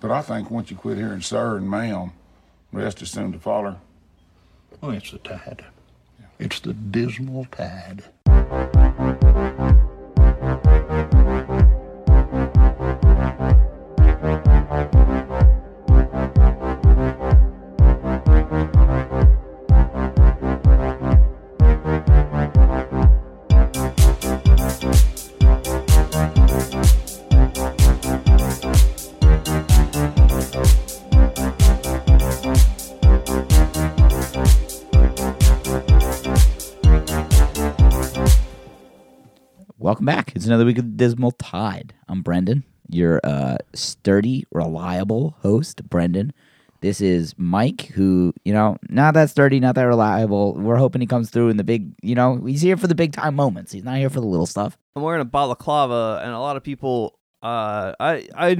But 0.00 0.10
I 0.12 0.22
think 0.22 0.50
once 0.50 0.70
you 0.70 0.76
quit 0.76 0.96
hearing 0.96 1.22
sir 1.22 1.56
and 1.56 1.68
ma'am, 1.68 2.12
rest 2.72 3.02
is 3.02 3.10
soon 3.10 3.32
to 3.32 3.38
follow. 3.38 3.80
Oh, 4.82 4.90
it's 4.90 5.10
the 5.10 5.18
tide. 5.18 5.64
It's 6.38 6.60
the 6.60 6.72
dismal 6.72 7.46
tide. 7.46 8.04
Another 40.48 40.64
week 40.64 40.78
of 40.78 40.96
Dismal 40.96 41.32
Tide. 41.32 41.92
I'm 42.08 42.22
Brendan, 42.22 42.64
your 42.88 43.20
uh, 43.22 43.58
sturdy, 43.74 44.46
reliable 44.50 45.36
host, 45.42 45.86
Brendan. 45.90 46.32
This 46.80 47.02
is 47.02 47.34
Mike, 47.36 47.86
who, 47.88 48.32
you 48.44 48.54
know, 48.54 48.78
not 48.88 49.12
that 49.14 49.28
sturdy, 49.28 49.60
not 49.60 49.74
that 49.74 49.82
reliable. 49.82 50.54
We're 50.54 50.76
hoping 50.76 51.02
he 51.02 51.06
comes 51.06 51.28
through 51.28 51.50
in 51.50 51.58
the 51.58 51.64
big, 51.64 51.92
you 52.02 52.14
know, 52.14 52.36
he's 52.46 52.62
here 52.62 52.78
for 52.78 52.86
the 52.86 52.94
big 52.94 53.12
time 53.12 53.34
moments. 53.34 53.72
He's 53.72 53.84
not 53.84 53.98
here 53.98 54.08
for 54.08 54.20
the 54.20 54.26
little 54.26 54.46
stuff. 54.46 54.78
I'm 54.96 55.02
wearing 55.02 55.20
a 55.20 55.26
balaclava, 55.26 56.22
and 56.24 56.32
a 56.32 56.38
lot 56.38 56.56
of 56.56 56.62
people, 56.62 57.18
uh, 57.42 57.92
I, 58.00 58.28
I, 58.34 58.56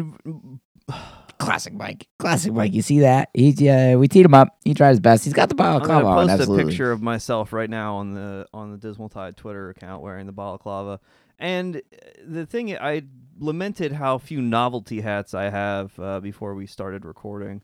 Classic 1.38 1.72
Mike. 1.72 2.06
Classic 2.18 2.52
Mike. 2.52 2.74
You 2.74 2.82
see 2.82 3.00
that? 3.00 3.30
He's, 3.32 3.60
yeah, 3.60 3.94
we 3.94 4.08
teed 4.08 4.26
him 4.26 4.34
up. 4.34 4.58
He 4.64 4.74
tried 4.74 4.90
his 4.90 5.00
best. 5.00 5.24
He's 5.24 5.32
got 5.32 5.48
the 5.48 5.54
balaclava 5.54 5.94
I'm 5.94 6.02
gonna 6.02 6.08
on, 6.08 6.26
post 6.26 6.30
a 6.30 6.42
absolutely. 6.42 6.64
picture 6.72 6.92
of 6.92 7.00
myself 7.00 7.52
right 7.54 7.70
now 7.70 7.96
on 7.96 8.12
the 8.12 8.46
on 8.52 8.72
the 8.72 8.76
Dismal 8.76 9.08
Tide 9.08 9.36
Twitter 9.36 9.70
account 9.70 10.02
wearing 10.02 10.26
the 10.26 10.32
balaclava. 10.32 11.00
And 11.38 11.76
uh, 11.76 11.80
the 12.26 12.46
thing 12.46 12.76
I 12.76 13.02
lamented 13.38 13.92
how 13.92 14.18
few 14.18 14.40
novelty 14.42 15.00
hats 15.00 15.34
I 15.34 15.50
have 15.50 15.98
uh, 15.98 16.20
before 16.20 16.54
we 16.54 16.66
started 16.66 17.04
recording. 17.04 17.62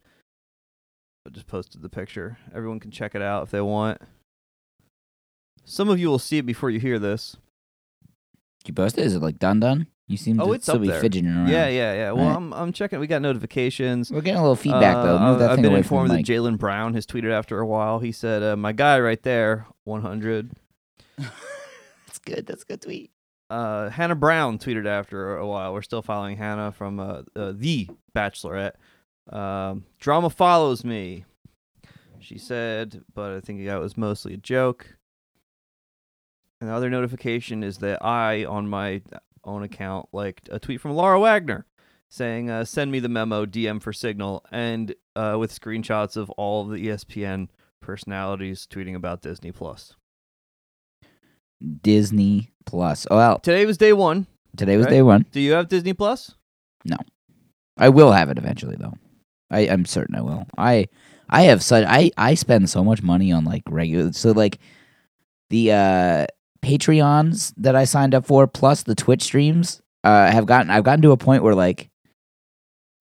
I 1.27 1.31
just 1.31 1.47
posted 1.47 1.83
the 1.83 1.89
picture. 1.89 2.39
Everyone 2.55 2.79
can 2.81 2.91
check 2.91 3.15
it 3.15 3.23
out 3.23 3.43
if 3.45 3.51
they 3.51 3.61
want. 3.61 4.01
Some 5.65 5.89
of 5.89 5.99
you 5.99 6.09
will 6.09 6.19
see 6.19 6.39
it 6.39 6.47
before 6.47 6.71
you 6.71 6.79
hear 6.79 6.99
this. 6.99 7.37
You 8.67 8.75
posted? 8.75 9.05
Is 9.07 9.15
it 9.15 9.23
like 9.23 9.39
done 9.39 9.61
done? 9.61 9.87
You 10.07 10.19
seem 10.19 10.39
Oh, 10.39 10.49
to 10.49 10.53
it's 10.53 10.67
still 10.67 10.79
be 10.79 10.89
there. 10.89 11.01
fidgeting 11.01 11.31
around. 11.31 11.49
Yeah, 11.49 11.67
yeah, 11.69 11.95
yeah. 11.95 12.13
Well, 12.13 12.25
Alright. 12.25 12.37
I'm 12.37 12.53
I'm 12.53 12.73
checking. 12.73 12.99
We 13.01 13.07
got 13.07 13.23
notifications. 13.23 14.11
We're 14.11 14.21
getting 14.21 14.39
a 14.39 14.43
little 14.43 14.55
feedback 14.57 14.97
though. 14.97 15.17
Uh, 15.17 15.31
Move 15.31 15.39
that 15.39 15.51
I've 15.51 15.63
been 15.63 15.73
informed 15.75 16.11
that. 16.11 16.25
Jaylen 16.27 16.59
Brown 16.59 16.93
has 16.93 17.07
tweeted 17.07 17.33
after 17.33 17.59
a 17.59 17.67
while. 17.67 18.01
He 18.01 18.13
said, 18.13 18.43
uh, 18.43 18.55
"My 18.57 18.73
guy 18.73 19.01
right 19.01 19.23
there, 19.23 19.67
100." 19.85 20.51
That's 21.19 22.19
good. 22.25 22.47
That's 22.47 22.63
a 22.65 22.67
good 22.67 22.83
tweet. 22.83 23.11
Uh, 23.51 23.91
Hannah 23.91 24.15
Brown 24.15 24.59
tweeted 24.59 24.87
after 24.87 25.37
a 25.37 25.47
while. 25.47 25.73
We're 25.73 25.83
still 25.83 26.03
following 26.03 26.37
Hannah 26.37 26.73
from 26.73 26.99
uh, 26.99 27.23
uh, 27.37 27.53
the 27.55 27.89
Bachelorette. 28.15 28.75
Um, 29.31 29.85
Drama 29.99 30.31
follows 30.31 30.85
me. 30.85 31.25
She 32.21 32.39
said, 32.39 33.03
but 33.15 33.33
I 33.33 33.41
think 33.41 33.65
that 33.67 33.81
was 33.81 33.97
mostly 33.97 34.35
a 34.35 34.39
joke. 34.39 34.97
And 36.61 36.71
the 36.71 36.75
other 36.75 36.89
notification 36.89 37.63
is 37.63 37.79
that 37.79 38.03
I, 38.03 38.45
on 38.45 38.69
my 38.69 39.03
own 39.45 39.63
account, 39.63 40.09
liked 40.13 40.49
a 40.51 40.59
tweet 40.59 40.81
from 40.81 40.93
Laura 40.93 41.21
Wagner 41.21 41.67
saying, 42.09 42.49
uh, 42.49 42.65
"Send 42.65 42.91
me 42.91 43.01
the 43.01 43.09
memo, 43.09 43.45
DM 43.45 43.83
for 43.83 43.93
Signal," 43.93 44.45
and 44.51 44.95
uh, 45.15 45.37
with 45.39 45.59
screenshots 45.59 46.17
of 46.17 46.31
all 46.31 46.65
the 46.65 46.79
ESPN 46.79 47.49
personalities 47.81 48.67
tweeting 48.71 48.95
about 48.95 49.21
Disney 49.21 49.53
Plus. 49.53 49.95
Disney 51.83 52.51
Plus. 52.67 53.07
Oh 53.11 53.17
well, 53.17 53.39
Today 53.41 53.67
was 53.67 53.77
day 53.79 53.93
one. 53.93 54.27
today 54.57 54.77
was 54.77 54.87
Right. 54.87 54.93
day 54.93 55.03
one. 55.03 55.27
Do 55.33 55.41
you 55.41 55.53
have 55.53 55.69
Disney 55.69 55.93
Plus? 55.95 56.35
No. 56.85 56.97
I 57.77 57.89
will 57.89 58.13
have 58.13 58.31
it 58.31 58.39
eventually 58.39 58.77
though. 58.79 58.95
I, 59.51 59.61
I'm 59.61 59.85
certain 59.85 60.15
I 60.15 60.21
will. 60.23 60.47
I 60.57 60.87
I 61.29 61.43
have 61.43 61.63
such 61.63 61.85
I, 61.89 62.11
I 62.17 62.35
spend 62.35 62.69
so 62.71 62.85
much 62.85 63.03
money 63.03 63.33
on 63.33 63.45
like 63.45 63.63
regular 63.69 64.13
so 64.13 64.33
like 64.33 64.59
the 65.51 65.73
uh 65.73 66.27
Patreons 66.63 67.53
that 67.59 67.77
I 67.77 67.85
signed 67.85 68.15
up 68.15 68.25
for 68.27 68.47
plus 68.47 68.83
the 68.85 68.95
Twitch 68.95 69.23
streams 69.23 69.83
uh 70.03 70.31
have 70.31 70.47
gotten 70.47 70.71
I've 70.71 70.85
gotten 70.85 71.03
to 71.03 71.13
a 71.13 71.17
point 71.17 71.43
where 71.43 71.55
like 71.55 71.91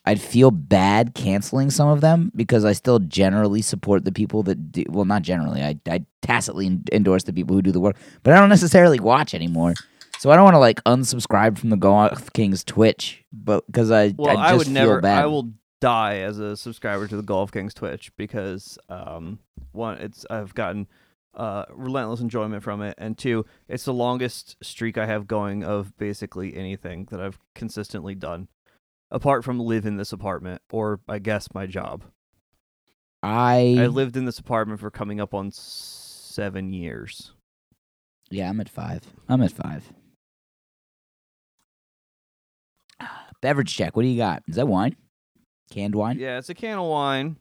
I'd 0.05 0.21
feel 0.21 0.51
bad 0.51 1.13
canceling 1.15 1.69
some 1.69 1.87
of 1.87 2.01
them 2.01 2.31
because 2.35 2.65
I 2.65 2.73
still 2.73 2.99
generally 2.99 3.61
support 3.61 4.03
the 4.03 4.11
people 4.11 4.43
that 4.43 4.71
do 4.71 4.83
well 4.89 5.05
not 5.05 5.21
generally 5.21 5.61
I 5.61 5.79
I 5.87 6.05
tacitly 6.21 6.79
endorse 6.91 7.23
the 7.23 7.33
people 7.33 7.55
who 7.55 7.61
do 7.61 7.71
the 7.71 7.79
work 7.79 7.95
but 8.23 8.33
I 8.33 8.39
don't 8.39 8.49
necessarily 8.49 8.99
watch 8.99 9.33
anymore. 9.33 9.73
So 10.19 10.31
I 10.31 10.35
don't 10.35 10.45
want 10.45 10.55
to 10.55 10.59
like 10.59 10.81
unsubscribe 10.85 11.57
from 11.57 11.69
the 11.69 11.75
Golf 11.75 12.31
Kings 12.31 12.63
Twitch, 12.63 13.25
but 13.33 13.65
because 13.65 13.91
I 13.91 14.13
Well, 14.17 14.37
I, 14.37 14.51
I, 14.51 14.53
would 14.53 14.67
feel 14.67 14.73
never. 14.73 15.01
bad. 15.01 15.21
I 15.21 15.25
will 15.25 15.51
die 15.81 16.19
as 16.19 16.39
a 16.39 16.55
subscriber 16.55 17.09
to 17.09 17.17
the 17.17 17.21
Golf 17.21 17.51
Kings 17.51 17.73
Twitch 17.73 18.09
because 18.15 18.77
um, 18.87 19.39
one, 19.73 19.97
it's 19.97 20.25
I've 20.29 20.53
gotten 20.53 20.87
uh, 21.35 21.65
relentless 21.69 22.21
enjoyment 22.21 22.63
from 22.63 22.81
it, 22.81 22.95
and 22.97 23.17
two, 23.17 23.45
it's 23.67 23.83
the 23.83 23.93
longest 23.93 24.55
streak 24.63 24.97
I 24.97 25.07
have 25.07 25.27
going 25.27 25.61
of 25.63 25.97
basically 25.97 26.55
anything 26.55 27.09
that 27.11 27.19
I've 27.19 27.37
consistently 27.53 28.15
done, 28.15 28.47
apart 29.13 29.45
from 29.45 29.59
live 29.59 29.85
in 29.85 29.95
this 29.95 30.11
apartment 30.11 30.61
or 30.71 30.99
I 31.07 31.19
guess 31.19 31.47
my 31.53 31.65
job. 31.65 32.03
I, 33.21 33.77
I 33.79 33.87
lived 33.87 34.17
in 34.17 34.25
this 34.25 34.39
apartment 34.39 34.81
for 34.81 34.91
coming 34.91 35.21
up 35.21 35.33
on 35.33 35.51
seven 35.51 36.73
years. 36.73 37.31
yeah, 38.29 38.49
I'm 38.49 38.59
at 38.59 38.67
five. 38.67 39.03
I'm 39.29 39.41
at 39.41 39.53
five. 39.53 39.93
Beverage 43.41 43.73
check. 43.73 43.95
What 43.95 44.03
do 44.03 44.09
you 44.09 44.17
got? 44.17 44.43
Is 44.49 44.55
that 44.55 44.67
wine? 44.67 44.97
Canned 45.71 45.95
wine? 45.95 46.19
Yeah, 46.19 46.37
it's 46.37 46.49
a 46.49 46.53
can 46.53 46.77
of 46.77 46.87
wine. 46.87 47.37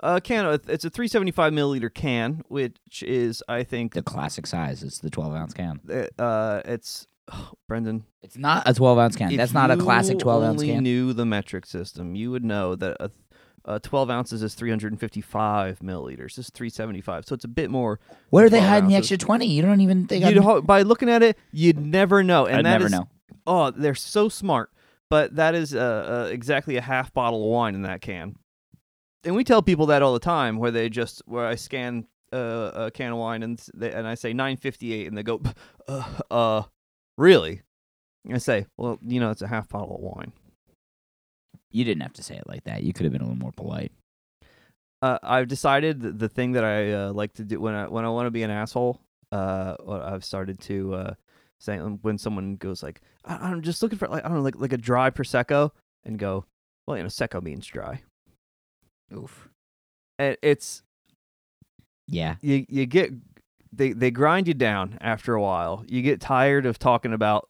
A 0.00 0.20
can 0.20 0.44
of 0.44 0.68
it's 0.68 0.84
a 0.84 0.90
375 0.90 1.52
milliliter 1.52 1.92
can, 1.92 2.42
which 2.48 3.04
is 3.04 3.42
I 3.48 3.62
think 3.62 3.94
The 3.94 4.02
classic 4.02 4.48
size. 4.48 4.82
It's 4.82 4.98
the 4.98 5.10
12 5.10 5.34
ounce 5.34 5.54
can. 5.54 5.78
uh, 6.18 6.62
it's 6.64 7.06
Brendan. 7.68 8.04
It's 8.22 8.36
not 8.36 8.68
a 8.68 8.74
12 8.74 8.98
ounce 8.98 9.16
can. 9.16 9.36
That's 9.36 9.52
not 9.52 9.70
a 9.70 9.76
classic 9.76 10.18
12 10.18 10.42
ounce 10.42 10.62
can. 10.62 10.82
Knew 10.82 11.12
the 11.12 11.26
metric 11.26 11.66
system, 11.66 12.14
you 12.14 12.30
would 12.30 12.44
know 12.44 12.74
that 12.76 12.96
a, 13.00 13.10
a 13.64 13.80
12 13.80 14.10
ounces 14.10 14.42
is 14.42 14.54
355 14.54 15.80
milliliters. 15.80 16.36
This 16.36 16.46
is 16.46 16.50
375, 16.50 17.26
so 17.26 17.34
it's 17.34 17.44
a 17.44 17.48
bit 17.48 17.70
more. 17.70 18.00
Where 18.30 18.46
are 18.46 18.50
they 18.50 18.58
12 18.58 18.70
hiding 18.70 18.88
the 18.90 18.96
extra 18.96 19.16
20? 19.16 19.46
You 19.46 19.62
don't 19.62 19.80
even 19.80 20.06
think 20.06 20.24
You'd 20.24 20.38
ho- 20.38 20.62
by 20.62 20.82
looking 20.82 21.08
at 21.08 21.22
it, 21.22 21.38
you'd 21.52 21.78
never 21.78 22.22
know, 22.22 22.46
and 22.46 22.58
I'd 22.58 22.64
that 22.64 22.70
never 22.70 22.86
is- 22.86 22.92
know. 22.92 23.08
Oh, 23.44 23.70
they're 23.72 23.94
so 23.96 24.28
smart, 24.28 24.70
but 25.10 25.34
that 25.34 25.56
is 25.56 25.74
uh, 25.74 26.26
uh, 26.28 26.30
exactly 26.30 26.76
a 26.76 26.80
half 26.80 27.12
bottle 27.12 27.42
of 27.42 27.50
wine 27.50 27.74
in 27.74 27.82
that 27.82 28.00
can. 28.00 28.36
And 29.24 29.34
we 29.34 29.42
tell 29.42 29.62
people 29.62 29.86
that 29.86 30.00
all 30.02 30.12
the 30.12 30.20
time, 30.20 30.58
where 30.58 30.70
they 30.70 30.88
just 30.88 31.22
where 31.26 31.46
I 31.46 31.56
scan 31.56 32.06
uh, 32.32 32.70
a 32.74 32.90
can 32.92 33.12
of 33.12 33.18
wine 33.18 33.42
and 33.42 33.60
they, 33.74 33.90
and 33.92 34.06
I 34.06 34.14
say 34.14 34.32
958, 34.32 35.06
and 35.08 35.18
they 35.18 35.22
go, 35.22 35.40
uh, 35.88 36.04
uh 36.30 36.62
really? 37.22 37.62
I 38.30 38.38
say, 38.38 38.66
well, 38.76 38.98
you 39.00 39.20
know, 39.20 39.30
it's 39.30 39.42
a 39.42 39.48
half 39.48 39.68
bottle 39.68 39.96
of 39.96 40.00
wine. 40.02 40.32
You 41.70 41.84
didn't 41.84 42.02
have 42.02 42.12
to 42.14 42.22
say 42.22 42.36
it 42.36 42.46
like 42.46 42.64
that. 42.64 42.82
You 42.82 42.92
could 42.92 43.04
have 43.04 43.12
been 43.12 43.22
a 43.22 43.24
little 43.24 43.38
more 43.38 43.52
polite. 43.52 43.92
Uh, 45.00 45.18
I've 45.22 45.48
decided 45.48 46.02
that 46.02 46.18
the 46.18 46.28
thing 46.28 46.52
that 46.52 46.64
I 46.64 46.92
uh, 46.92 47.12
like 47.12 47.32
to 47.34 47.44
do 47.44 47.60
when 47.60 47.74
I 47.74 47.88
when 47.88 48.04
I 48.04 48.08
want 48.10 48.26
to 48.26 48.30
be 48.30 48.42
an 48.42 48.50
asshole, 48.50 49.00
uh, 49.32 49.74
I've 49.88 50.24
started 50.24 50.60
to 50.60 50.94
uh, 50.94 51.14
say 51.58 51.78
when 51.78 52.18
someone 52.18 52.56
goes 52.56 52.82
like, 52.82 53.00
I, 53.24 53.34
I'm 53.36 53.62
just 53.62 53.82
looking 53.82 53.98
for 53.98 54.06
like 54.08 54.24
I 54.24 54.28
don't 54.28 54.36
know 54.38 54.44
like 54.44 54.60
like 54.60 54.72
a 54.72 54.76
dry 54.78 55.10
prosecco, 55.10 55.70
and 56.04 56.18
go, 56.18 56.44
well, 56.86 56.96
you 56.96 57.02
know, 57.02 57.08
secco 57.08 57.42
means 57.42 57.66
dry. 57.66 58.02
Oof. 59.16 59.48
And 60.18 60.36
it's 60.42 60.82
Yeah. 62.06 62.36
you 62.40 62.66
you 62.68 62.86
get 62.86 63.10
they 63.72 63.92
they 63.92 64.10
grind 64.10 64.48
you 64.48 64.54
down 64.54 64.98
after 65.00 65.34
a 65.34 65.42
while. 65.42 65.84
You 65.88 66.02
get 66.02 66.20
tired 66.20 66.66
of 66.66 66.78
talking 66.78 67.12
about 67.12 67.48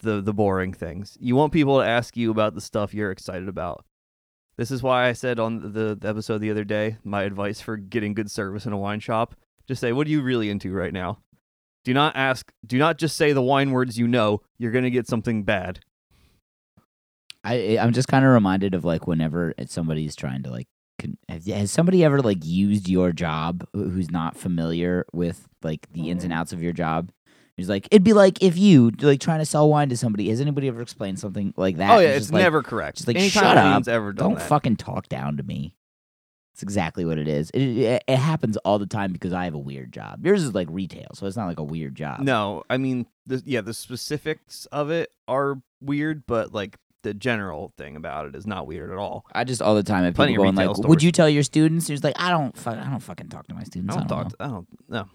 the 0.00 0.20
the 0.20 0.32
boring 0.32 0.72
things. 0.72 1.16
You 1.20 1.36
want 1.36 1.52
people 1.52 1.80
to 1.80 1.86
ask 1.86 2.16
you 2.16 2.30
about 2.30 2.54
the 2.54 2.60
stuff 2.60 2.94
you're 2.94 3.10
excited 3.10 3.48
about. 3.48 3.84
This 4.56 4.70
is 4.70 4.82
why 4.82 5.08
I 5.08 5.12
said 5.12 5.38
on 5.38 5.72
the, 5.72 5.96
the 5.98 6.08
episode 6.08 6.38
the 6.38 6.50
other 6.50 6.64
day, 6.64 6.98
my 7.02 7.22
advice 7.22 7.60
for 7.60 7.76
getting 7.76 8.14
good 8.14 8.30
service 8.30 8.66
in 8.66 8.72
a 8.72 8.78
wine 8.78 9.00
shop, 9.00 9.34
just 9.66 9.80
say, 9.80 9.92
"What 9.92 10.06
are 10.06 10.10
you 10.10 10.22
really 10.22 10.50
into 10.50 10.72
right 10.72 10.92
now?" 10.92 11.18
Do 11.84 11.92
not 11.92 12.14
ask, 12.14 12.52
do 12.64 12.78
not 12.78 12.96
just 12.96 13.16
say 13.16 13.32
the 13.32 13.42
wine 13.42 13.72
words 13.72 13.98
you 13.98 14.06
know. 14.06 14.42
You're 14.56 14.70
going 14.70 14.84
to 14.84 14.90
get 14.90 15.08
something 15.08 15.42
bad. 15.42 15.80
I 17.42 17.76
I'm 17.80 17.92
just 17.92 18.06
kind 18.06 18.24
of 18.24 18.30
reminded 18.30 18.74
of 18.74 18.84
like 18.84 19.08
whenever 19.08 19.52
somebody's 19.66 20.14
trying 20.14 20.44
to 20.44 20.50
like 20.50 20.68
con- 21.02 21.18
has, 21.28 21.70
somebody 21.70 22.04
ever 22.04 22.20
like 22.20 22.44
used 22.44 22.88
your 22.88 23.12
job 23.12 23.66
who's 23.72 24.10
not 24.10 24.36
familiar 24.36 25.04
with 25.12 25.48
like 25.62 25.90
the 25.92 26.10
ins 26.10 26.24
and 26.24 26.32
mm-hmm. 26.32 26.40
outs 26.40 26.52
of 26.52 26.62
your 26.62 26.72
job 26.72 27.10
He's 27.56 27.68
like, 27.68 27.86
it'd 27.90 28.02
be 28.02 28.14
like 28.14 28.42
if 28.42 28.56
you 28.56 28.90
like 29.02 29.20
trying 29.20 29.40
to 29.40 29.44
sell 29.44 29.68
wine 29.68 29.90
to 29.90 29.96
somebody. 29.96 30.28
Has 30.30 30.40
anybody 30.40 30.68
ever 30.68 30.80
explained 30.80 31.18
something 31.18 31.52
like 31.56 31.76
that? 31.76 31.90
oh 31.90 31.98
yeah, 31.98 32.08
It's 32.08 32.16
it's 32.16 32.24
just 32.26 32.34
like, 32.34 32.42
never 32.42 32.62
correct. 32.62 32.96
just 32.96 33.08
like, 33.08 33.16
Anytime 33.16 33.42
shut 33.42 33.58
up. 33.58 33.88
ever 33.88 34.12
done 34.12 34.30
Don't 34.30 34.38
that. 34.38 34.48
fucking 34.48 34.76
talk 34.76 35.08
down 35.08 35.36
to 35.36 35.42
me. 35.42 35.76
It's 36.54 36.62
exactly 36.62 37.04
what 37.04 37.18
it 37.18 37.28
is. 37.28 37.50
It, 37.50 37.62
it, 37.62 38.04
it 38.06 38.16
happens 38.16 38.56
all 38.58 38.78
the 38.78 38.86
time 38.86 39.12
because 39.12 39.32
I 39.32 39.44
have 39.44 39.54
a 39.54 39.58
weird 39.58 39.92
job. 39.92 40.24
Yours 40.24 40.42
is 40.42 40.54
like 40.54 40.68
retail, 40.70 41.08
so 41.14 41.26
it's 41.26 41.36
not 41.36 41.46
like 41.46 41.58
a 41.58 41.64
weird 41.64 41.94
job. 41.94 42.20
No, 42.20 42.62
I 42.68 42.76
mean, 42.76 43.06
the, 43.26 43.42
yeah, 43.46 43.62
the 43.62 43.72
specifics 43.72 44.66
of 44.66 44.90
it 44.90 45.10
are 45.28 45.62
weird, 45.80 46.24
but 46.26 46.52
like 46.52 46.76
the 47.02 47.14
general 47.14 47.72
thing 47.76 47.96
about 47.96 48.26
it 48.26 48.34
is 48.34 48.46
not 48.46 48.66
weird 48.66 48.90
at 48.90 48.96
all. 48.98 49.24
I 49.32 49.44
just 49.44 49.60
all 49.62 49.74
the 49.74 49.82
time 49.82 50.12
Plenty 50.14 50.32
people 50.32 50.48
of 50.48 50.54
going 50.54 50.66
like, 50.68 50.76
"Would 50.78 50.84
stores. 50.84 51.04
you 51.04 51.12
tell 51.12 51.28
your 51.28 51.42
students?" 51.42 51.86
He's 51.88 52.02
like, 52.04 52.14
"I 52.20 52.30
don't, 52.30 52.56
fu- 52.56 52.70
I 52.70 52.84
don't 52.90 53.00
fucking 53.00 53.28
talk 53.28 53.46
to 53.48 53.54
my 53.54 53.64
students. 53.64 53.94
I 53.94 53.98
don't 54.00 54.08
talk. 54.08 54.24
know." 54.24 54.30
To, 54.30 54.36
I 54.40 54.46
don't. 54.48 54.68
No, 54.88 55.08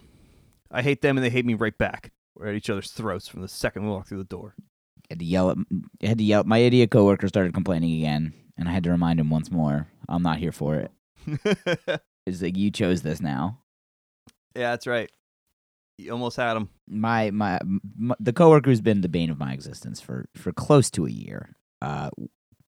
I 0.70 0.82
hate 0.82 1.00
them 1.02 1.16
and 1.16 1.24
they 1.24 1.30
hate 1.30 1.44
me 1.46 1.54
right 1.54 1.76
back. 1.76 2.12
We're 2.36 2.48
at 2.48 2.54
each 2.54 2.70
other's 2.70 2.90
throats 2.90 3.26
from 3.28 3.42
the 3.42 3.48
second 3.48 3.84
we 3.84 3.90
walk 3.90 4.06
through 4.06 4.18
the 4.18 4.24
door. 4.24 4.54
had 5.10 5.18
to 5.18 5.24
yell 5.24 5.50
at 5.50 5.56
I 6.02 6.06
had 6.06 6.18
to 6.18 6.24
yell. 6.24 6.44
My 6.44 6.58
idiot 6.58 6.90
coworker 6.90 7.26
started 7.28 7.54
complaining 7.54 7.92
again, 7.98 8.32
and 8.56 8.68
I 8.68 8.72
had 8.72 8.84
to 8.84 8.90
remind 8.90 9.18
him 9.20 9.30
once 9.30 9.50
more. 9.50 9.88
I'm 10.08 10.22
not 10.22 10.38
here 10.38 10.52
for 10.52 10.76
it. 10.76 10.90
It's 12.26 12.42
like 12.42 12.58
you 12.58 12.70
chose 12.70 13.00
this 13.00 13.22
now. 13.22 13.60
yeah, 14.54 14.72
that's 14.72 14.86
right. 14.86 15.10
You 15.96 16.12
almost 16.12 16.36
had 16.36 16.56
him. 16.58 16.68
My 16.86 17.30
my, 17.30 17.56
m 17.58 18.12
the 18.20 18.34
coworker 18.34 18.68
who's 18.68 18.82
been 18.82 19.00
the 19.00 19.08
bane 19.08 19.30
of 19.30 19.38
my 19.38 19.52
existence 19.54 20.00
for 20.00 20.28
for 20.36 20.52
close 20.52 20.90
to 20.92 21.06
a 21.06 21.10
year. 21.10 21.56
Uh, 21.80 22.10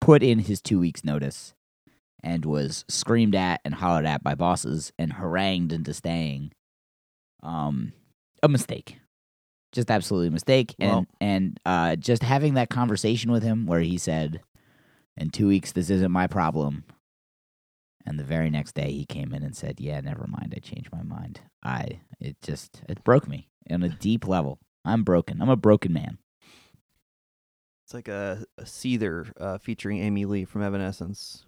put 0.01 0.23
in 0.23 0.39
his 0.39 0.61
two 0.61 0.79
weeks 0.79 1.05
notice, 1.05 1.55
and 2.23 2.45
was 2.45 2.85
screamed 2.89 3.35
at 3.35 3.61
and 3.65 3.75
hollered 3.75 4.07
at 4.07 4.23
by 4.23 4.35
bosses 4.35 4.93
and 4.99 5.15
harangued 5.15 5.73
into 5.73 5.93
staying. 5.95 6.53
Um, 7.43 7.93
a 8.43 8.49
mistake. 8.49 8.99
Just 9.73 9.91
absolutely 9.91 10.29
a 10.29 10.33
mistake, 10.33 10.75
and 10.81 11.07
and 11.21 11.61
uh, 11.65 11.97
just 11.97 12.23
having 12.23 12.55
that 12.55 12.71
conversation 12.71 13.31
with 13.31 13.43
him 13.43 13.67
where 13.67 13.81
he 13.81 13.99
said, 13.99 14.41
"In 15.17 15.31
two 15.31 15.47
weeks, 15.47 15.73
this 15.73 15.91
isn't 15.91 16.11
my 16.11 16.27
problem." 16.27 16.85
And 18.07 18.19
the 18.19 18.25
very 18.25 18.51
next 18.51 18.75
day, 18.75 18.91
he 18.91 19.05
came 19.05 19.33
in 19.33 19.43
and 19.45 19.57
said, 19.57 19.79
"Yeah, 19.79 20.01
never 20.01 20.27
mind. 20.27 20.55
I 20.57 20.59
changed 20.59 20.91
my 20.93 21.03
mind. 21.03 21.41
I 21.63 22.01
it 22.19 22.37
just 22.43 22.83
it 22.89 23.05
broke 23.05 23.29
me 23.29 23.49
on 23.71 23.83
a 23.85 23.89
deep 23.89 24.27
level. 24.27 24.59
I'm 24.85 25.05
broken. 25.05 25.41
I'm 25.41 25.49
a 25.51 25.57
broken 25.57 25.93
man." 25.93 26.19
It's 27.91 27.95
like 27.97 28.07
a, 28.07 28.45
a 28.57 28.63
Seether 28.63 29.33
uh, 29.41 29.59
featuring 29.59 29.99
Amy 29.99 30.25
Lee 30.25 30.45
from 30.45 30.63
Evanescence. 30.63 31.45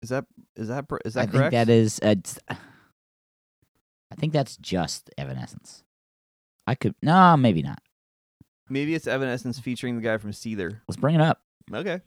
Is 0.00 0.08
that 0.08 0.24
is 0.56 0.68
that 0.68 0.86
is 1.04 1.12
that 1.12 1.20
I 1.20 1.26
correct? 1.26 1.32
think 1.32 1.50
that 1.50 1.68
is. 1.68 2.00
Uh, 2.02 2.14
I 2.48 4.14
think 4.16 4.32
that's 4.32 4.56
just 4.56 5.10
Evanescence. 5.18 5.82
I 6.66 6.74
could 6.74 6.94
no, 7.02 7.36
maybe 7.36 7.60
not. 7.60 7.82
Maybe 8.70 8.94
it's 8.94 9.06
Evanescence 9.06 9.58
featuring 9.58 9.96
the 9.96 10.00
guy 10.00 10.16
from 10.16 10.30
Seether. 10.30 10.80
Let's 10.88 10.98
bring 10.98 11.16
it 11.16 11.20
up. 11.20 11.42
Okay. 11.70 12.00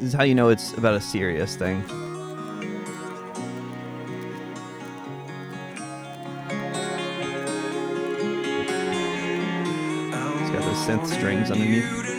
This 0.00 0.08
is 0.08 0.12
how 0.12 0.24
you 0.24 0.34
know 0.34 0.48
it's 0.48 0.72
about 0.72 0.94
a 0.94 1.00
serious 1.00 1.54
thing. 1.54 2.09
Synth 10.80 11.06
strings 11.06 11.50
underneath. 11.50 12.09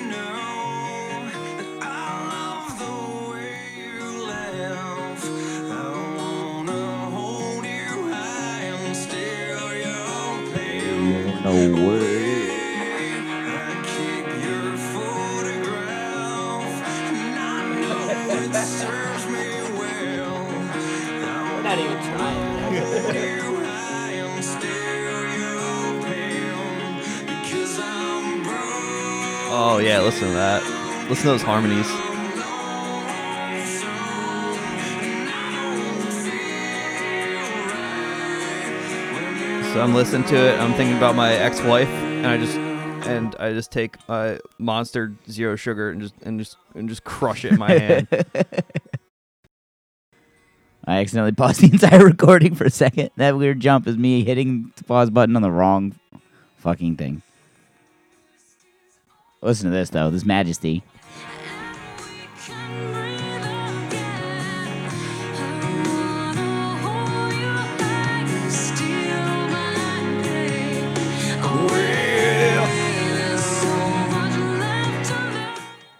Listen 31.21 31.33
to 31.33 31.38
those 31.38 31.45
harmonies. 31.47 31.88
So 39.71 39.81
I'm 39.81 39.94
listening 39.94 40.27
to 40.29 40.35
it. 40.35 40.59
I'm 40.59 40.73
thinking 40.73 40.97
about 40.97 41.13
my 41.15 41.33
ex-wife, 41.33 41.88
and 41.88 42.25
I 42.25 42.38
just 42.38 42.57
and 42.57 43.35
I 43.39 43.53
just 43.53 43.71
take 43.71 43.97
uh, 44.09 44.38
Monster 44.57 45.13
Zero 45.29 45.56
Sugar 45.56 45.91
and 45.91 46.01
just 46.01 46.15
and 46.23 46.39
just 46.39 46.57
and 46.73 46.89
just 46.89 47.03
crush 47.03 47.45
it 47.45 47.51
in 47.51 47.59
my 47.59 47.69
hand. 47.69 48.07
I 50.85 51.01
accidentally 51.01 51.33
paused 51.33 51.62
the 51.62 51.71
entire 51.71 52.03
recording 52.07 52.56
for 52.56 52.63
a 52.63 52.71
second. 52.71 53.12
That 53.18 53.38
weird 53.38 53.59
jump 53.59 53.85
is 53.85 53.95
me 53.95 54.23
hitting 54.23 54.73
the 54.75 54.85
pause 54.85 55.12
button 55.12 55.35
on 55.35 55.44
the 55.44 55.51
wrong 55.51 55.94
fucking 56.57 56.95
thing. 56.95 57.21
Listen 59.42 59.72
to 59.72 59.76
this 59.76 59.90
though, 59.90 60.10
this 60.12 60.26
majesty. 60.26 60.84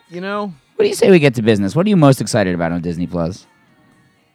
You 0.10 0.20
know, 0.20 0.54
What 0.76 0.84
do 0.84 0.90
you 0.90 0.96
say 0.96 1.10
we 1.10 1.20
get 1.20 1.36
to 1.36 1.42
business? 1.42 1.74
What 1.74 1.86
are 1.86 1.90
you 1.90 1.96
most 1.96 2.20
excited 2.20 2.54
about 2.54 2.74
on 2.74 2.82
Disney 2.82 3.08
Plus? 3.08 3.46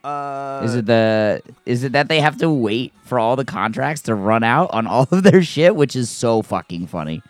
uh, 0.05 0.63
Is 0.65 0.75
it 0.75 0.87
the 0.87 1.43
is 1.67 1.85
it 1.85 1.93
that 1.93 2.09
they 2.09 2.21
have 2.21 2.39
to 2.39 2.49
wait 2.51 2.95
for 3.05 3.19
all 3.19 3.37
the 3.37 3.45
contracts 3.45 4.01
to 4.03 4.15
run 4.15 4.43
out 4.43 4.71
on 4.73 4.87
all 4.87 5.07
of 5.11 5.23
their 5.23 5.43
shit, 5.43 5.77
which 5.77 5.95
is 5.95 6.09
so 6.09 6.41
fucking 6.41 6.87
funny. 6.87 7.23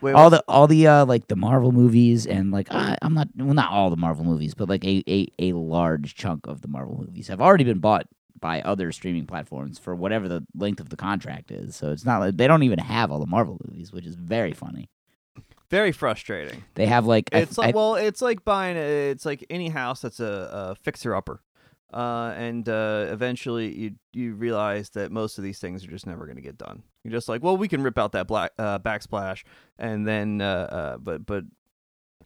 Wait, 0.00 0.12
all 0.14 0.30
the 0.30 0.42
all 0.48 0.66
the 0.66 0.86
uh 0.86 1.04
like 1.06 1.28
the 1.28 1.36
Marvel 1.36 1.72
movies 1.72 2.26
and 2.26 2.50
like 2.50 2.68
I, 2.72 2.96
I'm 3.02 3.14
not 3.14 3.28
well 3.36 3.54
not 3.54 3.70
all 3.70 3.90
the 3.90 3.96
Marvel 3.96 4.24
movies, 4.24 4.54
but 4.54 4.68
like 4.68 4.84
a, 4.84 5.02
a 5.08 5.26
a 5.38 5.52
large 5.52 6.14
chunk 6.14 6.46
of 6.46 6.62
the 6.62 6.68
Marvel 6.68 6.98
movies 6.98 7.28
have 7.28 7.40
already 7.40 7.64
been 7.64 7.78
bought 7.80 8.06
by 8.38 8.62
other 8.62 8.90
streaming 8.90 9.26
platforms 9.26 9.78
for 9.78 9.94
whatever 9.94 10.26
the 10.28 10.46
length 10.56 10.80
of 10.80 10.88
the 10.88 10.96
contract 10.96 11.50
is. 11.50 11.76
So 11.76 11.92
it's 11.92 12.04
not 12.06 12.20
like 12.20 12.36
they 12.36 12.46
don't 12.46 12.62
even 12.62 12.78
have 12.78 13.10
all 13.12 13.18
the 13.20 13.26
Marvel 13.26 13.60
movies, 13.66 13.92
which 13.92 14.06
is 14.06 14.14
very 14.14 14.52
funny. 14.54 14.88
very 15.68 15.92
frustrating. 15.92 16.64
They 16.74 16.86
have 16.86 17.06
like 17.06 17.28
I- 17.32 17.40
It's 17.40 17.58
like 17.58 17.74
I- 17.74 17.76
well, 17.76 17.94
it's 17.96 18.22
like 18.22 18.44
buying 18.44 18.76
a, 18.76 19.10
it's 19.10 19.26
like 19.26 19.44
any 19.50 19.68
house 19.68 20.00
that's 20.00 20.20
a, 20.20 20.48
a 20.70 20.74
fixer 20.76 21.14
upper, 21.14 21.42
uh, 21.92 22.32
and 22.36 22.66
uh, 22.68 23.06
eventually 23.10 23.72
you 23.76 23.90
you 24.12 24.34
realize 24.34 24.90
that 24.90 25.12
most 25.12 25.36
of 25.38 25.44
these 25.44 25.58
things 25.58 25.84
are 25.84 25.90
just 25.90 26.06
never 26.06 26.24
going 26.24 26.36
to 26.36 26.42
get 26.42 26.56
done. 26.58 26.82
You're 27.04 27.12
just 27.12 27.28
like, 27.28 27.42
well, 27.42 27.56
we 27.56 27.68
can 27.68 27.82
rip 27.82 27.98
out 27.98 28.12
that 28.12 28.26
black 28.26 28.52
uh, 28.58 28.78
backsplash, 28.78 29.44
and 29.78 30.06
then 30.06 30.40
uh, 30.40 30.44
uh, 30.44 30.96
but 30.98 31.24
but 31.24 31.44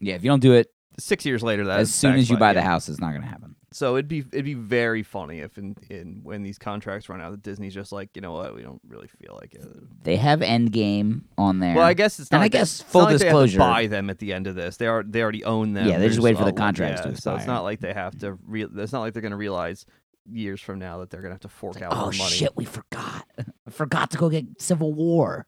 yeah, 0.01 0.15
if 0.15 0.25
you 0.25 0.31
don't 0.31 0.41
do 0.41 0.53
it 0.55 0.69
six 0.99 1.25
years 1.25 1.43
later, 1.43 1.65
that 1.67 1.81
as 1.81 1.93
soon 1.95 2.15
as 2.15 2.29
you 2.29 2.37
buy 2.37 2.53
the 2.53 2.63
house, 2.63 2.89
it's 2.89 3.01
not 3.01 3.13
gonna 3.13 3.27
happen. 3.27 3.55
So 3.71 3.97
it'd 3.97 4.07
be 4.07 4.21
it'd 4.21 4.45
be 4.45 4.55
very 4.55 5.03
funny 5.03 5.41
if 5.41 5.59
in, 5.59 5.75
in 5.91 6.21
when 6.23 6.43
these 6.43 6.59
contracts 6.59 7.09
run 7.09 7.21
out, 7.21 7.33
that 7.33 7.43
Disney's 7.43 7.75
just 7.75 7.91
like, 7.91 8.09
you 8.15 8.21
know 8.23 8.33
what, 8.33 8.55
we 8.55 8.63
don't 8.63 8.81
really 8.87 9.09
feel 9.09 9.37
like 9.41 9.53
it. 9.55 9.65
They 10.05 10.15
have 10.17 10.41
Endgame 10.41 11.23
on 11.37 11.59
there. 11.59 11.75
Well, 11.75 11.85
I 11.85 11.95
guess 11.95 12.21
it's 12.21 12.31
not. 12.31 12.37
And 12.37 12.43
I 12.43 12.45
like 12.45 12.53
they- 12.53 12.59
guess 12.59 12.81
it's 12.81 12.89
full 12.91 13.03
not 13.03 13.11
like 13.11 13.19
they 13.19 13.25
to 13.25 13.25
disclosure- 13.25 13.59
buy 13.59 13.87
them 13.89 14.11
at 14.11 14.19
the 14.19 14.33
end 14.33 14.47
of 14.47 14.55
this. 14.55 14.77
They 14.77 14.87
are 14.87 15.03
they 15.03 15.23
already 15.23 15.45
own 15.45 15.73
them. 15.73 15.89
Yeah, 15.89 15.99
they 15.99 16.09
just 16.09 16.21
wait 16.21 16.37
for 16.39 16.45
the 16.45 16.53
contracts 16.53 17.01
to 17.03 17.09
yeah, 17.11 17.15
So 17.15 17.35
it's 17.35 17.47
not 17.47 17.63
like 17.65 17.81
they 17.81 17.93
have 17.93 18.17
to. 18.19 18.39
Re- 18.47 18.67
it's 18.77 18.93
not 18.93 19.01
like 19.01 19.13
they're 19.13 19.23
going 19.23 19.33
to 19.33 19.37
realize 19.37 19.87
years 20.31 20.61
from 20.61 20.79
now 20.79 20.99
that 20.99 21.11
they're 21.11 21.21
going 21.21 21.31
to 21.31 21.35
have 21.35 21.41
to 21.43 21.49
fork 21.49 21.83
out 21.83 21.93
oh 21.93 21.97
more 21.97 22.05
money. 22.13 22.31
shit, 22.31 22.57
we 22.57 22.65
forgot. 22.65 23.27
I 23.39 23.71
forgot 23.71 24.11
to 24.13 24.19
go 24.19 24.29
get 24.29 24.61
Civil 24.61 24.93
War. 24.93 25.47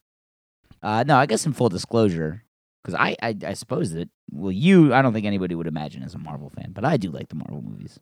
Uh, 0.83 1.05
no, 1.07 1.17
I 1.17 1.27
guess 1.27 1.47
in 1.47 1.53
full 1.53 1.69
disclosure, 1.69 2.45
because 2.83 2.95
I, 2.95 3.17
I 3.23 3.37
I 3.47 3.55
suppose 3.55 3.93
that 3.93 4.09
well, 4.31 4.53
you 4.53 4.93
I 4.95 5.03
don't 5.03 5.13
think 5.13 5.27
anybody 5.27 5.55
would 5.55 5.67
imagine 5.67 6.03
as 6.03 6.15
a 6.15 6.19
Marvel 6.19 6.51
fan, 6.51 6.73
but 6.73 6.85
I 6.85 6.97
do 6.97 7.11
like 7.11 7.29
the 7.29 7.35
Marvel 7.37 7.63
movies. 7.63 7.99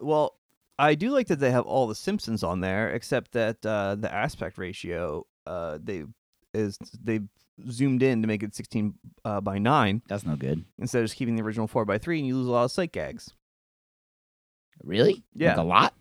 Well, 0.00 0.36
I 0.78 0.94
do 0.94 1.10
like 1.10 1.26
that 1.28 1.40
they 1.40 1.50
have 1.50 1.64
all 1.66 1.86
the 1.86 1.94
Simpsons 1.94 2.42
on 2.42 2.60
there, 2.60 2.90
except 2.90 3.32
that 3.32 3.64
uh, 3.66 3.94
the 3.96 4.12
aspect 4.12 4.58
ratio 4.58 5.26
uh, 5.46 5.78
they 5.82 6.04
is 6.54 6.78
they 7.02 7.20
zoomed 7.70 8.02
in 8.02 8.22
to 8.22 8.28
make 8.28 8.42
it 8.44 8.54
16 8.54 8.94
uh, 9.24 9.40
by 9.40 9.58
9 9.58 10.02
That's 10.08 10.24
no 10.24 10.36
good. 10.36 10.64
instead 10.78 11.00
of 11.00 11.06
just 11.06 11.16
keeping 11.16 11.34
the 11.34 11.42
original 11.42 11.66
4 11.66 11.84
by 11.84 11.98
3 11.98 12.18
and 12.20 12.26
you 12.28 12.36
lose 12.36 12.46
a 12.46 12.52
lot 12.52 12.64
of 12.64 12.70
sight 12.70 12.92
gags. 12.92 13.32
Really? 14.82 15.22
Yeah. 15.34 15.50
like 15.50 15.58
a 15.58 15.62
lot. 15.62 15.94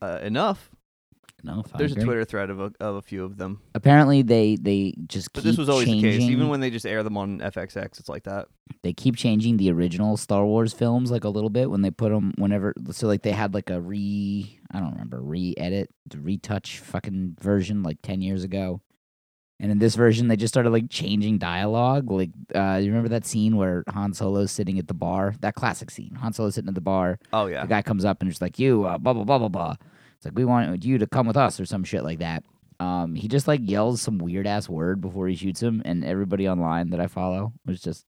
Uh, 0.00 0.18
enough. 0.22 0.70
enough. 1.42 1.66
I 1.74 1.78
There's 1.78 1.92
a. 1.92 2.00
Twitter 2.00 2.24
thread 2.24 2.50
of 2.50 2.60
a, 2.60 2.72
of 2.80 2.96
a 2.96 3.02
few 3.02 3.24
of 3.24 3.36
them. 3.36 3.60
Apparently, 3.74 4.22
they 4.22 4.56
they 4.56 4.94
just 5.06 5.32
But 5.32 5.44
this 5.44 5.56
was 5.56 5.68
always 5.68 5.86
changing. 5.86 6.10
the 6.10 6.18
case. 6.18 6.28
Even 6.30 6.48
when 6.48 6.60
they 6.60 6.70
just 6.70 6.86
air 6.86 7.02
them 7.02 7.16
on 7.16 7.38
FXX, 7.40 8.00
it's 8.00 8.08
like 8.08 8.24
that. 8.24 8.48
they 8.82 8.92
keep 8.92 9.16
changing 9.16 9.58
the 9.58 9.70
original 9.70 10.16
Star 10.16 10.44
Wars 10.44 10.72
films 10.72 11.10
like 11.10 11.24
a 11.24 11.28
little 11.28 11.50
bit 11.50 11.70
when 11.70 11.82
they 11.82 11.90
put 11.90 12.10
them 12.10 12.32
whenever. 12.36 12.74
So 12.90 13.06
like 13.06 13.22
they 13.22 13.32
had 13.32 13.54
like 13.54 13.70
a 13.70 13.80
re 13.80 14.58
I 14.72 14.80
don't 14.80 14.92
remember 14.92 15.20
re 15.20 15.54
edit 15.56 15.90
the 16.06 16.18
retouch 16.18 16.78
fucking 16.78 17.36
version 17.40 17.82
like 17.84 17.98
ten 18.02 18.20
years 18.22 18.42
ago, 18.44 18.80
and 19.62 19.70
in 19.70 19.78
this 19.78 19.94
version 19.94 20.26
they 20.26 20.36
just 20.36 20.52
started 20.52 20.70
like 20.70 20.90
changing 20.90 21.38
dialogue. 21.38 22.10
Like 22.10 22.30
uh, 22.54 22.80
you 22.82 22.88
remember 22.88 23.08
that 23.10 23.24
scene 23.24 23.56
where 23.56 23.84
Han 23.88 24.12
Solo's 24.12 24.50
sitting 24.50 24.78
at 24.78 24.88
the 24.88 24.94
bar? 24.94 25.34
That 25.40 25.54
classic 25.54 25.90
scene. 25.90 26.16
Han 26.16 26.32
Solo's 26.32 26.56
sitting 26.56 26.68
at 26.68 26.74
the 26.74 26.80
bar. 26.80 27.20
Oh 27.32 27.46
yeah. 27.46 27.62
The 27.62 27.68
guy 27.68 27.80
comes 27.80 28.04
up 28.04 28.20
and 28.20 28.30
just 28.30 28.42
like 28.42 28.58
you 28.58 28.84
uh, 28.84 28.98
blah 28.98 29.14
blah 29.14 29.24
blah 29.24 29.38
blah 29.38 29.48
blah. 29.48 29.76
It's 30.16 30.26
like 30.26 30.36
we 30.36 30.44
want 30.44 30.84
you 30.84 30.98
to 30.98 31.06
come 31.06 31.26
with 31.26 31.36
us 31.36 31.60
or 31.60 31.64
some 31.64 31.84
shit 31.84 32.02
like 32.02 32.18
that. 32.18 32.44
Um, 32.80 33.14
he 33.14 33.28
just 33.28 33.46
like 33.46 33.60
yells 33.62 34.02
some 34.02 34.18
weird 34.18 34.48
ass 34.48 34.68
word 34.68 35.00
before 35.00 35.28
he 35.28 35.36
shoots 35.36 35.62
him, 35.62 35.80
and 35.84 36.04
everybody 36.04 36.48
online 36.48 36.90
that 36.90 37.00
I 37.00 37.06
follow 37.06 37.52
was 37.64 37.80
just, 37.80 38.04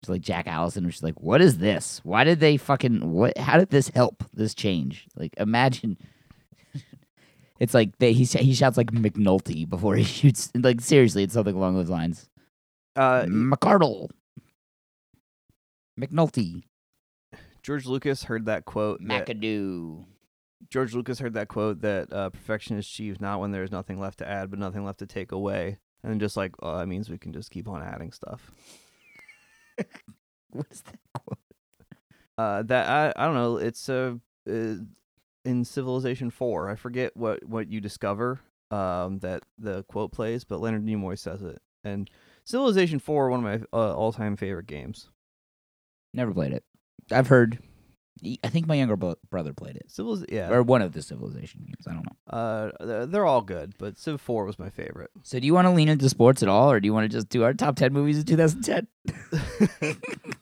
just 0.00 0.08
like 0.08 0.22
Jack 0.22 0.46
Allison 0.46 0.84
was 0.84 0.94
just 0.94 1.02
like, 1.02 1.20
"What 1.20 1.40
is 1.40 1.58
this? 1.58 2.00
Why 2.04 2.22
did 2.22 2.38
they 2.38 2.56
fucking 2.56 3.10
what? 3.10 3.36
How 3.36 3.58
did 3.58 3.70
this 3.70 3.88
help? 3.88 4.22
This 4.32 4.54
change? 4.54 5.08
Like, 5.16 5.34
imagine." 5.38 5.98
It's 7.62 7.74
like 7.74 7.96
they, 7.98 8.12
he 8.12 8.24
he 8.24 8.54
shouts 8.54 8.76
like 8.76 8.90
McNulty 8.90 9.70
before 9.70 9.94
he 9.94 10.02
shoots. 10.18 10.50
Like 10.52 10.80
seriously, 10.80 11.22
it's 11.22 11.32
something 11.32 11.54
along 11.54 11.76
those 11.76 11.88
lines. 11.88 12.28
Uh, 12.96 13.22
McCardle, 13.22 14.10
McNulty, 15.98 16.64
George 17.62 17.86
Lucas 17.86 18.24
heard 18.24 18.46
that 18.46 18.64
quote. 18.64 18.98
that- 19.06 19.28
McAdoo. 19.28 20.04
George 20.70 20.92
Lucas 20.92 21.20
heard 21.20 21.34
that 21.34 21.46
quote 21.46 21.82
that 21.82 22.12
uh, 22.12 22.30
perfection 22.30 22.76
is 22.78 22.84
achieved 22.84 23.20
not 23.20 23.38
when 23.38 23.52
there 23.52 23.62
is 23.62 23.70
nothing 23.70 24.00
left 24.00 24.18
to 24.18 24.28
add, 24.28 24.50
but 24.50 24.58
nothing 24.58 24.84
left 24.84 24.98
to 24.98 25.06
take 25.06 25.30
away. 25.30 25.78
And 26.02 26.20
just 26.20 26.36
like, 26.36 26.56
oh, 26.62 26.78
that 26.78 26.88
means 26.88 27.08
we 27.10 27.18
can 27.18 27.32
just 27.32 27.52
keep 27.52 27.68
on 27.68 27.80
adding 27.80 28.10
stuff. 28.10 28.50
What's 30.50 30.80
that 30.80 30.98
quote? 31.14 31.38
Uh, 32.36 32.62
that 32.64 32.88
I 32.88 33.12
I 33.14 33.26
don't 33.26 33.34
know. 33.36 33.58
It's 33.58 33.88
uh, 33.88 34.14
uh 34.50 34.74
in 35.44 35.64
Civilization 35.64 36.30
Four. 36.30 36.68
I 36.70 36.74
forget 36.76 37.16
what 37.16 37.44
what 37.44 37.68
you 37.70 37.80
discover. 37.80 38.40
Um, 38.70 39.18
that 39.18 39.42
the 39.58 39.82
quote 39.84 40.12
plays, 40.12 40.44
but 40.44 40.60
Leonard 40.60 40.86
Nimoy 40.86 41.18
says 41.18 41.42
it. 41.42 41.60
And 41.84 42.08
Civilization 42.44 42.98
Four, 42.98 43.28
one 43.28 43.44
of 43.44 43.60
my 43.60 43.66
uh, 43.78 43.94
all 43.94 44.12
time 44.12 44.36
favorite 44.36 44.66
games. 44.66 45.08
Never 46.14 46.32
played 46.32 46.52
it. 46.52 46.64
I've 47.10 47.28
heard. 47.28 47.58
I 48.44 48.48
think 48.48 48.66
my 48.66 48.74
younger 48.74 48.96
bro- 48.96 49.16
brother 49.30 49.52
played 49.52 49.74
it, 49.76 49.88
Civiliz- 49.88 50.30
yeah. 50.30 50.50
or 50.50 50.62
one 50.62 50.80
of 50.82 50.92
the 50.92 51.02
Civilization 51.02 51.62
games. 51.66 51.86
I 51.88 51.92
don't 51.92 52.04
know. 52.06 52.38
Uh, 52.38 53.06
they're- 53.06 53.24
all 53.24 53.40
good, 53.40 53.74
but 53.78 53.98
Civ 53.98 54.20
Four 54.20 54.44
was 54.44 54.58
my 54.58 54.70
favorite. 54.70 55.10
So, 55.22 55.40
do 55.40 55.46
you 55.46 55.54
want 55.54 55.66
to 55.66 55.70
lean 55.72 55.88
into 55.88 56.08
sports 56.08 56.42
at 56.42 56.48
all, 56.48 56.70
or 56.70 56.78
do 56.78 56.86
you 56.86 56.92
want 56.94 57.10
to 57.10 57.14
just 57.16 57.28
do 57.30 57.42
our 57.42 57.52
top 57.54 57.76
ten 57.76 57.92
movies 57.92 58.18
of 58.18 58.26
2010? 58.26 58.86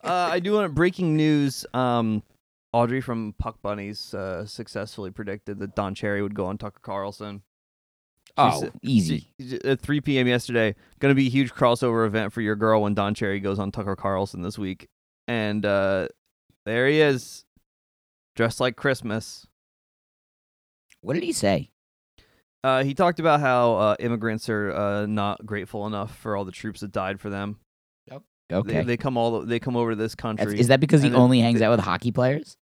uh, 0.05 0.09
I 0.09 0.41
do 0.41 0.55
want 0.55 0.75
breaking 0.75 1.17
news. 1.17 1.65
Um, 1.73 2.23
Audrey 2.73 3.01
from 3.01 3.35
Puck 3.39 3.61
Bunnies 3.63 4.15
uh, 4.15 4.47
successfully 4.47 5.11
predicted 5.11 5.59
that 5.59 5.75
Don 5.75 5.95
Cherry 5.95 6.23
would 6.23 6.35
go 6.35 6.47
on 6.47 6.57
Tucker 6.59 6.81
Carlson. 6.83 7.43
Oh, 8.37 8.71
easy. 8.83 9.33
She- 9.41 9.61
At 9.65 9.81
3 9.81 10.01
p.m. 10.01 10.29
yesterday, 10.29 10.75
going 11.01 11.11
to 11.11 11.17
be 11.17 11.27
a 11.27 11.31
huge 11.31 11.53
crossover 11.53 12.07
event 12.07 12.33
for 12.33 12.41
your 12.41 12.55
girl 12.57 12.83
when 12.83 12.95
Don 12.95 13.15
Cherry 13.15 13.41
goes 13.41 13.59
on 13.59 13.73
Tucker 13.73 13.97
Carlson 13.97 14.43
this 14.43 14.57
week. 14.59 14.89
And 15.27 15.67
uh, 15.67 16.09
there 16.65 16.87
he 16.89 17.01
is, 17.01 17.45
dressed 18.37 18.61
like 18.61 18.77
Christmas. 18.77 19.47
What 21.01 21.15
did 21.15 21.23
he 21.25 21.33
say? 21.33 21.71
Uh, 22.63 22.85
he 22.85 22.95
talked 22.95 23.19
about 23.21 23.41
how 23.41 23.75
uh, 23.75 23.97
immigrants 23.99 24.49
are 24.49 24.71
uh, 24.73 25.07
not 25.07 25.45
grateful 25.47 25.87
enough 25.87 26.17
for 26.19 26.37
all 26.37 26.45
the 26.45 26.53
troops 26.53 26.81
that 26.81 26.93
died 26.93 27.19
for 27.21 27.31
them. 27.31 27.59
Okay, 28.53 28.73
They, 28.79 28.83
they 28.85 28.97
come 28.97 29.17
all 29.17 29.41
they 29.43 29.59
come 29.59 29.77
over 29.77 29.91
to 29.91 29.97
this 29.97 30.15
That's- 30.15 30.37
country. 30.39 30.59
is 30.61 30.69
that 30.69 30.81
because 30.81 31.03
he 31.03 31.13
only 31.13 31.41
hangs 31.41 31.59
they- 31.61 31.65
out 31.65 31.71
with 31.71 31.81
hockey 31.81 32.13
players? 32.13 32.57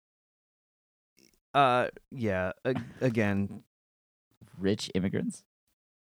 uh, 1.55 1.88
yeah. 2.11 2.52
a- 2.64 2.75
again, 3.00 3.62
Rich 4.59 4.90
immigrants. 4.95 5.45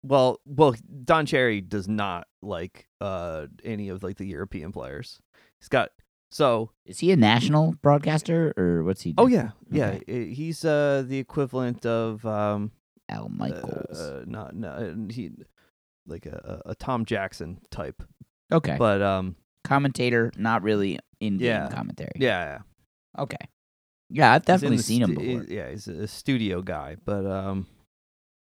Well, 0.04 0.42
well, 0.46 0.76
Don 1.06 1.26
Cherry 1.26 1.62
does 1.62 1.88
not 1.88 2.28
like 2.42 2.88
uh 3.00 3.48
any 3.64 3.88
of 3.90 4.04
like 4.04 4.18
the 4.18 4.26
European 4.26 4.72
players. 4.74 5.22
He's 5.60 5.70
got 5.70 5.92
so. 6.32 6.72
Is 6.86 7.00
he 7.00 7.12
a 7.12 7.16
national 7.16 7.76
broadcaster, 7.82 8.54
or 8.58 8.84
what's 8.84 9.04
he? 9.04 9.14
Do? 9.14 9.24
Oh 9.24 9.28
yeah, 9.28 9.52
yeah. 9.70 9.92
Okay. 9.92 10.04
i- 10.32 10.34
He's 10.34 10.66
uh 10.66 11.04
the 11.08 11.18
equivalent 11.20 11.86
of 11.86 12.26
um 12.26 12.72
Al 13.08 13.26
uh, 13.26 13.30
Michaels. 13.30 14.00
uh, 14.00 14.24
not 14.28 14.54
no 14.56 15.08
he 15.10 15.32
like 16.08 16.26
a, 16.26 16.62
a 16.66 16.72
a 16.72 16.76
Tom 16.76 17.06
Jackson 17.06 17.60
type, 17.70 18.04
okay, 18.52 18.76
but 18.78 19.02
um 19.02 19.36
commentator, 19.64 20.32
not 20.38 20.64
really 20.64 21.00
in 21.20 21.38
game 21.38 21.48
Yeah. 21.48 21.70
commentary. 21.70 22.12
yeah, 22.16 22.60
Okay. 23.18 23.38
Yeah, 24.14 24.34
I've 24.34 24.44
definitely 24.46 24.80
seen 24.80 25.04
him 25.04 25.14
before. 25.14 25.46
Yeah, 25.48 25.70
he's 25.70 25.88
a 25.88 26.06
studio 26.08 26.62
guy, 26.62 26.98
but 27.06 27.26
um, 27.26 27.66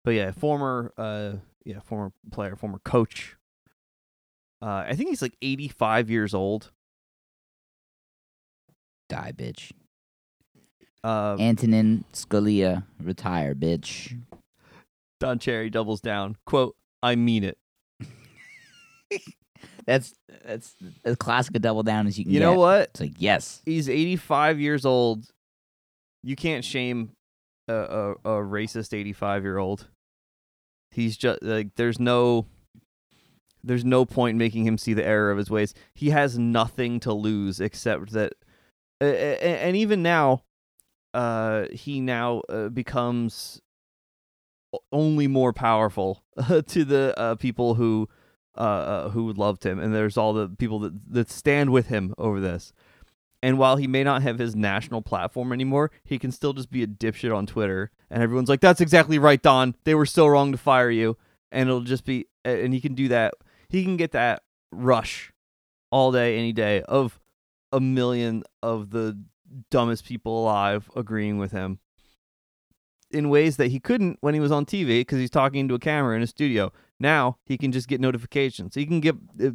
but 0.02 0.12
yeah, 0.12 0.30
former 0.30 0.92
uh, 0.96 1.34
yeah, 1.66 1.80
former 1.80 2.12
player, 2.30 2.56
former 2.56 2.78
coach. 2.78 3.36
Uh, 4.62 4.84
I 4.88 4.94
think 4.94 5.10
he's 5.10 5.20
like 5.20 5.36
eighty 5.42 5.68
five 5.68 6.08
years 6.08 6.32
old. 6.32 6.70
Die, 9.10 9.32
bitch. 9.36 9.72
Uh, 11.04 11.36
Antonin 11.38 12.04
Scalia, 12.14 12.84
retire, 12.98 13.54
bitch. 13.54 14.18
Don 15.20 15.38
Cherry 15.38 15.68
doubles 15.68 16.00
down. 16.00 16.36
Quote, 16.46 16.76
I 17.02 17.14
mean 17.16 17.44
it. 17.44 17.58
That's 19.86 20.14
that's 20.44 20.74
as 21.04 21.16
classic 21.16 21.56
a 21.56 21.58
double 21.58 21.82
down 21.82 22.06
as 22.06 22.18
you 22.18 22.24
can 22.24 22.32
You 22.32 22.38
get. 22.40 22.46
know 22.46 22.54
what? 22.58 22.90
It's 22.90 23.00
like 23.00 23.14
yes, 23.18 23.60
He's 23.64 23.88
85 23.88 24.60
years 24.60 24.84
old. 24.86 25.26
You 26.22 26.36
can't 26.36 26.64
shame 26.64 27.10
a, 27.68 27.74
a, 27.74 28.10
a 28.12 28.42
racist 28.44 28.94
85 28.96 29.42
year 29.42 29.58
old. 29.58 29.88
He's 30.92 31.16
just 31.16 31.42
like, 31.42 31.74
there's 31.76 31.98
no. 31.98 32.46
There's 33.64 33.84
no 33.84 34.04
point 34.04 34.34
in 34.34 34.38
making 34.38 34.66
him 34.66 34.76
see 34.76 34.92
the 34.92 35.06
error 35.06 35.30
of 35.30 35.38
his 35.38 35.48
ways. 35.48 35.72
He 35.94 36.10
has 36.10 36.36
nothing 36.36 36.98
to 37.00 37.12
lose 37.12 37.60
except 37.60 38.10
that, 38.10 38.32
uh, 39.00 39.04
and 39.04 39.76
even 39.76 40.02
now, 40.02 40.42
uh, 41.14 41.66
he 41.72 42.00
now 42.00 42.40
uh, 42.48 42.70
becomes 42.70 43.60
only 44.90 45.28
more 45.28 45.52
powerful 45.52 46.24
to 46.66 46.84
the 46.84 47.14
uh, 47.16 47.34
people 47.36 47.74
who 47.74 48.08
uh, 48.56 48.60
uh, 48.60 49.08
who 49.10 49.32
loved 49.32 49.64
him, 49.64 49.78
and 49.78 49.94
there's 49.94 50.16
all 50.16 50.32
the 50.32 50.48
people 50.48 50.78
that 50.80 51.12
that 51.12 51.30
stand 51.30 51.70
with 51.70 51.86
him 51.88 52.14
over 52.18 52.40
this. 52.40 52.72
And 53.44 53.58
while 53.58 53.76
he 53.76 53.88
may 53.88 54.04
not 54.04 54.22
have 54.22 54.38
his 54.38 54.54
national 54.54 55.02
platform 55.02 55.52
anymore, 55.52 55.90
he 56.04 56.18
can 56.18 56.30
still 56.30 56.52
just 56.52 56.70
be 56.70 56.82
a 56.82 56.86
dipshit 56.86 57.34
on 57.34 57.46
Twitter, 57.46 57.90
and 58.10 58.22
everyone's 58.22 58.48
like, 58.48 58.60
"That's 58.60 58.80
exactly 58.80 59.18
right, 59.18 59.40
Don. 59.40 59.74
They 59.84 59.94
were 59.94 60.06
so 60.06 60.26
wrong 60.26 60.52
to 60.52 60.58
fire 60.58 60.90
you." 60.90 61.16
And 61.50 61.68
it'll 61.68 61.82
just 61.82 62.04
be, 62.04 62.28
and 62.44 62.72
he 62.72 62.80
can 62.80 62.94
do 62.94 63.08
that. 63.08 63.34
He 63.68 63.84
can 63.84 63.96
get 63.96 64.12
that 64.12 64.42
rush 64.70 65.32
all 65.90 66.12
day, 66.12 66.38
any 66.38 66.52
day 66.52 66.82
of 66.82 67.20
a 67.72 67.80
million 67.80 68.42
of 68.62 68.90
the 68.90 69.18
dumbest 69.70 70.04
people 70.04 70.42
alive 70.42 70.90
agreeing 70.96 71.38
with 71.38 71.52
him 71.52 71.78
in 73.12 73.28
ways 73.28 73.56
that 73.58 73.68
he 73.68 73.78
couldn't 73.78 74.18
when 74.20 74.34
he 74.34 74.40
was 74.40 74.50
on 74.50 74.64
TV 74.64 75.00
because 75.00 75.18
he's 75.18 75.30
talking 75.30 75.68
to 75.68 75.74
a 75.74 75.78
camera 75.78 76.16
in 76.16 76.22
a 76.22 76.26
studio. 76.26 76.72
Now 77.02 77.38
he 77.44 77.58
can 77.58 77.72
just 77.72 77.88
get 77.88 78.00
notifications. 78.00 78.76
He 78.76 78.86
can 78.86 79.00
get 79.00 79.16
uh, 79.42 79.50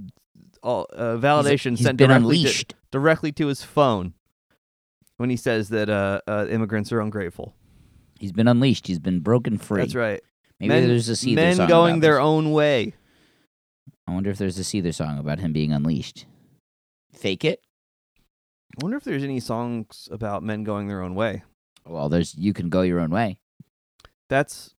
all, 0.61 0.85
uh, 0.91 1.15
validation 1.15 1.71
he's 1.71 1.81
sent 1.81 1.97
directly 1.97 2.43
to, 2.43 2.65
directly 2.91 3.31
to 3.31 3.47
his 3.47 3.63
phone 3.63 4.13
when 5.15 5.29
he 5.29 5.37
says 5.37 5.69
that 5.69 5.89
uh, 5.89 6.19
uh, 6.27 6.45
immigrants 6.49 6.91
are 6.91 6.99
ungrateful. 6.99 7.55
He's 8.19 8.33
been 8.33 8.49
unleashed. 8.49 8.87
He's 8.87 8.99
been 8.99 9.21
broken 9.21 9.57
free. 9.57 9.81
That's 9.81 9.95
right. 9.95 10.21
Maybe 10.59 10.69
men, 10.69 10.87
there's 10.89 11.07
a 11.07 11.13
Seether 11.13 11.35
men 11.35 11.55
song 11.55 11.67
going 11.69 11.99
their 12.01 12.15
this. 12.15 12.21
own 12.21 12.51
way. 12.51 12.93
I 14.07 14.11
wonder 14.11 14.29
if 14.29 14.37
there's 14.37 14.59
a 14.59 14.63
Seether 14.63 14.93
song 14.93 15.17
about 15.17 15.39
him 15.39 15.53
being 15.53 15.71
unleashed. 15.71 16.25
Fake 17.13 17.45
it. 17.45 17.61
I 18.19 18.83
wonder 18.83 18.97
if 18.97 19.05
there's 19.05 19.23
any 19.23 19.39
songs 19.39 20.09
about 20.11 20.43
men 20.43 20.63
going 20.63 20.87
their 20.87 21.01
own 21.01 21.15
way. 21.15 21.43
Well, 21.85 22.09
there's 22.09 22.35
you 22.35 22.53
can 22.53 22.67
go 22.67 22.81
your 22.81 22.99
own 22.99 23.11
way. 23.11 23.39
That's 24.27 24.75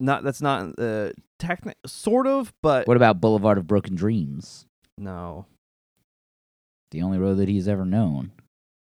not. 0.00 0.24
That's 0.24 0.40
not 0.42 0.78
uh, 0.78 1.10
techni- 1.38 1.74
Sort 1.86 2.26
of, 2.26 2.52
but 2.62 2.86
What 2.86 2.96
about 2.96 3.20
Boulevard 3.20 3.58
of 3.58 3.66
Broken 3.66 3.94
Dreams? 3.94 4.66
no. 4.96 5.46
The 6.90 7.02
only 7.02 7.18
road 7.18 7.34
that 7.34 7.48
he's 7.50 7.68
ever 7.68 7.84
known. 7.84 8.32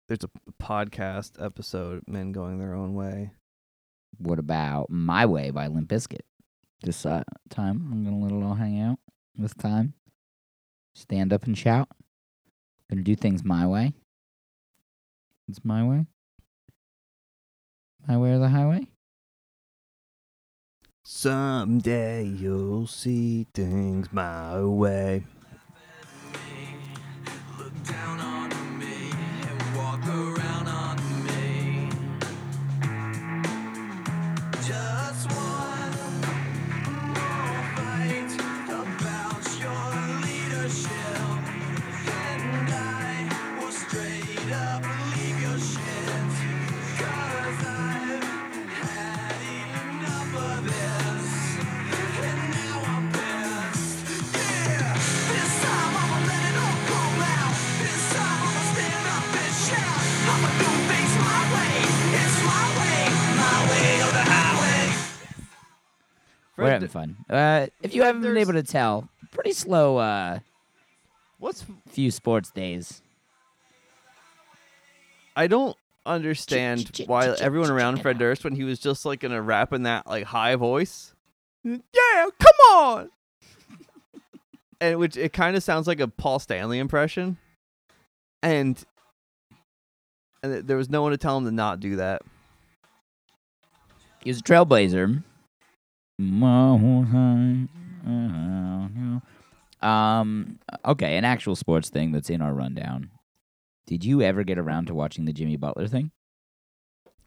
There's 0.06 0.22
a 0.22 0.30
podcast 0.62 1.44
episode, 1.44 2.04
men 2.06 2.30
going 2.30 2.58
their 2.58 2.72
own 2.72 2.94
way. 2.94 3.32
What 4.18 4.38
about 4.38 4.88
My 4.88 5.26
Way 5.26 5.50
by 5.50 5.66
Limp 5.66 5.88
Bizkit? 5.90 6.20
This 6.82 7.04
uh, 7.04 7.24
time, 7.50 7.88
I'm 7.90 8.04
gonna 8.04 8.18
let 8.20 8.30
it 8.32 8.44
all 8.44 8.54
hang 8.54 8.80
out. 8.80 8.98
This 9.36 9.52
time, 9.54 9.94
stand 10.94 11.32
up 11.32 11.44
and 11.44 11.58
shout. 11.58 11.88
Gonna 12.88 13.02
do 13.02 13.16
things 13.16 13.44
my 13.44 13.66
way. 13.66 13.92
It's 15.48 15.64
my 15.64 15.82
way. 15.84 16.06
My 18.06 18.16
way 18.16 18.30
or 18.30 18.38
the 18.38 18.48
highway. 18.48 18.86
Someday 21.10 22.22
you'll 22.22 22.86
see 22.86 23.46
things 23.54 24.12
my 24.12 24.60
way. 24.60 25.24
We're 66.88 66.92
Fred, 66.92 67.00
having 67.00 67.26
fun. 67.28 67.36
Uh, 67.36 67.66
if 67.82 67.94
you 67.94 68.02
haven't 68.02 68.22
been 68.22 68.36
able 68.36 68.54
to 68.54 68.62
tell, 68.62 69.08
pretty 69.30 69.52
slow 69.52 69.98
uh, 69.98 70.38
what's 71.38 71.64
few 71.88 72.10
sports 72.10 72.50
days. 72.50 73.02
I 75.36 75.46
don't 75.46 75.76
understand 76.04 76.92
ch- 76.92 77.04
ch- 77.04 77.06
why 77.06 77.28
everyone 77.28 77.70
around 77.70 78.02
Fred. 78.02 78.18
Durst 78.18 78.44
when 78.44 78.56
he 78.56 78.64
was 78.64 78.78
just 78.78 79.04
like 79.04 79.20
gonna 79.20 79.40
rap 79.42 79.72
in 79.72 79.84
that 79.84 80.06
like 80.06 80.24
high 80.24 80.56
voice. 80.56 81.14
Yeah, 81.62 81.78
come 82.38 82.74
on. 82.74 83.10
and 84.80 84.98
which 84.98 85.16
it 85.16 85.32
kind 85.32 85.56
of 85.56 85.62
sounds 85.62 85.86
like 85.86 86.00
a 86.00 86.08
Paul 86.08 86.38
Stanley 86.38 86.78
impression. 86.78 87.36
And 88.42 88.82
and 90.42 90.66
there 90.66 90.76
was 90.76 90.88
no 90.88 91.02
one 91.02 91.12
to 91.12 91.18
tell 91.18 91.36
him 91.36 91.44
to 91.44 91.50
not 91.50 91.80
do 91.80 91.96
that. 91.96 92.22
He 94.22 94.30
was 94.30 94.38
a 94.38 94.42
trailblazer. 94.42 95.22
Um. 99.80 100.58
Okay, 100.84 101.16
an 101.16 101.24
actual 101.24 101.54
sports 101.54 101.88
thing 101.88 102.12
that's 102.12 102.30
in 102.30 102.42
our 102.42 102.52
rundown. 102.52 103.10
Did 103.86 104.04
you 104.04 104.20
ever 104.22 104.42
get 104.44 104.58
around 104.58 104.86
to 104.86 104.94
watching 104.94 105.24
the 105.24 105.32
Jimmy 105.32 105.56
Butler 105.56 105.86
thing? 105.86 106.10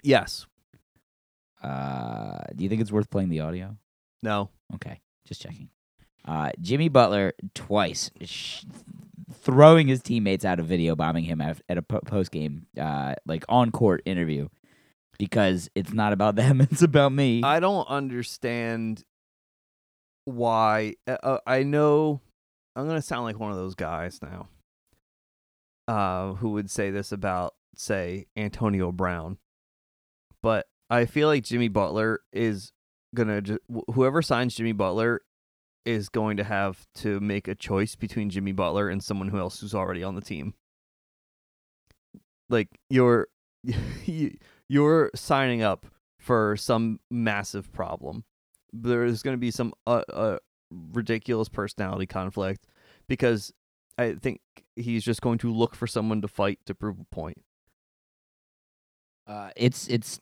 Yes. 0.04 0.46
Uh, 1.64 2.40
do 2.56 2.64
you 2.64 2.70
think 2.70 2.82
it's 2.82 2.92
worth 2.92 3.10
playing 3.10 3.30
the 3.30 3.40
audio? 3.40 3.78
No. 4.22 4.50
Okay, 4.76 5.00
just 5.26 5.42
checking. 5.42 5.70
Uh, 6.26 6.52
Jimmy 6.60 6.90
Butler 6.90 7.34
twice 7.56 8.12
sh- 8.24 8.64
throwing 9.34 9.88
his 9.88 10.02
teammates 10.02 10.46
out 10.46 10.60
of 10.60 10.66
video 10.66 10.96
bombing 10.96 11.24
him 11.24 11.42
at, 11.42 11.62
at 11.70 11.78
a 11.78 11.82
po- 11.82 12.02
post 12.02 12.32
game, 12.32 12.68
uh, 12.80 13.16
like 13.26 13.44
on 13.50 13.72
court 13.72 14.02
interview, 14.06 14.48
because 15.22 15.70
it's 15.76 15.94
not 15.94 16.14
about 16.14 16.36
them; 16.42 16.60
it's 16.62 16.82
about 16.82 17.12
me. 17.14 17.44
I 17.44 17.60
don't 17.60 17.88
understand 17.88 19.04
why. 20.26 20.96
Uh, 21.08 21.18
uh, 21.22 21.38
I 21.46 21.62
know 21.62 22.22
I'm 22.76 22.88
gonna 22.88 23.04
sound 23.04 23.26
like 23.26 23.40
one 23.40 23.52
of 23.52 23.58
those 23.58 23.76
guys 23.76 24.20
now, 24.24 24.50
uh, 25.88 26.34
who 26.34 26.50
would 26.54 26.72
say 26.72 26.90
this 26.90 27.12
about, 27.12 27.54
say, 27.76 28.26
Antonio 28.36 28.92
Brown, 28.92 29.38
but 30.42 30.66
I 30.90 31.06
feel 31.06 31.28
like 31.28 31.44
Jimmy 31.44 31.68
Butler 31.68 32.22
is 32.34 32.72
gonna 33.14 33.44
whoever 33.94 34.24
signs 34.24 34.56
Jimmy 34.56 34.72
Butler 34.72 35.22
is 35.86 36.10
going 36.10 36.38
to 36.38 36.44
have 36.44 36.88
to 36.96 37.20
make 37.20 37.48
a 37.48 37.54
choice 37.56 37.96
between 37.96 38.32
Jimmy 38.32 38.54
Butler 38.54 38.90
and 38.90 39.04
someone 39.04 39.28
who 39.30 39.38
else 39.38 39.60
who's 39.62 39.76
already 39.76 40.04
on 40.04 40.16
the 40.16 40.22
team. 40.22 40.56
Like 42.50 42.70
you're 42.90 43.28
you- 44.06 44.38
you're 44.72 45.12
signing 45.14 45.62
up 45.62 45.86
for 46.18 46.56
some 46.56 47.02
massive 47.10 47.74
problem. 47.74 48.24
There's 48.72 49.22
going 49.22 49.36
to 49.36 49.40
be 49.40 49.52
some 49.52 49.74
uh, 49.86 50.04
uh, 50.10 50.38
ridiculous 50.94 51.50
personality 51.50 52.06
conflict 52.06 52.66
because 53.06 53.52
I 53.98 54.14
think 54.14 54.40
he's 54.78 55.04
just 55.04 55.22
going 55.22 55.40
to 55.40 55.52
look 55.52 55.76
for 55.76 55.88
someone 55.88 56.22
to 56.22 56.30
fight 56.30 56.60
to 56.68 56.74
prove 56.74 57.02
a 57.02 57.14
point. 57.14 57.42
Uh, 59.28 59.50
it's 59.58 59.90
it's 59.90 60.22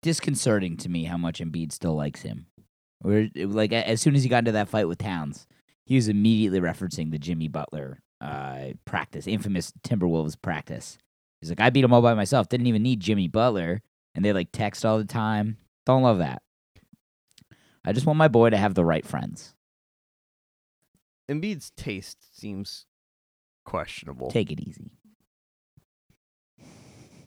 disconcerting 0.00 0.76
to 0.76 0.88
me 0.88 1.04
how 1.04 1.16
much 1.16 1.40
Embiid 1.40 1.72
still 1.72 1.96
likes 1.96 2.22
him. 2.22 2.46
Where 3.00 3.28
like 3.34 3.72
as 3.72 4.00
soon 4.00 4.14
as 4.14 4.22
he 4.22 4.28
got 4.28 4.38
into 4.38 4.52
that 4.52 4.68
fight 4.68 4.86
with 4.86 4.98
Towns, 4.98 5.48
he 5.86 5.96
was 5.96 6.06
immediately 6.06 6.60
referencing 6.60 7.10
the 7.10 7.18
Jimmy 7.18 7.48
Butler 7.48 8.00
uh, 8.20 8.74
practice, 8.84 9.26
infamous 9.26 9.72
Timberwolves 9.82 10.40
practice. 10.40 10.98
He's 11.40 11.48
like, 11.50 11.60
I 11.60 11.70
beat 11.70 11.84
him 11.84 11.92
all 11.92 12.02
by 12.02 12.14
myself. 12.14 12.48
Didn't 12.48 12.66
even 12.66 12.82
need 12.82 13.00
Jimmy 13.00 13.28
Butler, 13.28 13.82
and 14.14 14.24
they 14.24 14.32
like 14.32 14.52
text 14.52 14.84
all 14.84 14.98
the 14.98 15.04
time. 15.04 15.56
Don't 15.86 16.02
love 16.02 16.18
that. 16.18 16.42
I 17.84 17.92
just 17.92 18.06
want 18.06 18.18
my 18.18 18.28
boy 18.28 18.50
to 18.50 18.56
have 18.58 18.74
the 18.74 18.84
right 18.84 19.06
friends. 19.06 19.54
Embiid's 21.30 21.70
taste 21.76 22.18
seems 22.38 22.84
questionable. 23.64 24.30
Take 24.30 24.50
it 24.50 24.60
easy. 24.60 24.90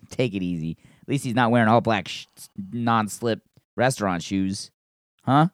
Take 0.09 0.35
it 0.35 0.43
easy. 0.43 0.77
At 1.01 1.09
least 1.09 1.23
he's 1.23 1.33
not 1.33 1.49
wearing 1.51 1.69
all 1.69 1.81
black 1.81 2.07
sh- 2.07 2.27
non-slip 2.71 3.41
restaurant 3.75 4.21
shoes, 4.21 4.69
huh? 5.23 5.47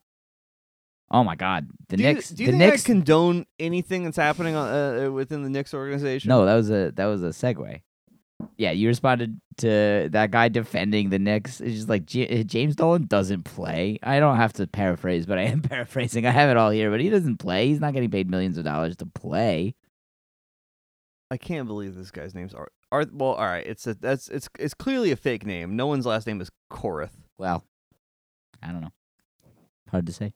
Oh 1.11 1.23
my 1.23 1.35
God, 1.35 1.69
the 1.87 1.97
do 1.97 2.03
Knicks. 2.03 2.31
You, 2.31 2.37
do 2.37 2.43
you 2.43 2.47
the 2.51 2.57
think 2.57 2.71
Knicks. 2.71 2.83
I 2.83 2.85
condone 2.85 3.45
anything 3.57 4.03
that's 4.03 4.17
happening 4.17 4.55
on, 4.55 4.67
uh, 4.67 5.05
uh, 5.07 5.11
within 5.11 5.43
the 5.43 5.49
Knicks 5.49 5.73
organization? 5.73 6.29
no, 6.29 6.45
that 6.45 6.55
was 6.55 6.69
a 6.69 6.91
that 6.95 7.05
was 7.05 7.23
a 7.23 7.27
segue. 7.29 7.81
Yeah, 8.57 8.71
you 8.71 8.87
responded 8.87 9.39
to 9.57 10.07
that 10.11 10.31
guy 10.31 10.47
defending 10.49 11.09
the 11.09 11.19
Knicks. 11.19 11.59
It's 11.61 11.75
just 11.75 11.89
like 11.89 12.05
J- 12.05 12.39
uh, 12.39 12.43
James 12.43 12.75
Dolan 12.75 13.05
doesn't 13.07 13.43
play. 13.43 13.99
I 14.03 14.19
don't 14.19 14.37
have 14.37 14.53
to 14.53 14.67
paraphrase, 14.67 15.25
but 15.25 15.37
I 15.37 15.43
am 15.43 15.61
paraphrasing. 15.61 16.25
I 16.25 16.31
have 16.31 16.49
it 16.49 16.57
all 16.57 16.69
here, 16.69 16.89
but 16.89 16.99
he 17.01 17.09
doesn't 17.09 17.37
play. 17.37 17.67
He's 17.67 17.79
not 17.81 17.93
getting 17.93 18.11
paid 18.11 18.29
millions 18.29 18.57
of 18.57 18.63
dollars 18.63 18.95
to 18.97 19.05
play. 19.05 19.75
I 21.31 21.37
can't 21.37 21.67
believe 21.67 21.95
this 21.95 22.11
guy's 22.11 22.33
name's 22.33 22.53
Art. 22.53 22.71
Art. 22.91 23.13
Well, 23.13 23.33
all 23.33 23.45
right. 23.45 23.65
It's 23.65 23.85
a 23.85 23.93
that's 23.93 24.29
it's 24.29 24.49
it's 24.57 24.73
clearly 24.73 25.11
a 25.11 25.15
fake 25.15 25.45
name. 25.45 25.75
No 25.75 25.85
one's 25.87 26.05
last 26.05 26.25
name 26.25 26.41
is 26.41 26.49
Corith. 26.71 27.11
Well, 27.37 27.63
I 28.63 28.71
don't 28.71 28.81
know. 28.81 28.93
Hard 29.91 30.05
to 30.07 30.13
say. 30.13 30.33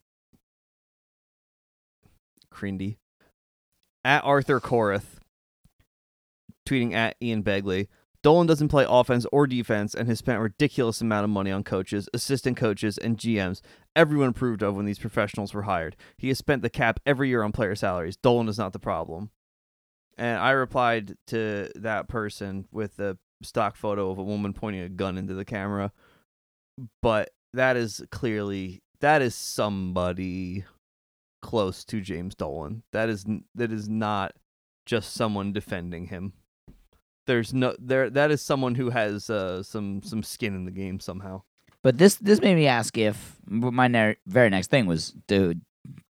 Crindy. 2.54 2.98
At 4.06 4.24
Arthur 4.24 4.60
Korath. 4.60 5.18
Tweeting 6.65 6.93
at 6.93 7.15
Ian 7.21 7.43
Begley. 7.43 7.88
Dolan 8.21 8.47
doesn't 8.47 8.69
play 8.69 8.86
offense 8.88 9.26
or 9.34 9.45
defense 9.47 9.93
and 9.93 10.08
has 10.08 10.19
spent 10.19 10.39
a 10.39 10.43
ridiculous 10.43 11.02
amount 11.02 11.26
of 11.26 11.30
money 11.30 11.52
on 11.52 11.63
coaches, 11.63 12.08
assistant 12.13 12.56
coaches, 12.56 12.97
and 12.97 13.17
GMs. 13.17 13.60
Everyone 13.97 14.30
approved 14.30 14.63
of 14.63 14.76
when 14.76 14.86
these 14.86 14.99
professionals 14.99 15.54
were 15.54 15.63
hired. 15.63 15.97
He 16.17 16.30
has 16.30 16.38
spent 16.38 16.62
the 16.62 16.69
cap 16.69 17.02
every 17.06 17.28
year 17.28 17.43
on 17.43 17.52
player 17.52 17.76
salaries. 17.76 18.15
Dolan 18.15 18.47
is 18.47 18.58
not 18.58 18.71
the 18.71 18.80
problem. 18.80 19.30
And 20.17 20.39
I 20.39 20.52
replied 20.52 21.17
to 21.28 21.69
that 21.76 22.08
person 22.08 22.65
with 22.71 22.97
a 22.99 23.17
stock 23.41 23.76
photo 23.76 24.10
of 24.10 24.17
a 24.17 24.23
woman 24.23 24.54
pointing 24.54 24.84
a 24.84 24.89
gun 24.89 25.17
into 25.17 25.34
the 25.34 25.43
camera. 25.43 25.91
But 27.02 27.32
that 27.54 27.76
is 27.76 28.02
clearly 28.10 28.82
that 29.02 29.21
is 29.21 29.36
somebody 29.36 30.63
close 31.41 31.84
to 31.86 31.99
James 31.99 32.36
Dolan. 32.36 32.84
That 32.93 33.10
is 33.10 33.26
that 33.54 33.71
is 33.71 33.89
not 33.89 34.34
just 34.86 35.13
someone 35.13 35.52
defending 35.52 36.08
him. 36.08 36.34
There's 37.25 37.53
no 37.53 37.75
there 37.79 38.09
that 38.09 38.31
is 38.31 38.41
someone 38.41 38.75
who 38.75 38.89
has 38.89 39.29
uh, 39.29 39.63
some 39.63 40.01
some 40.03 40.23
skin 40.23 40.55
in 40.55 40.65
the 40.65 40.71
game 40.71 40.99
somehow. 40.99 41.43
But 41.81 41.97
this 41.97 42.15
this 42.15 42.41
made 42.41 42.55
me 42.55 42.67
ask 42.67 42.97
if 42.97 43.38
my 43.45 43.88
ne- 43.88 44.17
very 44.25 44.49
next 44.49 44.69
thing 44.69 44.86
was 44.86 45.13
do 45.27 45.55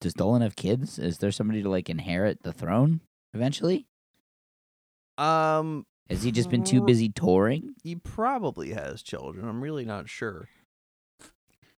does 0.00 0.14
Dolan 0.14 0.42
have 0.42 0.56
kids? 0.56 0.98
Is 0.98 1.18
there 1.18 1.30
somebody 1.30 1.62
to 1.62 1.68
like 1.70 1.88
inherit 1.90 2.42
the 2.42 2.52
throne 2.52 3.00
eventually? 3.34 3.86
Um 5.18 5.86
Has 6.08 6.22
he 6.22 6.32
just 6.32 6.50
been 6.50 6.64
too 6.64 6.80
busy 6.82 7.08
touring? 7.08 7.74
he 7.82 7.94
probably 7.96 8.70
has 8.70 9.02
children. 9.02 9.48
I'm 9.48 9.62
really 9.62 9.84
not 9.84 10.08
sure. 10.08 10.48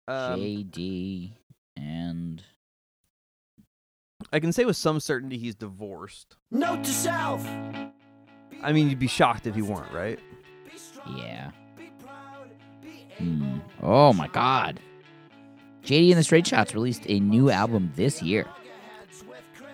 Um, 0.08 0.40
JD 0.40 1.32
and 1.78 2.44
I 4.34 4.40
can 4.40 4.52
say 4.54 4.66
with 4.66 4.78
some 4.78 5.00
certainty 5.00 5.38
he's 5.38 5.56
divorced. 5.56 6.38
Note 6.52 6.84
to 6.84 6.92
self. 6.92 7.46
I 8.62 8.72
mean, 8.74 8.90
you'd 8.90 9.00
be 9.00 9.08
shocked 9.08 9.48
if 9.48 9.56
he 9.56 9.62
weren't, 9.62 9.92
right? 9.92 10.20
yeah. 11.18 11.52
Hmm. 13.18 13.60
Oh 13.82 14.14
my 14.14 14.28
God. 14.28 14.80
JD 15.84 16.10
and 16.10 16.18
the 16.20 16.24
Straight 16.24 16.46
Shots 16.48 16.74
released 16.74 17.04
a 17.08 17.20
new 17.20 17.50
album 17.50 17.92
this 17.96 18.22
year 18.22 18.46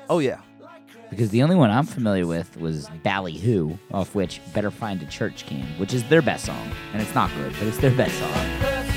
Oh 0.10 0.20
yeah. 0.20 0.40
because 1.10 1.30
the 1.32 1.44
only 1.44 1.56
one 1.58 1.70
I'm 1.70 1.86
familiar 1.86 2.26
with 2.26 2.56
was 2.58 2.88
Ballyhoo, 3.04 3.78
off 3.94 4.16
which 4.16 4.40
Better 4.54 4.72
Find 4.72 5.02
a 5.02 5.06
Church 5.06 5.46
came, 5.46 5.66
which 5.80 5.94
is 5.94 6.04
their 6.08 6.22
best 6.22 6.46
song, 6.46 6.72
and 6.94 7.02
it's 7.02 7.14
not 7.14 7.30
good, 7.36 7.54
but 7.60 7.68
it's 7.68 7.78
their 7.80 7.92
best 7.92 8.18
song. 8.18 8.97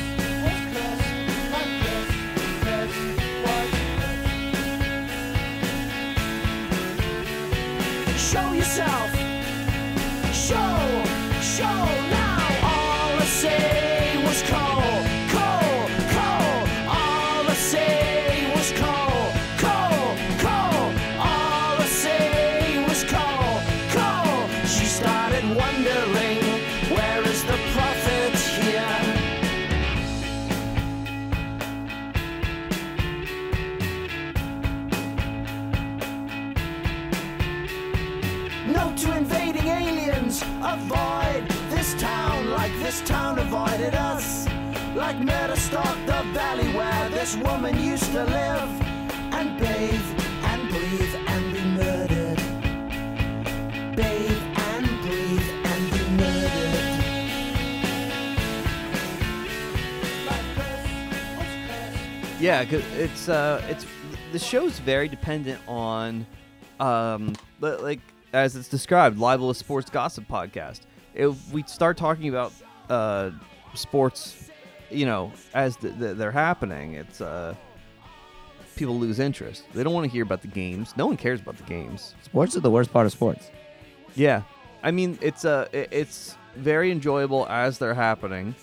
This 47.30 47.44
woman 47.44 47.78
used 47.80 48.10
to 48.10 48.24
live 48.24 48.68
and 49.34 49.56
bathe 49.60 50.20
and 50.42 50.68
breathe 50.68 51.14
and 51.28 51.52
be 51.54 51.60
murdered. 51.62 52.38
Bathe 53.96 54.42
and 54.58 54.86
breathe 55.02 55.50
and 55.64 55.90
be 55.92 56.04
murdered. 56.24 57.20
Yeah, 62.40 62.64
'cause 62.64 62.82
it's 62.96 63.28
uh, 63.28 63.62
it's 63.68 63.86
the 64.32 64.38
show's 64.40 64.80
very 64.80 65.06
dependent 65.06 65.60
on, 65.68 66.26
um, 66.80 67.34
li- 67.60 67.76
like 67.76 68.00
as 68.32 68.56
it's 68.56 68.66
described, 68.68 69.18
libelous 69.18 69.58
sports 69.58 69.88
gossip 69.88 70.26
podcast. 70.26 70.80
If 71.14 71.52
we 71.52 71.62
start 71.64 71.96
talking 71.96 72.28
about 72.28 72.52
uh, 72.88 73.30
sports, 73.74 74.49
you 74.90 75.06
know, 75.06 75.32
as 75.54 75.76
th- 75.76 75.98
th- 75.98 76.16
they're 76.16 76.30
happening, 76.30 76.94
it's 76.94 77.20
uh, 77.20 77.54
people 78.76 78.98
lose 78.98 79.18
interest. 79.18 79.64
They 79.72 79.82
don't 79.82 79.92
want 79.94 80.04
to 80.06 80.10
hear 80.10 80.22
about 80.22 80.42
the 80.42 80.48
games. 80.48 80.94
No 80.96 81.06
one 81.06 81.16
cares 81.16 81.40
about 81.40 81.56
the 81.56 81.64
games. 81.64 82.14
Sports 82.22 82.56
are 82.56 82.60
the 82.60 82.70
worst 82.70 82.92
part 82.92 83.06
of 83.06 83.12
sports. 83.12 83.50
Yeah, 84.14 84.42
I 84.82 84.90
mean 84.90 85.18
it's 85.20 85.44
uh 85.44 85.68
it's 85.72 86.36
very 86.56 86.90
enjoyable 86.90 87.46
as 87.48 87.78
they're 87.78 87.94
happening, 87.94 88.54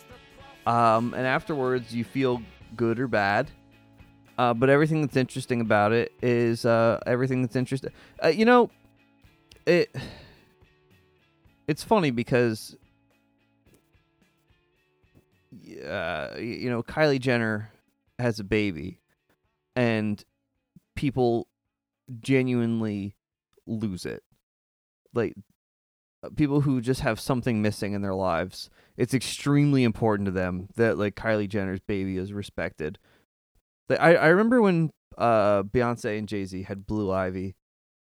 um, 0.65 1.13
and 1.13 1.25
afterwards 1.25 1.93
you 1.95 2.03
feel 2.03 2.41
good 2.75 2.99
or 2.99 3.07
bad. 3.07 3.49
Uh, 4.37 4.53
but 4.53 4.69
everything 4.69 5.01
that's 5.01 5.15
interesting 5.17 5.61
about 5.61 5.91
it 5.93 6.11
is 6.21 6.63
uh, 6.63 6.99
everything 7.07 7.41
that's 7.41 7.55
interesting. 7.55 7.91
Uh, 8.23 8.27
you 8.27 8.45
know, 8.45 8.69
it. 9.65 9.95
It's 11.67 11.83
funny 11.83 12.11
because, 12.11 12.77
uh, 15.85 16.37
you 16.37 16.69
know, 16.69 16.83
Kylie 16.83 17.19
Jenner 17.19 17.71
has 18.19 18.39
a 18.39 18.43
baby, 18.43 18.99
and 19.75 20.23
people 20.95 21.47
genuinely 22.19 23.15
lose 23.65 24.05
it. 24.05 24.23
Like 25.13 25.35
uh, 26.23 26.29
people 26.35 26.61
who 26.61 26.81
just 26.81 27.01
have 27.01 27.19
something 27.19 27.61
missing 27.61 27.93
in 27.93 28.01
their 28.01 28.15
lives 28.15 28.69
it's 28.97 29.13
extremely 29.13 29.83
important 29.83 30.25
to 30.25 30.31
them 30.31 30.67
that 30.75 30.97
like 30.97 31.15
kylie 31.15 31.47
jenner's 31.47 31.79
baby 31.79 32.17
is 32.17 32.33
respected. 32.33 32.97
Like, 33.87 33.99
i, 33.99 34.15
I 34.15 34.27
remember 34.27 34.61
when 34.61 34.91
uh 35.17 35.63
beyonce 35.63 36.17
and 36.17 36.27
jay-z 36.27 36.63
had 36.63 36.85
blue 36.85 37.11
ivy 37.11 37.55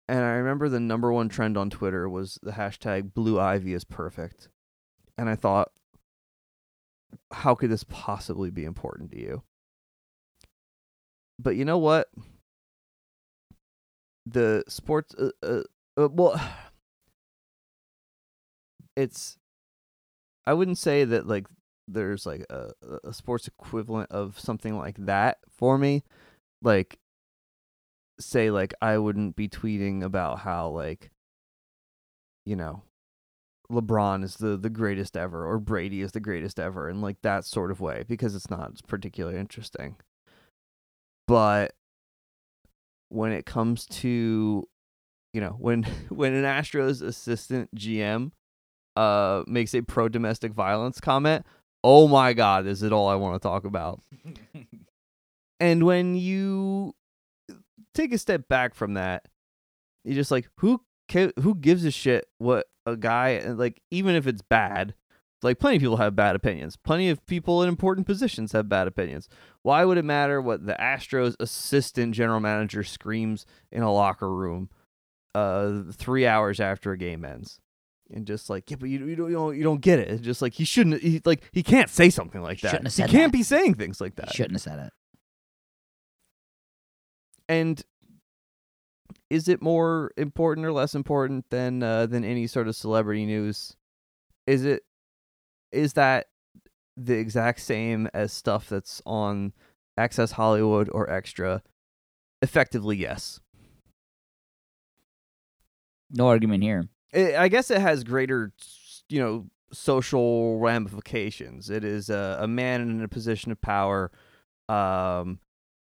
and 0.07 0.19
i 0.19 0.31
remember 0.31 0.69
the 0.69 0.79
number 0.79 1.11
one 1.11 1.27
trend 1.27 1.57
on 1.57 1.69
twitter 1.69 2.07
was 2.07 2.39
the 2.43 2.51
hashtag 2.51 3.13
blue 3.13 3.39
ivy 3.39 3.73
is 3.73 3.83
perfect. 3.83 4.49
And 5.17 5.29
i 5.29 5.35
thought 5.35 5.71
how 7.31 7.55
could 7.55 7.69
this 7.69 7.83
possibly 7.83 8.49
be 8.49 8.63
important 8.63 9.11
to 9.11 9.19
you? 9.19 9.43
But 11.39 11.55
you 11.55 11.65
know 11.65 11.77
what? 11.77 12.09
The 14.25 14.63
sports 14.67 15.15
uh, 15.15 15.31
uh, 15.41 15.63
uh, 15.97 16.09
well 16.09 16.39
it's 18.97 19.37
i 20.45 20.53
wouldn't 20.53 20.77
say 20.77 21.05
that 21.05 21.25
like 21.25 21.47
there's 21.87 22.25
like 22.25 22.45
a, 22.49 22.71
a 23.03 23.13
sports 23.13 23.47
equivalent 23.47 24.11
of 24.11 24.39
something 24.39 24.77
like 24.77 24.97
that 25.05 25.37
for 25.49 25.77
me. 25.77 26.03
Like 26.61 26.99
say 28.19 28.51
like 28.51 28.73
i 28.81 28.97
wouldn't 28.97 29.35
be 29.35 29.49
tweeting 29.49 30.03
about 30.03 30.39
how 30.39 30.69
like 30.69 31.09
you 32.45 32.55
know 32.55 32.83
lebron 33.71 34.23
is 34.23 34.35
the 34.37 34.57
the 34.57 34.69
greatest 34.69 35.15
ever 35.15 35.45
or 35.45 35.57
brady 35.57 36.01
is 36.01 36.11
the 36.11 36.19
greatest 36.19 36.59
ever 36.59 36.89
in 36.89 37.01
like 37.01 37.21
that 37.21 37.45
sort 37.45 37.71
of 37.71 37.79
way 37.79 38.03
because 38.07 38.35
it's 38.35 38.49
not 38.49 38.71
particularly 38.87 39.37
interesting 39.37 39.95
but 41.27 41.73
when 43.11 43.31
it 43.31 43.45
comes 43.45 43.85
to 43.85 44.67
you 45.33 45.41
know 45.41 45.55
when 45.59 45.83
when 46.09 46.33
an 46.33 46.45
Astros 46.45 47.01
assistant 47.01 47.73
GM 47.75 48.31
uh 48.95 49.43
makes 49.47 49.73
a 49.73 49.81
pro 49.81 50.09
domestic 50.09 50.53
violence 50.53 50.99
comment, 50.99 51.45
oh 51.83 52.07
my 52.07 52.33
god, 52.33 52.67
is 52.67 52.83
it 52.83 52.91
all 52.91 53.07
I 53.07 53.15
want 53.15 53.41
to 53.41 53.47
talk 53.47 53.63
about. 53.65 54.01
and 55.59 55.85
when 55.85 56.15
you 56.15 56.93
take 57.93 58.13
a 58.13 58.17
step 58.17 58.47
back 58.47 58.73
from 58.73 58.95
that, 58.95 59.27
you're 60.03 60.15
just 60.15 60.31
like 60.31 60.49
who 60.57 60.81
ca- 61.09 61.33
who 61.39 61.55
gives 61.55 61.85
a 61.85 61.91
shit 61.91 62.27
what 62.37 62.67
a 62.85 62.95
guy 62.95 63.29
and 63.29 63.57
like 63.57 63.81
even 63.91 64.15
if 64.15 64.27
it's 64.27 64.41
bad, 64.41 64.93
like 65.41 65.59
plenty 65.59 65.77
of 65.77 65.81
people 65.81 65.97
have 65.97 66.15
bad 66.15 66.35
opinions. 66.35 66.75
Plenty 66.75 67.09
of 67.09 67.25
people 67.25 67.63
in 67.63 67.69
important 67.69 68.05
positions 68.07 68.51
have 68.51 68.69
bad 68.69 68.87
opinions. 68.87 69.27
Why 69.63 69.85
would 69.85 69.97
it 69.97 70.05
matter 70.05 70.41
what 70.41 70.65
the 70.65 70.75
Astros 70.79 71.35
assistant 71.39 72.13
general 72.13 72.39
manager 72.39 72.83
screams 72.83 73.45
in 73.71 73.83
a 73.83 73.91
locker 73.91 74.33
room 74.33 74.69
uh 75.33 75.83
3 75.93 76.27
hours 76.27 76.59
after 76.59 76.91
a 76.91 76.97
game 76.97 77.25
ends? 77.25 77.59
And 78.13 78.27
just 78.27 78.49
like, 78.49 78.69
yeah, 78.69 78.75
but 78.77 78.89
you, 78.89 79.05
you 79.05 79.15
don't 79.15 79.29
you 79.29 79.35
don't 79.35 79.57
you 79.57 79.63
don't 79.63 79.81
get 79.81 79.99
it. 79.99 80.09
It's 80.09 80.21
just 80.21 80.41
like 80.41 80.53
he 80.53 80.65
shouldn't 80.65 81.01
he, 81.01 81.21
like 81.23 81.43
he 81.53 81.63
can't 81.63 81.89
say 81.89 82.09
something 82.09 82.41
like 82.41 82.59
that. 82.61 82.71
Shouldn't 82.71 82.93
have 82.93 83.09
he 83.09 83.17
can't 83.17 83.31
that. 83.31 83.37
be 83.37 83.43
saying 83.43 83.75
things 83.75 84.01
like 84.01 84.15
that. 84.15 84.33
shouldn't 84.33 84.53
have 84.53 84.61
said 84.61 84.79
it. 84.79 84.93
And 87.47 87.83
is 89.31 89.47
it 89.47 89.61
more 89.61 90.11
important 90.17 90.67
or 90.67 90.73
less 90.73 90.93
important 90.93 91.49
than 91.51 91.81
uh, 91.81 92.05
than 92.05 92.25
any 92.25 92.47
sort 92.47 92.67
of 92.67 92.75
celebrity 92.75 93.25
news? 93.25 93.77
Is 94.45 94.65
it 94.65 94.83
is 95.71 95.93
that 95.93 96.27
the 96.97 97.13
exact 97.13 97.61
same 97.61 98.09
as 98.13 98.33
stuff 98.33 98.67
that's 98.67 99.01
on 99.05 99.53
Access 99.97 100.33
Hollywood 100.33 100.89
or 100.91 101.09
Extra? 101.09 101.63
Effectively, 102.41 102.97
yes. 102.97 103.39
No 106.09 106.27
argument 106.27 106.61
here. 106.61 106.89
I 107.15 107.37
I 107.37 107.47
guess 107.47 107.71
it 107.71 107.79
has 107.79 108.03
greater, 108.03 108.51
you 109.07 109.21
know, 109.21 109.45
social 109.71 110.59
ramifications. 110.59 111.69
It 111.69 111.85
is 111.85 112.09
a, 112.09 112.39
a 112.41 112.47
man 112.49 112.81
in 112.81 113.01
a 113.01 113.07
position 113.07 113.53
of 113.53 113.61
power, 113.61 114.11
um, 114.67 115.39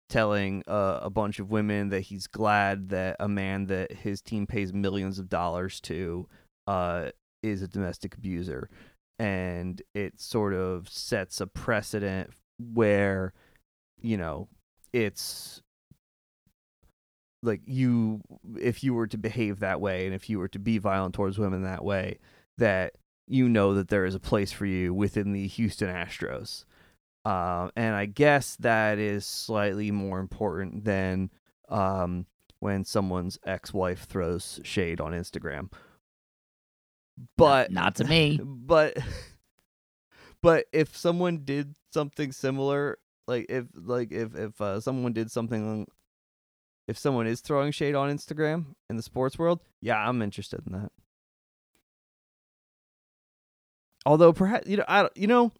telling 0.09 0.63
uh, 0.67 0.99
a 1.01 1.09
bunch 1.09 1.39
of 1.39 1.49
women 1.49 1.89
that 1.89 2.01
he's 2.01 2.27
glad 2.27 2.89
that 2.89 3.15
a 3.19 3.27
man 3.27 3.65
that 3.67 3.91
his 3.91 4.21
team 4.21 4.47
pays 4.47 4.73
millions 4.73 5.19
of 5.19 5.29
dollars 5.29 5.79
to, 5.81 6.27
uh, 6.65 7.09
is 7.43 7.61
a 7.61 7.67
domestic 7.67 8.15
abuser, 8.15 8.69
and 9.19 9.81
it 9.93 10.19
sort 10.19 10.53
of 10.53 10.89
sets 10.89 11.41
a 11.41 11.47
precedent 11.47 12.29
where, 12.59 13.33
you 14.01 14.17
know, 14.17 14.47
it's 14.93 15.61
like 17.43 17.61
you 17.65 18.21
if 18.59 18.83
you 18.83 18.93
were 18.93 19.07
to 19.07 19.17
behave 19.17 19.59
that 19.59 19.79
way 19.79 20.05
and 20.05 20.15
if 20.15 20.27
you 20.27 20.39
were 20.39 20.47
to 20.47 20.57
be 20.57 20.79
violent 20.79 21.13
towards 21.13 21.37
women 21.37 21.61
that 21.61 21.85
way 21.85 22.17
that 22.57 22.93
you 23.27 23.47
know 23.47 23.73
that 23.75 23.89
there 23.89 24.05
is 24.05 24.15
a 24.15 24.19
place 24.19 24.51
for 24.51 24.65
you 24.65 24.93
within 24.93 25.33
the 25.33 25.47
Houston 25.47 25.89
Astros. 25.89 26.63
Um, 27.27 27.71
and 27.75 27.93
I 27.95 28.05
guess 28.05 28.55
that 28.57 28.99
is 28.99 29.25
slightly 29.25 29.91
more 29.91 30.19
important 30.19 30.85
than 30.85 31.29
um, 31.67 32.25
when 32.59 32.85
someone's 32.85 33.37
ex-wife 33.45 34.05
throws 34.05 34.61
shade 34.63 35.01
on 35.01 35.11
Instagram. 35.11 35.71
But 37.35 37.71
not 37.71 37.95
to 37.95 38.05
me. 38.05 38.39
but 38.43 38.97
but 40.41 40.65
if 40.71 40.95
someone 40.95 41.39
did 41.43 41.75
something 41.91 42.31
similar 42.31 42.97
like 43.27 43.47
if 43.49 43.65
like 43.75 44.11
if 44.13 44.33
if 44.35 44.61
uh, 44.61 44.79
someone 44.79 45.11
did 45.11 45.29
something 45.29 45.85
if 46.87 46.97
someone 46.97 47.27
is 47.27 47.41
throwing 47.41 47.71
shade 47.73 47.95
on 47.95 48.09
Instagram 48.09 48.67
in 48.89 48.95
the 48.95 49.03
sports 49.03 49.37
world, 49.37 49.59
yeah, 49.81 49.97
I'm 49.97 50.21
interested 50.21 50.61
in 50.65 50.71
that. 50.73 50.91
Although 54.05 54.31
perhaps 54.31 54.67
you 54.69 54.77
know 54.77 54.85
I 54.87 55.01
don't- 55.01 55.17
you 55.17 55.27
know 55.27 55.51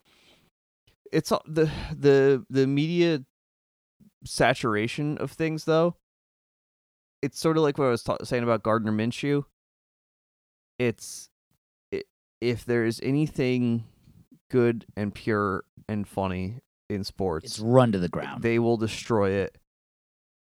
it's 1.12 1.32
all- 1.32 1.44
the 1.48 1.70
the 1.96 2.46
the 2.50 2.68
media 2.68 3.24
saturation 4.26 5.18
of 5.20 5.32
things 5.32 5.66
though. 5.66 5.96
It's 7.22 7.40
sort 7.40 7.58
of 7.58 7.64
like 7.64 7.78
what 7.78 7.86
I 7.86 7.90
was 7.92 8.04
ta- 8.04 8.18
saying 8.24 8.44
about 8.44 8.64
Gardner 8.64 8.92
Minshew. 8.92 9.44
it's 10.80 11.30
i 11.94 12.04
if 12.42 12.66
there 12.66 12.86
is 12.86 13.00
anything 13.02 13.86
good 14.52 14.86
and 14.96 15.14
pure 15.14 15.64
and 15.90 16.08
funny 16.08 16.60
in 16.90 17.04
sports, 17.04 17.46
It's 17.46 17.60
run 17.60 17.92
to 17.92 18.00
the 18.00 18.08
ground. 18.10 18.44
they 18.44 18.60
will 18.60 18.78
destroy 18.78 19.32
it 19.32 19.58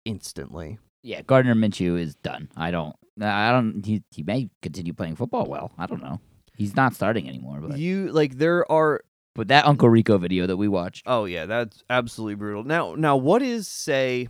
instantly. 0.05 0.79
yeah, 1.03 1.23
Gardner 1.23 1.55
Minshew 1.55 1.99
is 1.99 2.15
done. 2.17 2.49
I 2.57 2.71
don't. 2.71 2.95
I 3.21 3.51
don't. 3.51 3.85
He 3.85 4.03
he 4.11 4.23
may 4.23 4.51
continue 4.63 4.93
playing 4.93 5.17
football 5.17 5.47
well. 5.47 5.73
I 5.79 5.87
don't 5.87 6.03
know. 6.03 6.21
He's 6.57 6.77
not 6.77 6.95
starting 6.95 7.29
anymore. 7.29 7.61
But 7.61 7.79
You 7.79 8.13
like 8.13 8.37
there 8.37 8.71
are 8.71 9.01
but 9.37 9.49
that 9.49 9.67
Uncle 9.67 9.89
Rico 9.89 10.19
video 10.19 10.47
that 10.47 10.57
we 10.57 10.67
watched. 10.69 11.05
Oh 11.07 11.25
yeah, 11.27 11.47
that's 11.47 11.85
absolutely 11.89 12.35
brutal. 12.35 12.65
Now 12.65 12.95
now 12.97 13.17
what 13.17 13.43
is 13.43 13.69
say 13.69 14.29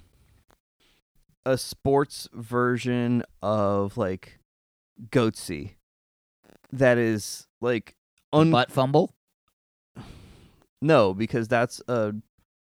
a 1.44 1.56
sports 1.56 2.28
version 2.34 3.22
of 3.42 3.96
like 3.96 4.38
Goatse 5.10 5.74
that 6.72 6.98
is 6.98 7.46
like 7.60 7.94
un 8.32 8.50
butt 8.50 8.70
fumble. 8.72 9.14
no, 10.82 11.14
because 11.14 11.48
that's 11.48 11.80
uh 11.88 12.12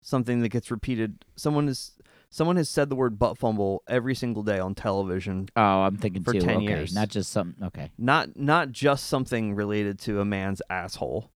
something 0.02 0.40
that 0.40 0.50
gets 0.50 0.70
repeated. 0.70 1.24
Someone 1.36 1.68
is 1.68 1.92
someone 2.30 2.56
has 2.56 2.68
said 2.68 2.90
the 2.90 2.96
word 2.96 3.18
butt 3.18 3.38
fumble 3.38 3.82
every 3.88 4.14
single 4.14 4.42
day 4.42 4.58
on 4.58 4.74
television. 4.74 5.48
Oh, 5.56 5.62
I'm 5.62 5.96
thinking 5.96 6.22
For 6.22 6.32
too. 6.34 6.40
10 6.40 6.56
okay, 6.58 6.64
years. 6.66 6.94
not 6.94 7.08
just 7.08 7.30
some. 7.32 7.56
Okay, 7.62 7.90
Not 7.98 8.36
not 8.36 8.70
just 8.70 9.06
something 9.06 9.54
related 9.54 9.98
to 10.00 10.20
a 10.20 10.24
man's 10.24 10.60
asshole. 10.68 11.30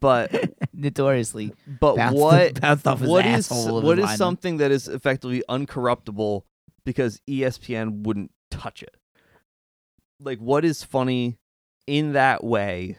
But 0.00 0.32
notoriously. 0.72 1.52
but 1.80 1.96
bounced- 1.96 2.16
what 2.16 2.60
bounced 2.60 2.86
off 2.86 3.00
his 3.00 3.08
what 3.08 3.26
is 3.26 3.50
what 3.50 3.98
is 3.98 4.16
something 4.16 4.58
that 4.58 4.70
is 4.70 4.88
effectively 4.88 5.42
uncorruptible 5.48 6.42
because 6.84 7.20
ESPN 7.28 8.02
wouldn't 8.02 8.30
touch 8.50 8.82
it? 8.82 8.96
Like 10.20 10.38
what 10.38 10.64
is 10.64 10.82
funny 10.82 11.38
in 11.86 12.12
that 12.12 12.44
way 12.44 12.98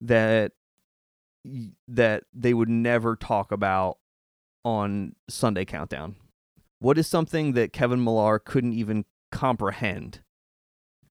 that 0.00 0.52
that 1.88 2.24
they 2.32 2.54
would 2.54 2.68
never 2.68 3.16
talk 3.16 3.52
about 3.52 3.98
on 4.64 5.14
Sunday 5.28 5.64
Countdown? 5.64 6.16
What 6.78 6.98
is 6.98 7.06
something 7.06 7.52
that 7.52 7.72
Kevin 7.72 8.02
Millar 8.02 8.38
couldn't 8.38 8.72
even 8.72 9.04
comprehend 9.30 10.20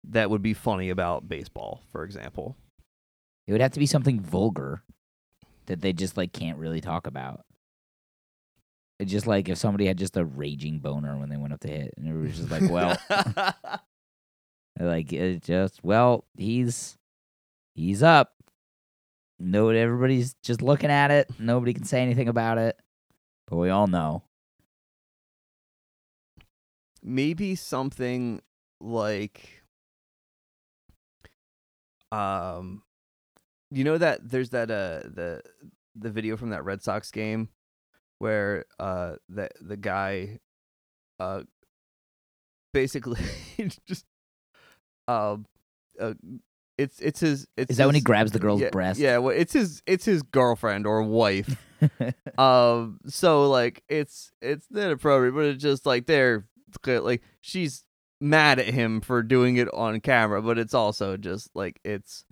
that 0.04 0.30
would 0.30 0.42
be 0.42 0.54
funny 0.54 0.90
about 0.90 1.28
baseball, 1.28 1.82
for 1.90 2.04
example? 2.04 2.56
It 3.46 3.52
would 3.52 3.60
have 3.60 3.72
to 3.72 3.80
be 3.80 3.86
something 3.86 4.20
vulgar 4.20 4.82
that 5.66 5.80
they 5.80 5.92
just 5.92 6.16
like 6.16 6.32
can't 6.32 6.58
really 6.58 6.80
talk 6.80 7.06
about. 7.06 7.44
It's 8.98 9.12
just 9.12 9.26
like 9.26 9.48
if 9.48 9.58
somebody 9.58 9.86
had 9.86 9.98
just 9.98 10.16
a 10.16 10.24
raging 10.24 10.78
boner 10.78 11.18
when 11.18 11.28
they 11.28 11.36
went 11.36 11.52
up 11.52 11.60
to 11.60 11.68
hit, 11.68 11.94
and 11.96 12.08
it 12.08 12.14
was 12.14 12.36
just 12.36 12.50
like, 12.50 12.70
well, 12.70 12.96
like 14.80 15.12
it 15.12 15.42
just 15.42 15.84
well, 15.84 16.24
he's 16.36 16.96
he's 17.74 18.02
up. 18.02 18.32
No, 19.38 19.68
everybody's 19.68 20.34
just 20.42 20.62
looking 20.62 20.90
at 20.90 21.10
it. 21.10 21.28
Nobody 21.38 21.74
can 21.74 21.84
say 21.84 22.00
anything 22.00 22.28
about 22.28 22.56
it, 22.56 22.80
but 23.46 23.56
we 23.56 23.68
all 23.68 23.86
know. 23.86 24.22
maybe 27.06 27.54
something 27.54 28.42
like 28.80 29.62
um 32.10 32.82
you 33.70 33.84
know 33.84 33.98
that 33.98 34.28
there's 34.28 34.50
that 34.50 34.70
uh 34.70 35.08
the 35.08 35.42
the 35.94 36.10
video 36.10 36.36
from 36.36 36.50
that 36.50 36.64
Red 36.64 36.82
Sox 36.82 37.10
game 37.10 37.48
where 38.18 38.64
uh 38.78 39.16
the 39.28 39.48
the 39.60 39.76
guy 39.76 40.38
uh 41.18 41.42
basically 42.72 43.20
just 43.86 44.04
um 45.08 45.46
uh, 46.00 46.14
it's 46.78 47.00
it's 47.00 47.20
his 47.20 47.46
it's 47.56 47.70
Is 47.70 47.76
that 47.78 47.86
when 47.86 47.94
he 47.94 48.00
grabs 48.00 48.32
the 48.32 48.38
girl's 48.38 48.60
yeah, 48.60 48.70
breast? 48.70 49.00
Yeah, 49.00 49.18
well 49.18 49.34
it's 49.34 49.54
his 49.54 49.82
it's 49.86 50.04
his 50.04 50.22
girlfriend 50.22 50.86
or 50.86 51.02
wife 51.02 51.56
um 52.38 52.98
so 53.06 53.48
like 53.48 53.82
it's 53.88 54.30
it's 54.42 54.66
inappropriate 54.74 55.34
but 55.34 55.44
it's 55.44 55.62
just 55.62 55.86
like 55.86 56.06
they're 56.06 56.46
like 56.86 57.22
she's 57.40 57.84
mad 58.20 58.58
at 58.58 58.66
him 58.66 59.00
for 59.00 59.22
doing 59.22 59.56
it 59.56 59.68
on 59.74 60.00
camera 60.00 60.42
but 60.42 60.58
it's 60.58 60.74
also 60.74 61.16
just 61.16 61.50
like 61.54 61.80
it's 61.84 62.24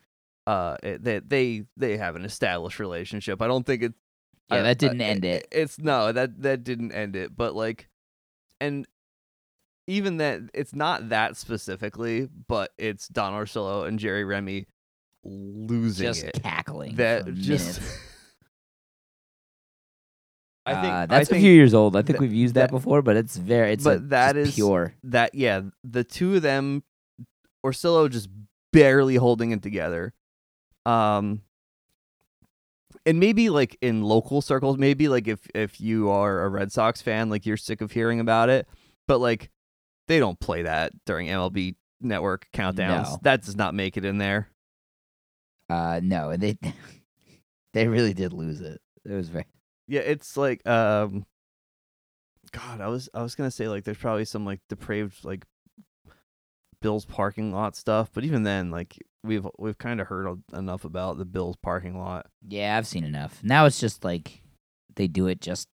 uh 0.46 0.76
that 0.82 1.02
they 1.04 1.18
they 1.20 1.64
they 1.76 1.96
have 1.96 2.16
an 2.16 2.24
established 2.24 2.78
relationship 2.78 3.40
i 3.40 3.46
don't 3.46 3.64
think 3.64 3.82
it 3.82 3.94
Yeah, 4.50 4.58
I- 4.58 4.62
that 4.62 4.78
didn't 4.78 5.00
I- 5.00 5.04
end 5.04 5.24
it. 5.24 5.48
it's 5.50 5.78
no 5.78 6.12
that 6.12 6.42
that 6.42 6.64
didn't 6.64 6.92
end 6.92 7.16
it 7.16 7.34
but 7.36 7.54
like 7.54 7.88
and 8.60 8.86
even 9.86 10.18
that 10.18 10.40
it's 10.54 10.74
not 10.74 11.08
that 11.10 11.36
specifically 11.36 12.28
but 12.48 12.72
it's 12.78 13.08
don 13.08 13.32
orsillo 13.32 13.86
and 13.86 13.98
jerry 13.98 14.24
remy 14.24 14.66
losing 15.24 16.06
just 16.08 16.22
it 16.24 16.40
cackling. 16.42 16.96
that 16.96 17.32
just. 17.34 17.80
I 20.66 20.72
think 20.80 20.92
Uh, 20.92 20.96
I 20.96 21.06
that's 21.06 21.28
think 21.28 21.40
a 21.40 21.42
few 21.42 21.52
years 21.52 21.74
old. 21.74 21.94
I 21.94 22.00
think 22.00 22.16
that- 22.18 22.20
we've 22.20 22.32
used 22.32 22.54
that, 22.54 22.68
that- 22.68 22.70
before, 22.70 23.02
but 23.02 23.16
it's 23.16 23.36
very 23.36 23.72
it's 23.72 23.84
but 23.84 23.98
a, 23.98 24.00
that 24.00 24.34
just 24.34 24.48
is 24.50 24.54
pure. 24.54 24.94
that 25.04 25.34
yeah 25.34 25.60
the 25.82 26.04
two 26.04 26.36
of 26.36 26.42
them 26.42 26.82
Orsillo 27.64 28.10
just 28.10 28.28
barely 28.72 29.16
holding 29.16 29.50
it 29.52 29.62
together 29.62 30.12
um 30.86 31.40
and 33.06 33.18
maybe 33.20 33.50
like 33.50 33.76
in 33.80 34.02
local 34.02 34.40
circles 34.40 34.78
maybe 34.78 35.08
like 35.08 35.28
if 35.28 35.46
if 35.54 35.80
you 35.80 36.08
are 36.10 36.42
a 36.44 36.48
Red 36.48 36.72
Sox 36.72 37.00
fan 37.02 37.30
like 37.30 37.46
you're 37.46 37.56
sick 37.56 37.80
of 37.80 37.92
hearing 37.92 38.20
about 38.20 38.48
it 38.48 38.66
but 39.08 39.18
like 39.18 39.50
they 40.08 40.18
don't 40.18 40.38
play 40.40 40.62
that 40.62 40.92
during 41.06 41.28
MLB 41.28 41.76
network 42.00 42.48
countdowns 42.52 43.04
No. 43.12 43.18
that 43.22 43.42
does 43.42 43.56
not 43.56 43.74
make 43.74 43.96
it 43.96 44.04
in 44.04 44.18
there 44.18 44.48
Uh, 45.70 46.00
no, 46.02 46.30
and 46.30 46.42
they 46.42 46.58
they 47.72 47.88
really 47.88 48.12
did 48.14 48.32
lose 48.32 48.60
it. 48.60 48.80
It 49.04 49.12
was 49.12 49.28
very 49.28 49.46
yeah 49.88 50.00
it's 50.00 50.36
like 50.36 50.66
um 50.66 51.26
god 52.52 52.80
i 52.80 52.86
was 52.88 53.08
i 53.14 53.22
was 53.22 53.34
gonna 53.34 53.50
say 53.50 53.68
like 53.68 53.84
there's 53.84 53.96
probably 53.98 54.24
some 54.24 54.44
like 54.46 54.60
depraved 54.68 55.24
like 55.24 55.44
bill's 56.80 57.04
parking 57.04 57.52
lot 57.52 57.74
stuff 57.76 58.10
but 58.14 58.24
even 58.24 58.44
then 58.44 58.70
like 58.70 58.96
we've 59.24 59.46
we've 59.58 59.78
kind 59.78 60.00
of 60.00 60.06
heard 60.06 60.40
enough 60.52 60.84
about 60.84 61.18
the 61.18 61.24
bill's 61.24 61.56
parking 61.56 61.98
lot 61.98 62.26
yeah. 62.46 62.76
I've 62.76 62.86
seen 62.86 63.04
enough. 63.04 63.40
Now 63.42 63.64
it's 63.66 63.80
just 63.80 64.04
like 64.04 64.42
they 64.96 65.08
do 65.08 65.26
it 65.26 65.40
just 65.40 65.66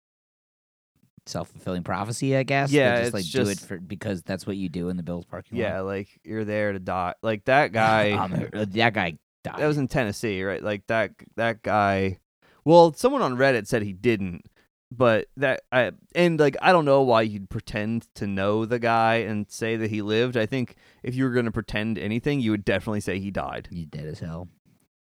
self 1.25 1.49
fulfilling 1.49 1.83
prophecy. 1.83 2.35
I 2.35 2.43
guess. 2.43 2.71
They 2.71 2.77
Yeah, 2.77 3.01
just 3.01 3.13
like 3.13 3.21
it's 3.21 3.31
do 3.31 3.47
it 3.49 3.59
for 3.59 3.77
because 3.79 4.23
that's 4.23 4.47
what 4.47 4.55
you 4.57 4.69
do 4.69 4.89
in 4.89 4.97
the 4.97 5.03
Bills 5.03 5.25
parking 5.25 5.57
lot. 5.57 5.63
yeah 5.63 5.79
like 5.81 6.07
you're 6.23 6.45
there 6.45 6.71
to 6.73 6.79
die 6.79 7.13
like 7.21 7.45
that 7.45 7.71
guy 7.73 8.12
Um, 8.12 8.47
that 8.53 8.93
guy 8.93 9.17
died. 9.43 9.57
that 9.57 9.67
was 9.67 9.77
in 9.77 9.88
tennessee 9.88 10.43
right 10.43 10.62
like 10.63 10.85
that 10.88 11.12
that 11.38 11.62
guy 11.63 12.19
well 12.65 12.93
someone 12.93 13.21
on 13.21 13.38
reddit 13.38 13.67
said 13.67 13.81
he 13.83 13.93
didn't 13.93 14.45
but 14.91 15.28
that 15.38 15.62
I 15.71 15.91
and 16.15 16.39
like 16.39 16.58
I 16.62 16.71
don't 16.71 16.86
know 16.86 17.02
why 17.02 17.21
you'd 17.21 17.49
pretend 17.49 18.08
to 18.15 18.25
know 18.25 18.65
the 18.65 18.80
guy 18.80 19.15
and 19.15 19.49
say 19.49 19.75
that 19.75 19.89
he 19.89 20.02
lived. 20.02 20.36
I 20.36 20.45
think 20.45 20.75
if 21.04 21.15
you 21.15 21.23
were 21.25 21.32
going 21.32 21.45
to 21.45 21.52
pretend 21.52 21.97
anything, 21.97 22.39
you 22.39 22.52
would 22.52 22.65
definitely 22.65 23.02
say 23.02 23.19
he 23.19 23.32
died. 23.32 23.67
He's 23.71 23.86
dead 23.86 24.06
as 24.06 24.19
hell. 24.19 24.49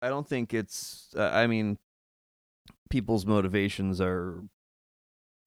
I 0.02 0.10
don't 0.10 0.28
think 0.28 0.54
it's. 0.54 1.14
Uh, 1.16 1.30
I 1.34 1.48
mean, 1.48 1.78
people's 2.90 3.26
motivations 3.26 4.00
are 4.00 4.44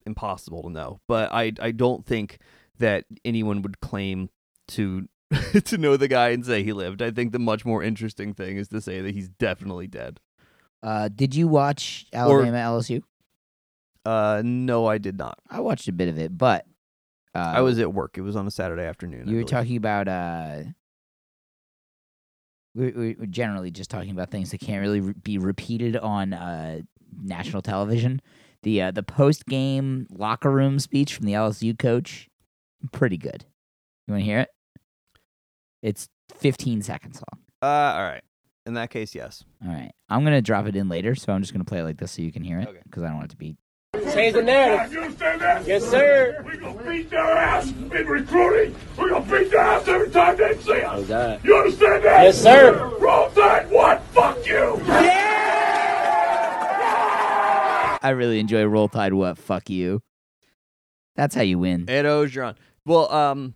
impossible 0.05 0.63
to 0.63 0.69
know, 0.69 0.99
but 1.07 1.31
I 1.31 1.53
I 1.59 1.71
don't 1.71 2.05
think 2.05 2.39
that 2.77 3.05
anyone 3.25 3.61
would 3.63 3.79
claim 3.79 4.29
to 4.69 5.07
to 5.65 5.77
know 5.77 5.97
the 5.97 6.07
guy 6.07 6.29
and 6.29 6.45
say 6.45 6.63
he 6.63 6.73
lived. 6.73 7.01
I 7.01 7.09
think 7.11 7.31
the 7.31 7.39
much 7.39 7.65
more 7.65 7.81
interesting 7.83 8.33
thing 8.33 8.57
is 8.57 8.67
to 8.69 8.81
say 8.81 9.01
that 9.01 9.13
he's 9.15 9.29
definitely 9.29 9.87
dead. 9.87 10.19
Uh, 10.83 11.09
did 11.09 11.33
you 11.35 11.47
watch 11.47 12.05
Alabama 12.13 12.57
LSU? 12.57 13.01
Uh, 14.07 14.41
no, 14.45 14.85
I 14.85 14.97
did 14.99 15.17
not. 15.17 15.37
I 15.49 15.59
watched 15.59 15.87
a 15.87 15.91
bit 15.91 16.07
of 16.07 16.17
it, 16.17 16.37
but 16.37 16.65
uh, 17.35 17.39
I 17.55 17.61
was 17.61 17.77
at 17.79 17.93
work. 17.93 18.17
It 18.17 18.21
was 18.21 18.35
on 18.35 18.47
a 18.47 18.51
Saturday 18.51 18.83
afternoon. 18.83 19.23
I 19.27 19.29
You 19.31 19.37
were 19.37 19.41
believe. 19.43 19.47
talking 19.47 19.75
about 19.77 20.07
uh, 20.07 20.63
we 22.75 22.91
we- 22.91 23.15
we're 23.19 23.25
generally 23.25 23.71
just 23.71 23.89
talking 23.89 24.11
about 24.11 24.31
things 24.31 24.51
that 24.51 24.59
can't 24.59 24.81
really 24.81 25.01
re- 25.01 25.13
be 25.21 25.37
repeated 25.37 25.97
on 25.97 26.33
uh 26.33 26.81
national 27.21 27.61
television. 27.61 28.21
The 28.63 28.81
uh, 28.83 28.91
the 28.91 29.03
post 29.03 29.45
game 29.45 30.07
locker 30.11 30.51
room 30.51 30.79
speech 30.79 31.13
from 31.15 31.25
the 31.25 31.33
LSU 31.33 31.77
coach, 31.77 32.29
pretty 32.91 33.17
good. 33.17 33.45
You 34.07 34.13
want 34.13 34.21
to 34.21 34.25
hear 34.25 34.39
it? 34.39 34.49
It's 35.81 36.07
15 36.35 36.81
seconds 36.81 37.21
long. 37.31 37.43
Uh, 37.61 37.95
all 37.97 38.03
right. 38.03 38.23
In 38.65 38.73
that 38.73 38.89
case, 38.89 39.13
yes. 39.15 39.43
All 39.65 39.71
right, 39.73 39.91
I'm 40.09 40.23
gonna 40.23 40.41
drop 40.41 40.65
it 40.67 40.75
in 40.75 40.89
later, 40.89 41.15
so 41.15 41.31
I'm 41.33 41.41
just 41.41 41.53
gonna 41.53 41.63
play 41.65 41.79
it 41.79 41.83
like 41.83 41.97
this 41.97 42.11
so 42.11 42.21
you 42.21 42.31
can 42.31 42.43
hear 42.43 42.59
it 42.59 42.67
Okay. 42.67 42.79
because 42.83 43.03
I 43.03 43.07
don't 43.07 43.15
want 43.17 43.25
it 43.25 43.31
to 43.31 43.37
be. 43.37 43.57
Change 43.93 44.33
the 44.33 44.43
narrative. 44.43 44.91
You 44.93 45.01
understand 45.01 45.41
that? 45.41 45.65
Yes, 45.67 45.83
sir. 45.89 46.43
We 46.45 46.57
gonna 46.57 46.83
beat 46.91 47.09
their 47.09 47.19
ass 47.21 47.71
in 47.71 47.89
recruiting. 47.89 48.75
We're 48.97 49.09
gonna 49.09 49.25
beat 49.25 49.49
their 49.51 49.59
ass 49.61 49.87
every 49.87 50.09
time 50.09 50.35
they 50.37 50.57
see 50.57 50.81
us. 50.81 51.07
that? 51.07 51.43
You 51.43 51.55
understand 51.57 52.03
that? 52.03 52.23
Yes, 52.23 52.41
sir. 52.41 52.95
Roll 52.99 53.29
Tide, 53.31 53.69
what? 53.71 54.01
Fuck 54.13 54.45
you. 54.45 54.81
Yeah! 54.87 55.17
I 58.01 58.09
really 58.09 58.39
enjoy 58.39 58.65
Roll 58.65 58.89
Tide. 58.89 59.13
What? 59.13 59.37
Fuck 59.37 59.69
you. 59.69 60.01
That's 61.15 61.33
how 61.33 61.41
you 61.41 61.57
win. 61.59 61.89
Ed 61.89 62.05
Orgeron. 62.05 62.55
Well, 62.85 63.11
um, 63.11 63.55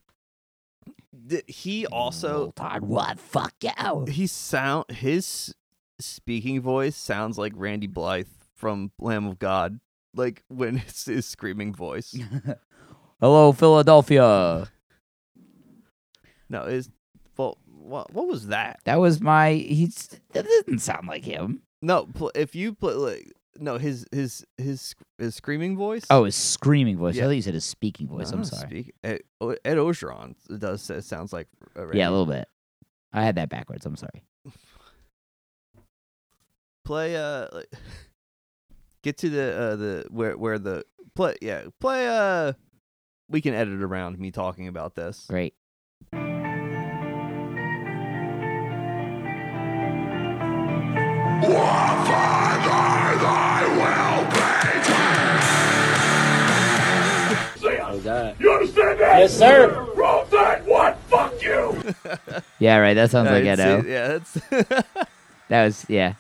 th- 1.30 1.44
he 1.48 1.86
also 1.88 2.34
Roll 2.46 2.52
Tide, 2.54 2.84
what? 2.84 3.20
Fuck 3.20 3.54
you. 3.62 4.06
he 4.08 4.28
sound 4.28 4.86
his 4.92 5.54
speaking 6.00 6.62
voice 6.62 6.96
sounds 6.96 7.38
like 7.38 7.54
Randy 7.56 7.88
Blythe 7.88 8.28
from 8.56 8.92
Lamb 9.00 9.28
of 9.28 9.38
God, 9.38 9.80
like 10.16 10.44
when 10.48 10.78
it's 10.88 11.06
his 11.06 11.26
screaming 11.26 11.74
voice. 11.74 12.16
Hello, 13.20 13.52
Philadelphia. 13.52 14.68
no, 16.50 16.64
is 16.64 16.90
well, 17.38 17.58
what 17.66 18.14
what 18.14 18.28
was 18.28 18.48
that? 18.48 18.80
That 18.86 19.00
was 19.00 19.22
my. 19.22 19.54
He's. 19.54 20.10
That 20.34 20.46
doesn't 20.46 20.80
sound 20.80 21.08
like 21.08 21.24
him. 21.26 21.62
No, 21.82 22.06
pl- 22.06 22.32
if 22.36 22.56
you 22.56 22.74
play 22.74 22.94
like 22.94 23.32
no 23.60 23.78
his 23.78 24.06
his 24.12 24.46
his 24.58 24.96
his 25.18 25.36
screaming 25.36 25.76
voice. 25.78 26.04
Oh, 26.10 26.24
his 26.26 26.36
screaming 26.36 26.98
voice. 26.98 27.16
Yeah. 27.16 27.24
I 27.24 27.26
thought 27.28 27.32
you 27.32 27.42
said 27.42 27.54
his 27.54 27.66
speaking 27.66 28.08
voice. 28.08 28.32
No, 28.32 28.38
I'm 28.40 28.44
sorry. 28.46 28.68
Speak, 28.70 28.94
Ed, 29.04 29.22
O- 29.40 29.56
Ed 29.66 29.78
Orgeron 29.78 30.36
does 30.60 30.90
it 30.90 31.04
sounds 31.04 31.32
like 31.34 31.48
uh, 31.78 31.90
Yeah, 31.92 32.10
a 32.10 32.12
little 32.12 32.26
bit. 32.26 32.48
I 33.14 33.24
had 33.24 33.36
that 33.36 33.50
backwards. 33.50 33.86
I'm 33.86 33.96
sorry. 33.98 34.24
play 36.86 37.16
uh 37.16 37.48
like, 37.52 37.72
get 39.04 39.18
to 39.20 39.30
the 39.30 39.58
uh 39.58 39.76
the 39.76 40.06
where 40.10 40.38
where 40.38 40.60
the 40.60 40.84
play 41.16 41.36
yeah 41.42 41.64
play 41.80 42.08
uh 42.08 42.54
we 43.30 43.42
can 43.42 43.54
edit 43.54 43.82
around 43.82 44.20
me 44.20 44.32
talking 44.32 44.68
about 44.68 44.96
this 44.96 45.26
Great. 45.30 45.56
God. 58.04 58.36
You 58.40 58.52
understand 58.52 59.00
that? 59.00 59.20
Yes, 59.20 59.38
sir. 59.38 59.88
Roll 59.96 60.26
Tide, 60.26 60.66
what? 60.66 60.98
Fuck 61.08 61.42
you! 61.42 61.78
Yeah, 62.60 62.78
right. 62.78 62.94
That 62.94 63.10
sounds 63.12 63.30
like 63.30 63.44
it's- 63.44 63.60
Edo. 63.60 63.88
yeah 63.90 64.08
that's 64.08 64.34
That 65.50 65.66
was 65.66 65.86
yeah. 65.90 66.14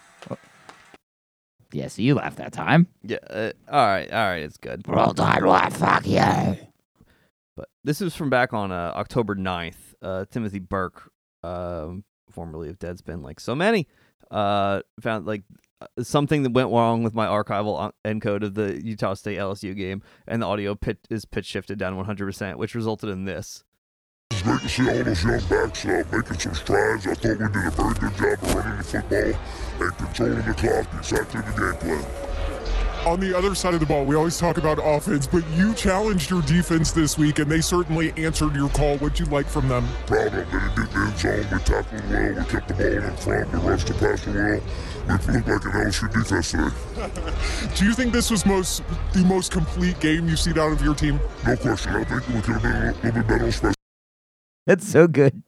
Yeah, 1.73 1.87
so 1.87 2.01
you 2.01 2.15
laughed 2.15 2.37
that 2.37 2.51
time. 2.53 2.87
yeah 3.03 3.17
uh, 3.29 3.51
all 3.69 3.85
right 3.85 4.11
all 4.11 4.25
right 4.27 4.43
it's 4.43 4.57
good 4.57 4.87
Roll 4.87 5.13
Tide, 5.13 5.43
what? 5.45 5.71
Fuck 5.73 6.05
you. 6.07 6.57
but 7.55 7.69
this 7.83 8.01
is 8.01 8.15
from 8.15 8.29
back 8.29 8.53
on 8.53 8.71
uh, 8.71 8.93
October 8.95 9.35
9th 9.35 9.75
uh 10.01 10.25
Timothy 10.31 10.59
Burke 10.59 11.11
um 11.43 12.03
formerly 12.29 12.69
of 12.69 12.79
Deadspin 12.79 13.23
like 13.23 13.39
so 13.39 13.55
many 13.55 13.87
uh 14.31 14.81
found 14.99 15.25
like 15.25 15.43
uh, 15.81 16.03
something 16.03 16.43
that 16.43 16.51
went 16.53 16.69
wrong 16.69 17.03
with 17.03 17.13
my 17.13 17.25
archival 17.25 17.91
encode 18.05 18.43
of 18.43 18.53
the 18.53 18.79
Utah 18.83 19.13
State 19.15 19.37
LSU 19.39 19.75
game 19.75 20.01
and 20.27 20.41
the 20.41 20.45
audio 20.45 20.75
pit 20.75 20.99
is 21.09 21.25
pitch 21.25 21.45
shifted 21.45 21.77
down 21.79 21.95
100% 22.03 22.55
which 22.57 22.75
resulted 22.75 23.09
in 23.09 23.25
this 23.25 23.63
It's 24.41 24.49
great 24.49 24.61
to 24.61 24.69
see 24.69 24.89
all 24.89 25.03
those 25.03 25.23
young 25.23 25.39
backs 25.49 25.85
uh, 25.85 26.03
making 26.11 26.39
some 26.39 26.55
strides. 26.55 27.05
I 27.05 27.13
thought 27.13 27.37
we 27.37 27.37
did 27.37 27.41
a 27.41 27.49
very 27.49 27.93
good 27.93 28.17
job 28.17 28.41
of 28.41 28.55
running 28.55 28.77
the 28.77 28.83
football 28.83 29.33
and 29.79 29.97
controlling 29.97 30.41
the 30.41 30.53
clock 30.55 30.87
exactly 30.97 31.41
the 31.41 31.51
game 31.51 32.01
plan. 32.01 33.05
On 33.05 33.19
the 33.19 33.37
other 33.37 33.53
side 33.53 33.75
of 33.75 33.81
the 33.81 33.85
ball, 33.85 34.03
we 34.03 34.15
always 34.15 34.39
talk 34.39 34.57
about 34.57 34.79
offense, 34.81 35.27
but 35.27 35.47
you 35.51 35.75
challenged 35.75 36.31
your 36.31 36.41
defense 36.41 36.91
this 36.91 37.19
week, 37.19 37.37
and 37.37 37.51
they 37.51 37.61
certainly 37.61 38.13
answered 38.17 38.55
your 38.55 38.69
call. 38.69 38.97
What'd 38.97 39.19
you 39.19 39.27
like 39.27 39.45
from 39.45 39.67
them? 39.67 39.87
Them. 40.07 40.17
They 40.17 40.29
didn't 40.29 40.49
get 40.49 40.91
the 40.91 40.99
end 40.99 41.19
zone. 41.19 41.45
We 41.51 41.63
tackled 41.63 42.09
well. 42.09 42.33
We 42.33 42.45
kept 42.49 42.67
the 42.67 42.73
ball 42.73 43.09
in 43.09 43.17
front. 43.17 43.53
We 43.53 43.59
rushed 43.59 43.87
the 43.87 43.93
passer 43.93 44.31
well. 44.33 44.61
We 45.07 45.13
looked 45.13 45.47
like 45.49 45.65
an 45.65 45.71
LSU 45.85 46.11
defense 46.11 46.49
today. 46.49 47.75
Do 47.75 47.85
you 47.85 47.93
think 47.93 48.11
this 48.11 48.31
was 48.31 48.43
most 48.47 48.81
the 49.13 49.23
most 49.23 49.51
complete 49.51 49.99
game 49.99 50.27
you've 50.27 50.39
seen 50.39 50.57
out 50.57 50.71
of 50.71 50.81
your 50.81 50.95
team? 50.95 51.19
No 51.45 51.55
question. 51.57 51.91
I 51.95 52.03
think 52.05 52.27
we 52.27 52.41
could 52.41 52.55
have 52.55 52.63
been 52.63 52.71
a 52.71 52.85
little, 52.85 53.01
little 53.03 53.21
bit 53.21 53.27
better 53.27 53.45
on 53.45 53.51
special. 53.51 53.80
That's 54.65 54.87
so 54.87 55.07
good. 55.07 55.43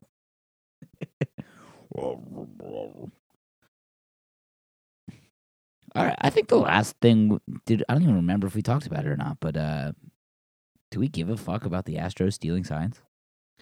All 5.96 6.04
right, 6.06 6.18
I 6.22 6.30
think 6.32 6.48
the 6.48 6.58
last 6.58 6.96
thing, 7.02 7.40
dude, 7.66 7.84
I 7.88 7.94
don't 7.94 8.04
even 8.04 8.16
remember 8.16 8.48
if 8.48 8.56
we 8.56 8.62
talked 8.64 8.88
about 8.88 9.06
it 9.06 9.10
or 9.10 9.18
not, 9.18 9.38
but 9.40 9.56
uh 9.56 9.92
do 10.92 11.00
we 11.00 11.08
give 11.08 11.30
a 11.30 11.38
fuck 11.38 11.66
about 11.66 11.86
the 11.86 11.96
Astros 11.96 12.34
stealing 12.34 12.64
signs? 12.64 13.02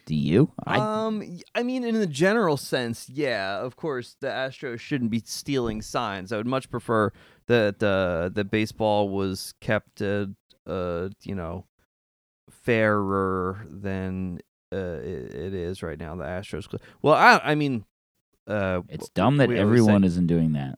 Do 0.06 0.16
you? 0.16 0.52
I 0.66 0.80
Um, 0.80 1.20
y- 1.20 1.40
I 1.56 1.64
mean, 1.64 1.84
in 1.86 1.96
the 1.96 2.08
general 2.08 2.58
sense, 2.58 3.08
yeah. 3.10 3.60
Of 3.60 3.76
course, 3.78 4.18
the 4.20 4.28
Astros 4.28 4.80
shouldn't 4.82 5.12
be 5.12 5.22
stealing 5.26 5.82
signs. 5.82 6.32
I 6.34 6.38
would 6.38 6.48
much 6.48 6.70
prefer 6.70 7.12
that 7.48 7.82
uh, 7.82 8.30
that 8.34 8.52
baseball 8.52 9.10
was 9.10 9.54
kept, 9.62 10.02
uh, 10.02 10.28
uh, 10.68 11.10
you 11.24 11.36
know, 11.36 11.68
fairer 12.50 13.66
than 13.70 14.40
uh, 14.72 14.76
it, 14.76 15.34
it 15.34 15.54
is 15.54 15.84
right 15.84 16.00
now. 16.00 16.16
The 16.16 16.24
Astros. 16.24 16.68
Well, 17.02 17.14
I, 17.16 17.40
I 17.44 17.56
mean, 17.56 17.86
uh, 18.48 18.82
it's 18.90 19.10
dumb 19.10 19.38
that 19.38 19.52
everyone 19.52 20.04
isn't 20.04 20.28
doing 20.28 20.54
that. 20.54 20.78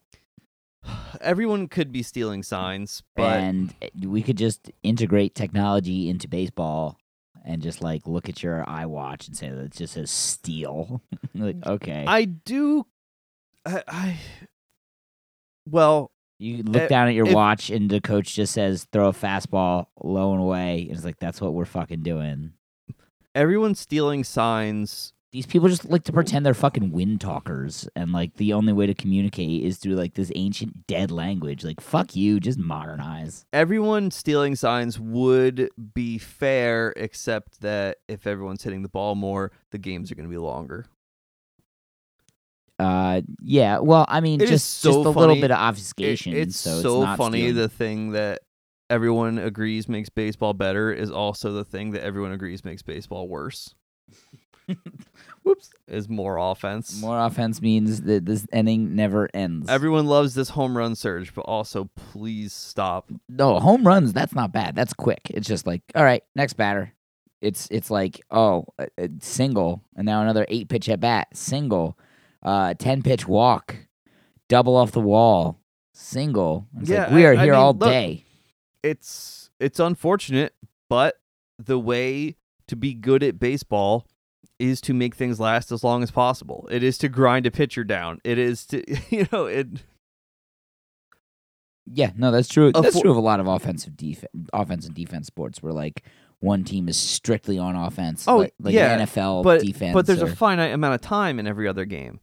everyone 1.21 1.67
could 1.67 1.91
be 1.91 2.03
stealing 2.03 2.43
signs, 2.43 3.03
but 3.15 3.39
and 3.39 3.73
uh, 3.81 3.87
we 4.09 4.21
could 4.21 4.37
just 4.37 4.71
integrate 4.83 5.35
technology 5.35 6.09
into 6.09 6.27
baseball 6.27 6.97
and 7.45 7.61
just 7.61 7.81
like 7.81 8.07
look 8.07 8.29
at 8.29 8.41
your 8.41 8.63
iWatch 8.67 9.27
and 9.27 9.35
say 9.35 9.49
that 9.49 9.59
it 9.59 9.71
just 9.71 9.93
says 9.93 10.09
steal. 10.11 11.01
like, 11.35 11.57
okay. 11.65 12.05
I 12.07 12.25
do. 12.25 12.85
I, 13.65 13.83
I 13.87 14.19
well, 15.69 16.11
You 16.39 16.63
look 16.63 16.83
Uh, 16.83 16.87
down 16.87 17.07
at 17.07 17.13
your 17.13 17.27
if- 17.27 17.33
watch 17.33 17.69
and 17.69 17.89
the 17.89 18.01
coach 18.01 18.33
just 18.35 18.53
says 18.53 18.85
throw 18.91 19.07
a 19.09 19.13
fastball 19.13 19.87
low 20.03 20.33
and 20.33 20.41
away. 20.41 20.81
And 20.87 20.91
it's 20.91 21.05
like 21.05 21.19
that's 21.19 21.39
what 21.41 21.53
we're 21.53 21.65
fucking 21.65 22.01
doing. 22.03 22.53
Everyone's 23.35 23.79
stealing 23.79 24.23
signs 24.23 25.13
These 25.31 25.47
people 25.47 25.67
just 25.67 25.85
like 25.89 26.03
to 26.03 26.13
pretend 26.13 26.45
they're 26.45 26.53
fucking 26.53 26.91
wind 26.91 27.19
talkers 27.19 27.87
and 27.95 28.11
like 28.11 28.35
the 28.35 28.53
only 28.53 28.71
way 28.73 28.85
to 28.85 28.93
communicate 28.93 29.63
is 29.63 29.77
through 29.77 29.95
like 29.95 30.13
this 30.13 30.31
ancient 30.35 30.85
dead 30.85 31.09
language. 31.09 31.63
Like 31.63 31.81
fuck 31.81 32.15
you, 32.15 32.39
just 32.39 32.59
modernize. 32.59 33.45
everyone 33.51 34.11
stealing 34.11 34.55
signs 34.55 34.99
would 34.99 35.69
be 35.95 36.19
fair, 36.19 36.93
except 36.95 37.61
that 37.61 37.97
if 38.07 38.27
everyone's 38.27 38.63
hitting 38.63 38.83
the 38.83 38.89
ball 38.89 39.15
more, 39.15 39.51
the 39.71 39.79
games 39.79 40.11
are 40.11 40.15
going 40.15 40.29
to 40.29 40.31
be 40.31 40.37
longer. 40.37 40.85
Uh 42.79 43.21
yeah, 43.41 43.79
well, 43.79 44.05
I 44.07 44.19
mean 44.19 44.41
It 44.41 44.47
just 44.47 44.79
so 44.81 44.89
just 45.03 45.05
a 45.05 45.19
little 45.19 45.35
bit 45.35 45.45
of 45.45 45.51
It- 45.57 45.61
obfuscation. 45.63 46.33
it's 46.33 46.59
so, 46.59 46.81
so 46.81 47.01
it's 47.01 47.05
not 47.05 47.17
funny. 47.17 47.39
stealing. 47.39 47.55
The 47.55 47.69
thing 47.69 48.11
that 48.11 48.41
everyone 48.93 49.39
agrees 49.39 49.89
makes 49.89 50.09
baseball 50.09 50.53
better 50.53 50.91
is 50.93 51.09
also 51.11 51.51
the 51.51 51.65
thing 51.65 51.91
that 51.91 52.03
everyone 52.03 52.31
agrees 52.31 52.63
makes 52.63 52.81
baseball 52.83 53.27
worse. 53.27 53.73
Whoops. 55.43 55.71
Is 55.87 56.07
more 56.07 56.37
offense. 56.37 57.01
More 57.01 57.19
offense 57.19 57.61
means 57.61 58.01
that 58.03 58.25
this 58.25 58.45
inning 58.53 58.95
never 58.95 59.27
ends. 59.33 59.69
Everyone 59.69 60.05
loves 60.05 60.35
this 60.35 60.49
home 60.49 60.77
run 60.77 60.95
surge, 60.95 61.33
but 61.33 61.41
also 61.41 61.89
please 61.95 62.53
stop. 62.53 63.09
no 63.27 63.59
home 63.59 63.85
runs. 63.85 64.13
That's 64.13 64.33
not 64.33 64.53
bad. 64.53 64.75
That's 64.75 64.93
quick. 64.93 65.21
It's 65.31 65.47
just 65.47 65.67
like 65.67 65.81
all 65.95 66.03
right, 66.03 66.23
next 66.35 66.53
batter. 66.53 66.93
It's 67.41 67.67
it's 67.71 67.91
like 67.91 68.21
oh 68.31 68.65
a, 68.79 68.87
a 68.97 69.09
single, 69.19 69.83
and 69.97 70.05
now 70.05 70.21
another 70.21 70.45
eight 70.47 70.69
pitch 70.69 70.87
at 70.87 71.01
bat, 71.01 71.27
single, 71.33 71.97
uh, 72.41 72.73
ten 72.75 73.01
pitch 73.03 73.27
walk, 73.27 73.75
double 74.47 74.77
off 74.77 74.91
the 74.93 75.01
wall, 75.01 75.59
single. 75.93 76.67
It's 76.79 76.89
Yeah, 76.89 77.03
like 77.07 77.11
we 77.13 77.25
are 77.25 77.33
I 77.33 77.43
here 77.43 77.51
mean, 77.53 77.61
all 77.61 77.73
look, 77.73 77.89
day. 77.89 78.23
It's 78.83 79.49
it's 79.59 79.79
unfortunate, 79.79 80.53
but 80.89 81.19
the 81.57 81.79
way 81.79 82.35
to 82.67 82.75
be 82.75 82.93
good 82.93 83.23
at 83.23 83.39
baseball 83.39 84.07
is 84.59 84.81
to 84.81 84.93
make 84.93 85.15
things 85.15 85.39
last 85.39 85.71
as 85.71 85.83
long 85.83 86.03
as 86.03 86.11
possible. 86.11 86.67
It 86.71 86.83
is 86.83 86.97
to 86.99 87.09
grind 87.09 87.45
a 87.45 87.51
pitcher 87.51 87.83
down. 87.83 88.19
It 88.23 88.37
is 88.37 88.65
to 88.67 88.83
you 89.09 89.27
know 89.31 89.45
it. 89.45 89.67
Yeah, 91.85 92.11
no, 92.15 92.31
that's 92.31 92.47
true. 92.47 92.71
That's 92.71 92.95
fo- 92.95 93.01
true 93.01 93.11
of 93.11 93.17
a 93.17 93.21
lot 93.21 93.39
of 93.39 93.47
offensive 93.47 93.97
defense, 93.97 94.31
offense 94.53 94.85
and 94.85 94.95
defense 94.95 95.27
sports, 95.27 95.61
where 95.61 95.73
like 95.73 96.03
one 96.39 96.63
team 96.63 96.87
is 96.87 96.97
strictly 96.97 97.57
on 97.57 97.75
offense. 97.75 98.27
Oh, 98.27 98.37
like, 98.37 98.53
like 98.59 98.73
yeah, 98.73 98.99
NFL 98.99 99.43
but 99.43 99.61
defense. 99.61 99.93
but 99.93 100.05
there's 100.05 100.21
or, 100.21 100.27
a 100.27 100.35
finite 100.35 100.73
amount 100.73 100.95
of 100.95 101.01
time 101.01 101.39
in 101.39 101.47
every 101.47 101.67
other 101.67 101.85
game. 101.85 102.19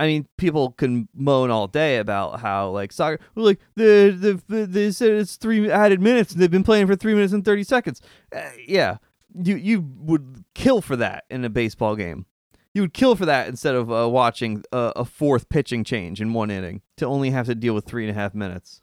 I 0.00 0.06
mean, 0.06 0.26
people 0.38 0.70
can 0.72 1.08
moan 1.14 1.50
all 1.50 1.66
day 1.66 1.98
about 1.98 2.40
how 2.40 2.70
like 2.70 2.90
soccer, 2.90 3.22
like 3.34 3.60
the 3.76 4.16
the, 4.18 4.42
the 4.48 4.64
they 4.64 4.90
said 4.92 5.10
it's 5.10 5.36
three 5.36 5.70
added 5.70 6.00
minutes 6.00 6.32
and 6.32 6.40
they've 6.40 6.50
been 6.50 6.64
playing 6.64 6.86
for 6.86 6.96
three 6.96 7.12
minutes 7.12 7.34
and 7.34 7.44
thirty 7.44 7.64
seconds. 7.64 8.00
Uh, 8.34 8.40
yeah, 8.66 8.96
you 9.34 9.56
you 9.56 9.86
would 9.98 10.44
kill 10.54 10.80
for 10.80 10.96
that 10.96 11.24
in 11.28 11.44
a 11.44 11.50
baseball 11.50 11.96
game. 11.96 12.24
You 12.72 12.80
would 12.80 12.94
kill 12.94 13.14
for 13.14 13.26
that 13.26 13.48
instead 13.48 13.74
of 13.74 13.92
uh, 13.92 14.08
watching 14.08 14.64
a 14.72 15.04
fourth 15.04 15.50
pitching 15.50 15.84
change 15.84 16.22
in 16.22 16.32
one 16.32 16.50
inning 16.50 16.80
to 16.96 17.04
only 17.04 17.28
have 17.30 17.44
to 17.46 17.54
deal 17.54 17.74
with 17.74 17.84
three 17.84 18.08
and 18.08 18.10
a 18.10 18.18
half 18.18 18.34
minutes. 18.34 18.80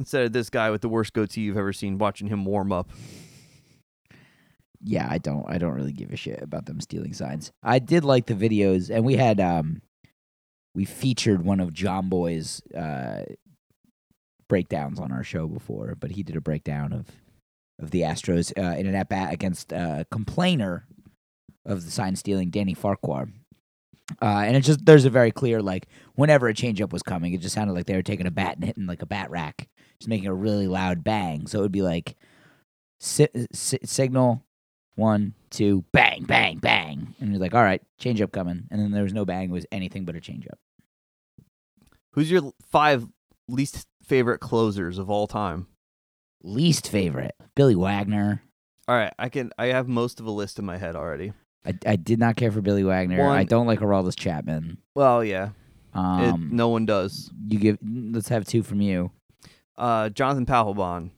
Instead 0.00 0.24
of 0.24 0.32
this 0.32 0.50
guy 0.50 0.70
with 0.70 0.80
the 0.80 0.88
worst 0.88 1.12
goatee 1.12 1.42
you've 1.42 1.56
ever 1.56 1.72
seen 1.72 1.96
watching 1.96 2.26
him 2.26 2.44
warm 2.44 2.72
up. 2.72 2.90
yeah, 4.82 5.06
I 5.08 5.18
don't 5.18 5.44
I 5.48 5.58
don't 5.58 5.74
really 5.74 5.92
give 5.92 6.10
a 6.12 6.16
shit 6.16 6.42
about 6.42 6.66
them 6.66 6.80
stealing 6.80 7.12
signs. 7.12 7.52
I 7.62 7.78
did 7.78 8.04
like 8.04 8.26
the 8.26 8.34
videos, 8.34 8.90
and 8.90 9.04
we 9.04 9.14
had 9.14 9.38
um 9.38 9.80
we 10.76 10.84
featured 10.84 11.42
one 11.42 11.58
of 11.58 11.72
John 11.72 12.08
Boy's 12.08 12.62
uh 12.72 13.24
breakdowns 14.48 15.00
on 15.00 15.10
our 15.10 15.24
show 15.24 15.48
before, 15.48 15.96
but 15.98 16.12
he 16.12 16.22
did 16.22 16.36
a 16.36 16.40
breakdown 16.40 16.92
of 16.92 17.06
of 17.80 17.90
the 17.90 18.02
Astros 18.02 18.52
uh, 18.56 18.78
in 18.78 18.86
an 18.86 18.94
at 18.94 19.08
bat 19.08 19.32
against 19.32 19.72
uh, 19.72 20.04
complainer 20.10 20.86
of 21.64 21.84
the 21.84 21.90
sign 21.90 22.14
stealing 22.16 22.50
Danny 22.50 22.74
Farquhar. 22.74 23.28
Uh, 24.22 24.44
and 24.46 24.56
it's 24.56 24.66
just 24.66 24.86
there's 24.86 25.04
a 25.04 25.10
very 25.10 25.32
clear 25.32 25.60
like 25.60 25.88
whenever 26.14 26.46
a 26.46 26.54
changeup 26.54 26.92
was 26.92 27.02
coming, 27.02 27.32
it 27.32 27.40
just 27.40 27.54
sounded 27.54 27.72
like 27.72 27.86
they 27.86 27.96
were 27.96 28.02
taking 28.02 28.26
a 28.26 28.30
bat 28.30 28.56
and 28.56 28.64
hitting 28.64 28.86
like 28.86 29.02
a 29.02 29.06
bat 29.06 29.30
rack, 29.30 29.68
just 29.98 30.08
making 30.08 30.28
a 30.28 30.34
really 30.34 30.68
loud 30.68 31.02
bang. 31.02 31.46
So 31.46 31.58
it 31.58 31.62
would 31.62 31.72
be 31.72 31.82
like 31.82 32.16
si- 33.00 33.28
si- 33.52 33.78
signal 33.82 34.42
one, 34.94 35.34
two, 35.50 35.84
bang, 35.92 36.24
bang, 36.24 36.58
bang, 36.58 37.14
and 37.20 37.30
you're 37.30 37.40
like, 37.40 37.54
all 37.54 37.62
right, 37.62 37.82
changeup 38.00 38.32
coming, 38.32 38.66
and 38.70 38.80
then 38.80 38.92
there 38.92 39.02
was 39.02 39.12
no 39.12 39.24
bang, 39.26 39.50
it 39.50 39.52
was 39.52 39.66
anything 39.70 40.04
but 40.06 40.16
a 40.16 40.20
changeup. 40.20 40.56
Who's 42.16 42.30
your 42.30 42.52
five 42.72 43.06
least 43.46 43.86
favorite 44.02 44.40
closers 44.40 44.98
of 44.98 45.08
all 45.10 45.26
time? 45.28 45.68
Least 46.42 46.88
favorite, 46.88 47.34
Billy 47.54 47.74
Wagner. 47.76 48.42
All 48.88 48.96
right, 48.96 49.12
I 49.18 49.28
can. 49.28 49.50
I 49.58 49.66
have 49.66 49.86
most 49.86 50.18
of 50.18 50.26
a 50.26 50.30
list 50.30 50.58
in 50.58 50.64
my 50.64 50.78
head 50.78 50.96
already. 50.96 51.32
I, 51.64 51.74
I 51.86 51.96
did 51.96 52.18
not 52.18 52.36
care 52.36 52.50
for 52.52 52.60
Billy 52.60 52.84
Wagner. 52.84 53.28
I 53.28 53.44
don't 53.44 53.66
like 53.66 53.80
Aroldis 53.80 54.16
Chapman. 54.16 54.78
Well, 54.94 55.22
yeah, 55.24 55.50
it, 55.94 55.98
Um, 55.98 56.50
no 56.52 56.68
one 56.68 56.86
does. 56.86 57.30
you 57.48 57.58
give. 57.58 57.78
Let's 57.82 58.28
have 58.28 58.44
two 58.46 58.62
from 58.62 58.80
you. 58.80 59.10
Uh, 59.76 60.08
Jonathan 60.08 60.46
Papelbon, 60.46 61.10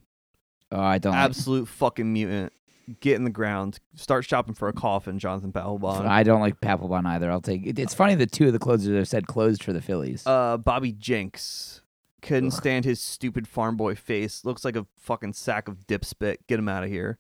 Oh, 0.73 0.81
I 0.81 0.99
don't. 0.99 1.13
like- 1.13 1.21
absolute 1.23 1.69
fucking 1.69 2.13
mutant. 2.13 2.53
Get 3.01 3.17
in 3.17 3.25
the 3.25 3.31
ground. 3.31 3.79
Start 3.97 4.25
shopping 4.25 4.55
for 4.55 4.69
a 4.69 4.73
coffin, 4.73 5.19
Jonathan 5.19 5.53
Papelbon. 5.53 6.07
I 6.07 6.23
don't 6.23 6.41
like 6.41 6.61
Papelbon 6.61 7.05
either. 7.07 7.31
I'll 7.31 7.41
take. 7.41 7.67
it- 7.67 7.79
It's 7.79 7.93
funny 7.95 8.15
that 8.15 8.33
two 8.33 8.47
of 8.47 8.53
the 8.53 8.59
closers 8.59 8.97
have 8.97 9.09
said 9.09 9.27
closed 9.27 9.63
for 9.63 9.73
the 9.73 9.81
Phillies. 9.83 10.27
Uh, 10.27 10.57
Bobby 10.57 10.93
Jenks. 10.93 11.83
Couldn't 12.23 12.53
Ugh. 12.53 12.59
stand 12.59 12.85
his 12.85 13.01
stupid 13.01 13.47
farm 13.47 13.77
boy 13.77 13.95
face. 13.95 14.45
Looks 14.45 14.65
like 14.65 14.75
a 14.75 14.87
fucking 14.97 15.35
sack 15.35 15.69
of 15.69 15.87
dip 15.87 16.05
spit. 16.05 16.47
Get 16.49 16.59
him 16.59 16.69
out 16.69 16.83
of 16.83 16.91
here. 16.91 17.19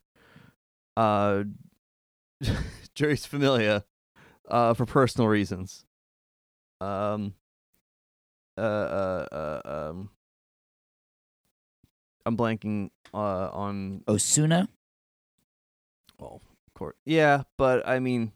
Uh, 0.97 1.45
Jeurys 2.97 3.27
Familia, 3.27 3.85
uh, 4.49 4.75
for 4.75 4.87
personal 4.87 5.29
reasons. 5.29 5.85
Um, 6.81 7.35
uh, 8.57 8.61
uh, 8.61 9.27
uh, 9.31 9.89
um, 9.91 10.11
I'm 12.27 12.37
blanking 12.37 12.91
uh 13.15 13.51
on 13.53 14.03
Osuna. 14.09 14.69
Well, 16.19 16.41
court. 16.75 16.97
Yeah, 17.05 17.43
but 17.57 17.87
I 17.87 17.99
mean, 18.01 18.33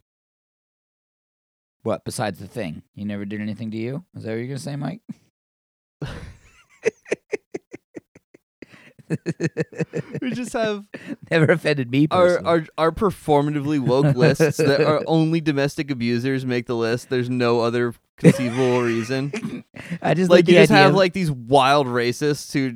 What 1.82 2.04
besides 2.04 2.38
the 2.38 2.46
thing? 2.48 2.82
He 2.94 3.04
never 3.04 3.24
did 3.24 3.40
anything 3.40 3.70
to 3.72 3.76
you. 3.76 4.04
Is 4.16 4.22
that 4.24 4.30
what 4.30 4.36
you're 4.38 4.46
gonna 4.46 4.58
say, 4.58 4.76
Mike? 4.76 5.00
we 10.22 10.30
just 10.30 10.52
have 10.54 10.84
never 11.30 11.52
offended 11.52 11.90
me. 11.90 12.06
our, 12.10 12.26
Personally. 12.28 12.48
our 12.50 12.66
our 12.78 12.92
performatively 12.92 13.78
woke 13.80 14.14
lists 14.16 14.56
that 14.58 14.80
are 14.80 15.02
only 15.06 15.40
domestic 15.40 15.90
abusers 15.90 16.46
make 16.46 16.66
the 16.66 16.76
list. 16.76 17.10
There's 17.10 17.28
no 17.28 17.60
other 17.60 17.94
conceivable 18.16 18.82
reason. 18.82 19.64
I 20.00 20.14
just 20.14 20.30
like 20.30 20.38
like 20.46 20.48
you 20.48 20.54
just 20.54 20.70
idea 20.70 20.82
have 20.82 20.90
of- 20.90 20.96
like 20.96 21.12
these 21.12 21.30
wild 21.30 21.86
racists 21.86 22.52
who, 22.52 22.72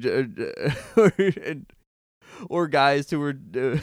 or, 0.97 1.57
or 2.51 2.69
guys 2.69 3.09
who 3.11 3.21
were 3.21 3.35
uh, 3.59 3.79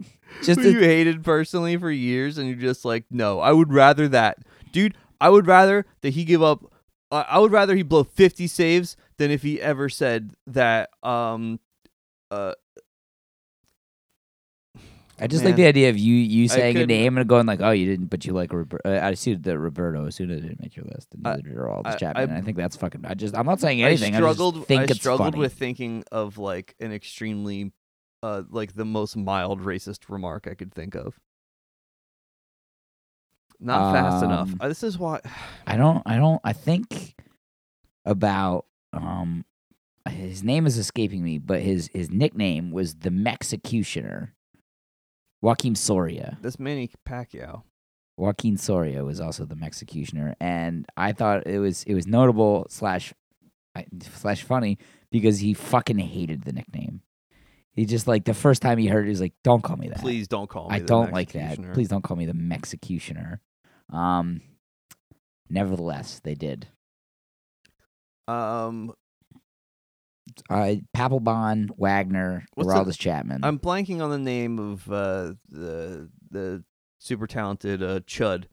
just 0.42 0.60
who 0.60 0.70
you 0.70 0.80
hated 0.80 1.24
personally 1.24 1.76
for 1.76 1.90
years, 1.90 2.38
and 2.38 2.48
you're 2.48 2.56
just 2.58 2.84
like, 2.84 3.04
no, 3.10 3.40
I 3.40 3.52
would 3.52 3.72
rather 3.72 4.08
that, 4.08 4.38
dude. 4.72 4.96
I 5.20 5.30
would 5.30 5.46
rather 5.46 5.86
that 6.02 6.10
he 6.10 6.24
give 6.24 6.42
up. 6.42 6.72
I 7.10 7.22
I 7.22 7.38
would 7.38 7.52
rather 7.52 7.74
he 7.74 7.82
blow 7.82 8.04
50 8.04 8.46
saves 8.46 8.96
than 9.16 9.30
if 9.30 9.42
he 9.42 9.60
ever 9.60 9.88
said 9.88 10.32
that. 10.46 10.90
Um, 11.02 11.58
uh, 12.30 12.52
I 15.18 15.26
just 15.26 15.42
man. 15.42 15.52
like 15.52 15.56
the 15.56 15.66
idea 15.66 15.88
of 15.88 15.96
you 15.96 16.14
you 16.14 16.46
saying 16.48 16.76
a 16.76 16.86
name 16.86 17.16
and 17.16 17.26
going 17.26 17.46
like, 17.46 17.60
oh, 17.62 17.70
you 17.70 17.86
didn't, 17.86 18.06
but 18.06 18.26
you 18.26 18.34
like 18.34 18.52
Robert. 18.52 18.82
Uh, 18.84 18.90
I 18.90 19.10
assumed 19.10 19.44
that 19.44 19.58
Roberto 19.58 20.04
Osuna 20.04 20.36
didn't 20.36 20.60
make 20.60 20.76
your 20.76 20.84
list, 20.84 21.08
and 21.14 21.26
I- 21.26 21.36
neither 21.36 21.48
did 21.48 21.58
all 21.58 21.80
I- 21.84 21.90
this 21.92 22.00
Chapman. 22.00 22.20
I- 22.20 22.22
and 22.24 22.32
I 22.34 22.40
think 22.42 22.58
that's 22.58 22.76
fucking. 22.76 23.06
I 23.06 23.14
just, 23.14 23.34
I'm 23.34 23.46
not 23.46 23.60
saying 23.60 23.82
anything. 23.82 24.14
I 24.14 24.18
I, 24.18 24.20
struggled. 24.20 24.70
I 24.70 24.82
it's 24.82 24.96
struggled 24.96 25.28
funny. 25.28 25.38
with 25.38 25.54
thinking 25.54 26.04
of 26.12 26.36
like 26.36 26.74
an 26.80 26.92
extremely, 26.92 27.72
uh, 28.22 28.42
like 28.50 28.74
the 28.74 28.84
most 28.84 29.16
mild 29.16 29.60
racist 29.62 30.08
remark 30.08 30.46
I 30.50 30.54
could 30.54 30.72
think 30.74 30.94
of. 30.94 31.18
Not 33.58 33.92
fast 33.94 34.24
enough. 34.24 34.48
Um, 34.52 34.58
Uh, 34.60 34.68
This 34.68 34.82
is 34.82 34.98
why. 34.98 35.20
I 35.66 35.76
don't. 35.76 36.02
I 36.06 36.16
don't. 36.16 36.40
I 36.44 36.52
think 36.52 37.14
about 38.04 38.66
um, 38.92 39.44
his 40.08 40.42
name 40.44 40.66
is 40.66 40.76
escaping 40.78 41.22
me, 41.24 41.38
but 41.38 41.60
his 41.62 41.88
his 41.92 42.10
nickname 42.10 42.70
was 42.70 42.96
the 42.96 43.10
Mexicutioner. 43.10 44.30
Joaquin 45.42 45.74
Soria. 45.74 46.38
This 46.42 46.58
Manny 46.58 46.90
Pacquiao. 47.08 47.62
Joaquin 48.16 48.56
Soria 48.56 49.04
was 49.04 49.20
also 49.20 49.44
the 49.44 49.54
Mexicutioner, 49.54 50.34
and 50.40 50.86
I 50.96 51.12
thought 51.12 51.46
it 51.46 51.58
was 51.58 51.82
it 51.84 51.94
was 51.94 52.06
notable 52.06 52.66
slash 52.70 53.12
I- 53.74 53.86
slash 54.00 54.42
funny 54.42 54.78
because 55.10 55.38
he 55.40 55.54
fucking 55.54 55.98
hated 55.98 56.44
the 56.44 56.52
nickname. 56.52 57.02
He 57.76 57.84
just 57.84 58.06
like 58.08 58.24
the 58.24 58.34
first 58.34 58.62
time 58.62 58.78
he 58.78 58.86
heard 58.86 59.02
it, 59.04 59.08
he 59.08 59.10
was 59.10 59.20
like, 59.20 59.34
"Don't 59.44 59.62
call 59.62 59.76
me 59.76 59.88
that. 59.88 59.98
Please 60.00 60.26
don't 60.26 60.48
call 60.48 60.70
me. 60.70 60.76
I 60.76 60.78
don't 60.80 61.12
like 61.12 61.32
that. 61.32 61.58
Please 61.74 61.88
don't 61.88 62.02
call 62.02 62.16
me 62.16 62.24
the 62.24 62.48
executioner." 62.52 63.42
Um, 63.92 64.40
nevertheless, 65.50 66.20
they 66.24 66.34
did. 66.34 66.68
Um, 68.26 68.94
Uh, 70.50 70.74
Papelbon, 70.96 71.68
Wagner, 71.78 72.46
What's 72.54 72.96
Chapman. 72.96 73.44
I'm 73.44 73.58
blanking 73.58 74.02
on 74.02 74.10
the 74.10 74.18
name 74.18 74.58
of 74.58 74.90
uh 74.90 75.34
the 75.48 76.10
the 76.30 76.64
super 76.98 77.26
talented 77.26 77.82
uh 77.82 78.00
Chud, 78.00 78.44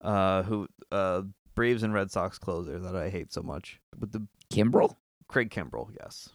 uh 0.00 0.42
who 0.42 0.66
uh 0.90 1.22
Braves 1.54 1.82
and 1.82 1.94
Red 1.94 2.10
Sox 2.10 2.38
closer 2.38 2.78
that 2.80 2.96
I 2.96 3.10
hate 3.10 3.32
so 3.32 3.42
much. 3.42 3.80
With 3.98 4.12
the 4.12 4.26
Kimbrel. 4.52 4.96
Craig 5.28 5.50
Kimbrel, 5.50 5.90
yes. 6.00 6.30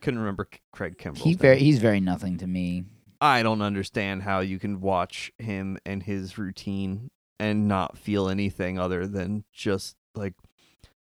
Couldn't 0.00 0.20
remember 0.20 0.48
Craig 0.72 0.98
Kimbrel. 0.98 1.18
He 1.18 1.34
very 1.34 1.58
he's 1.58 1.78
very 1.78 2.00
nothing 2.00 2.38
to 2.38 2.46
me. 2.46 2.84
I 3.20 3.42
don't 3.42 3.60
understand 3.62 4.22
how 4.22 4.40
you 4.40 4.58
can 4.58 4.80
watch 4.80 5.30
him 5.38 5.76
and 5.84 6.02
his 6.02 6.38
routine 6.38 7.10
and 7.38 7.68
not 7.68 7.98
feel 7.98 8.28
anything 8.28 8.78
other 8.78 9.06
than 9.06 9.44
just 9.52 9.96
like 10.14 10.34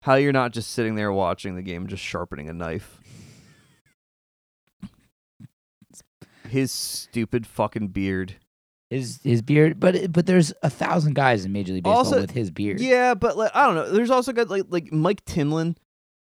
how 0.02 0.14
you're 0.14 0.32
not 0.32 0.52
just 0.52 0.70
sitting 0.70 0.94
there 0.94 1.12
watching 1.12 1.54
the 1.54 1.62
game, 1.62 1.86
just 1.86 2.02
sharpening 2.02 2.48
a 2.48 2.52
knife. 2.54 3.00
His 6.48 6.72
stupid 6.72 7.46
fucking 7.46 7.88
beard. 7.88 8.36
His 8.88 9.20
his 9.22 9.42
beard, 9.42 9.78
but 9.78 10.10
but 10.12 10.24
there's 10.24 10.54
a 10.62 10.70
thousand 10.70 11.14
guys 11.14 11.44
in 11.44 11.52
Major 11.52 11.74
League 11.74 11.84
Baseball 11.84 11.98
Also- 11.98 12.20
with 12.22 12.30
his 12.30 12.50
beard. 12.50 12.80
Yeah, 12.80 13.12
but 13.12 13.36
like, 13.36 13.50
I 13.54 13.66
don't 13.66 13.74
know. 13.74 13.90
There's 13.92 14.10
also 14.10 14.32
got 14.32 14.48
like 14.48 14.64
like 14.70 14.90
Mike 14.92 15.24
Timlin. 15.26 15.76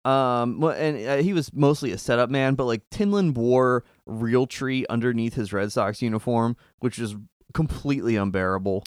Um, 0.05 0.61
well, 0.61 0.73
and 0.73 1.07
uh, 1.07 1.17
he 1.19 1.33
was 1.33 1.53
mostly 1.53 1.93
a 1.93 1.99
setup 1.99 2.29
man, 2.29 2.55
but 2.55 2.65
like 2.65 2.83
Timlin 2.91 3.35
wore 3.35 3.85
Realtree 4.09 4.85
underneath 4.91 5.35
his 5.35 5.53
Red 5.53 5.71
Sox 5.71 6.03
uniform, 6.03 6.57
which 6.81 6.99
is 6.99 7.15
completely 7.55 8.17
unbearable. 8.17 8.85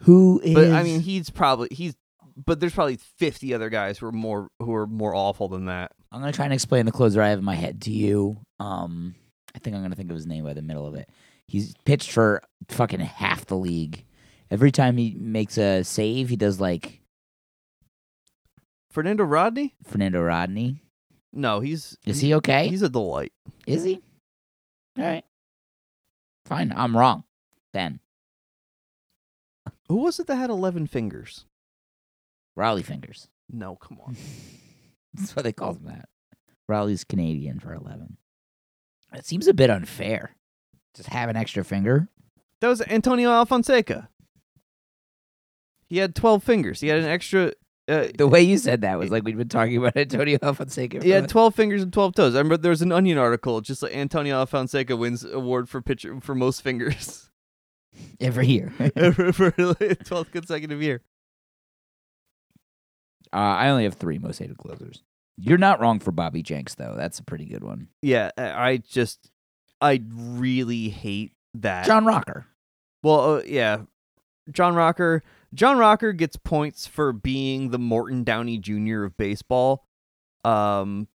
Who 0.00 0.40
is? 0.42 0.54
But 0.54 0.72
I 0.72 0.82
mean, 0.82 1.00
he's 1.00 1.30
probably 1.30 1.68
he's. 1.70 1.94
But 2.34 2.60
there's 2.60 2.72
probably 2.72 2.96
50 3.18 3.52
other 3.52 3.68
guys 3.68 3.98
who 3.98 4.06
are 4.06 4.12
more 4.12 4.48
who 4.58 4.74
are 4.74 4.86
more 4.86 5.14
awful 5.14 5.48
than 5.48 5.66
that. 5.66 5.92
I'm 6.10 6.20
gonna 6.20 6.32
try 6.32 6.46
and 6.46 6.54
explain 6.54 6.86
the 6.86 6.92
closer 6.92 7.20
I 7.20 7.28
have 7.28 7.38
in 7.38 7.44
my 7.44 7.54
head 7.54 7.82
to 7.82 7.90
you. 7.90 8.38
Um, 8.58 9.14
I 9.54 9.58
think 9.58 9.76
I'm 9.76 9.82
gonna 9.82 9.94
think 9.94 10.10
of 10.10 10.16
his 10.16 10.26
name 10.26 10.44
by 10.44 10.54
the 10.54 10.62
middle 10.62 10.86
of 10.86 10.94
it. 10.94 11.10
He's 11.46 11.74
pitched 11.84 12.10
for 12.10 12.42
fucking 12.68 13.00
half 13.00 13.46
the 13.46 13.56
league. 13.56 14.04
Every 14.50 14.70
time 14.70 14.96
he 14.96 15.14
makes 15.18 15.58
a 15.58 15.82
save, 15.82 16.30
he 16.30 16.36
does 16.36 16.58
like 16.58 17.01
Fernando 18.92 19.24
Rodney? 19.24 19.74
Fernando 19.84 20.22
Rodney. 20.22 20.82
No, 21.32 21.60
he's 21.60 21.96
Is 22.04 22.20
he 22.20 22.34
okay? 22.34 22.68
He's 22.68 22.82
a 22.82 22.90
delight. 22.90 23.32
Is 23.66 23.84
he? 23.84 24.02
All 24.98 25.04
right. 25.04 25.24
Fine. 26.44 26.72
I'm 26.76 26.96
wrong. 26.96 27.24
Then 27.72 28.00
Who 29.88 29.96
was 29.96 30.20
it 30.20 30.26
that 30.26 30.36
had 30.36 30.50
11 30.50 30.86
fingers? 30.88 31.46
Rollie 32.58 32.84
Fingers. 32.84 33.28
No, 33.50 33.76
come 33.76 33.98
on. 34.04 34.14
That's 35.14 35.34
why 35.34 35.42
they 35.42 35.52
called 35.54 35.78
him 35.78 35.86
that. 35.86 36.08
Rollie's 36.70 37.04
Canadian 37.04 37.60
for 37.60 37.72
eleven. 37.74 38.18
It 39.14 39.24
seems 39.26 39.46
a 39.46 39.54
bit 39.54 39.70
unfair. 39.70 40.36
Just 40.94 41.08
have 41.08 41.30
an 41.30 41.36
extra 41.36 41.64
finger. 41.64 42.08
That 42.60 42.68
was 42.68 42.82
Antonio 42.82 43.30
Alfonseca. 43.30 44.08
He 45.88 45.98
had 45.98 46.14
12 46.14 46.42
fingers. 46.42 46.80
He 46.80 46.88
had 46.88 46.98
an 46.98 47.06
extra 47.06 47.52
uh, 47.88 48.08
The 48.16 48.28
way 48.28 48.42
you 48.42 48.58
said 48.58 48.82
that 48.82 48.98
was 48.98 49.10
like 49.10 49.24
we'd 49.24 49.36
been 49.36 49.48
talking 49.48 49.76
about 49.76 49.96
Antonio 49.96 50.38
Alfonseca. 50.38 51.02
He 51.02 51.10
had 51.10 51.28
12 51.28 51.54
fingers 51.54 51.82
and 51.82 51.92
12 51.92 52.14
toes. 52.14 52.34
I 52.34 52.38
remember 52.38 52.56
there 52.56 52.70
was 52.70 52.82
an 52.82 52.92
Onion 52.92 53.18
article 53.18 53.60
just 53.60 53.82
like 53.82 53.94
Antonio 53.94 54.44
Alfonseca 54.44 54.96
wins 54.96 55.24
award 55.24 55.68
for 55.68 55.82
pitcher 55.82 56.20
for 56.20 56.34
most 56.34 56.62
fingers 56.62 57.30
every 58.20 58.46
year. 58.46 58.72
uh, 58.80 59.10
for, 59.32 59.50
12th 59.52 60.32
consecutive 60.32 60.82
year. 60.82 61.02
Uh, 63.32 63.36
I 63.36 63.68
only 63.70 63.84
have 63.84 63.94
three 63.94 64.18
most 64.18 64.38
hated 64.38 64.58
closers. 64.58 65.02
You're 65.38 65.58
not 65.58 65.80
wrong 65.80 65.98
for 65.98 66.12
Bobby 66.12 66.42
Jenks 66.42 66.74
though. 66.74 66.94
That's 66.96 67.18
a 67.18 67.24
pretty 67.24 67.46
good 67.46 67.64
one. 67.64 67.88
Yeah, 68.02 68.30
I 68.36 68.70
I 68.70 68.76
just 68.76 69.30
I 69.80 70.02
really 70.14 70.90
hate 70.90 71.32
that. 71.54 71.86
John 71.86 72.04
Rocker. 72.04 72.46
Well, 73.02 73.36
uh, 73.36 73.42
yeah, 73.46 73.78
John 74.50 74.74
Rocker. 74.74 75.22
John 75.54 75.78
Rocker 75.78 76.12
gets 76.12 76.36
points 76.36 76.86
for 76.86 77.12
being 77.12 77.70
the 77.70 77.78
Morton 77.78 78.24
Downey 78.24 78.58
Jr. 78.58 79.04
of 79.04 79.16
baseball. 79.16 79.86
Um, 80.44 81.08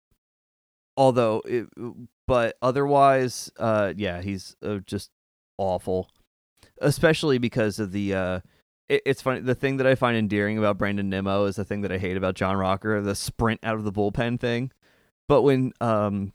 although, 0.96 1.42
it, 1.44 1.66
but 2.26 2.56
otherwise, 2.62 3.50
uh, 3.58 3.94
yeah, 3.96 4.22
he's 4.22 4.56
uh, 4.62 4.78
just 4.86 5.10
awful. 5.56 6.08
Especially 6.80 7.38
because 7.38 7.78
of 7.78 7.92
the. 7.92 8.14
Uh, 8.14 8.40
it, 8.88 9.02
it's 9.04 9.22
funny. 9.22 9.40
The 9.40 9.54
thing 9.54 9.78
that 9.78 9.86
I 9.86 9.94
find 9.96 10.16
endearing 10.16 10.58
about 10.58 10.78
Brandon 10.78 11.08
Nimmo 11.10 11.44
is 11.46 11.56
the 11.56 11.64
thing 11.64 11.80
that 11.82 11.92
I 11.92 11.98
hate 11.98 12.16
about 12.16 12.34
John 12.34 12.56
Rocker, 12.56 13.00
the 13.00 13.14
sprint 13.14 13.60
out 13.62 13.74
of 13.74 13.84
the 13.84 13.92
bullpen 13.92 14.38
thing. 14.38 14.70
But 15.26 15.42
when 15.42 15.72
um, 15.80 16.32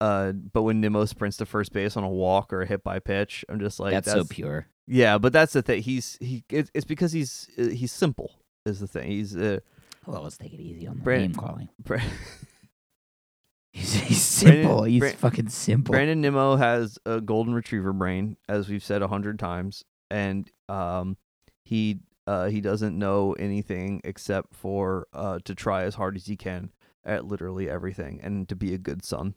uh, 0.00 0.32
but 0.32 0.62
when 0.62 0.80
Nimmo 0.80 1.04
sprints 1.04 1.36
to 1.38 1.46
first 1.46 1.72
base 1.72 1.96
on 1.96 2.04
a 2.04 2.08
walk 2.08 2.52
or 2.52 2.62
a 2.62 2.66
hit 2.66 2.82
by 2.82 3.00
pitch, 3.00 3.44
I'm 3.48 3.60
just 3.60 3.78
like 3.78 3.92
that's, 3.92 4.10
so 4.10 4.24
pure. 4.24 4.66
Yeah, 4.92 5.16
but 5.18 5.32
that's 5.32 5.52
the 5.52 5.62
thing. 5.62 5.82
He's 5.82 6.18
he. 6.20 6.42
It's, 6.50 6.70
it's 6.74 6.84
because 6.84 7.12
he's 7.12 7.48
uh, 7.58 7.68
he's 7.68 7.92
simple. 7.92 8.32
Is 8.66 8.80
the 8.80 8.86
thing. 8.86 9.08
He's 9.10 9.36
uh, 9.36 9.60
Well, 10.06 10.22
let's 10.22 10.36
take 10.36 10.52
it 10.52 10.60
easy 10.60 10.86
on 10.86 10.96
the 10.96 11.02
Brandon- 11.02 11.30
name 11.32 11.38
calling. 11.40 11.68
Bra- 11.82 12.00
He's, 13.72 13.94
he's 13.94 14.20
simple. 14.22 14.78
Brandon- 14.80 14.90
he's 15.02 15.14
fucking 15.14 15.48
simple. 15.48 15.92
Brandon 15.92 16.20
Nimmo 16.20 16.56
has 16.56 16.98
a 17.06 17.20
golden 17.20 17.54
retriever 17.54 17.92
brain, 17.92 18.36
as 18.48 18.68
we've 18.68 18.82
said 18.82 19.00
a 19.00 19.06
hundred 19.08 19.38
times, 19.38 19.84
and 20.10 20.50
um, 20.68 21.16
he 21.64 22.00
uh 22.26 22.48
he 22.48 22.60
doesn't 22.60 22.98
know 22.98 23.32
anything 23.34 24.00
except 24.02 24.54
for 24.54 25.06
uh 25.12 25.38
to 25.44 25.54
try 25.54 25.84
as 25.84 25.94
hard 25.94 26.16
as 26.16 26.26
he 26.26 26.36
can 26.36 26.70
at 27.04 27.24
literally 27.24 27.70
everything 27.70 28.20
and 28.22 28.48
to 28.48 28.56
be 28.56 28.74
a 28.74 28.78
good 28.78 29.04
son. 29.04 29.34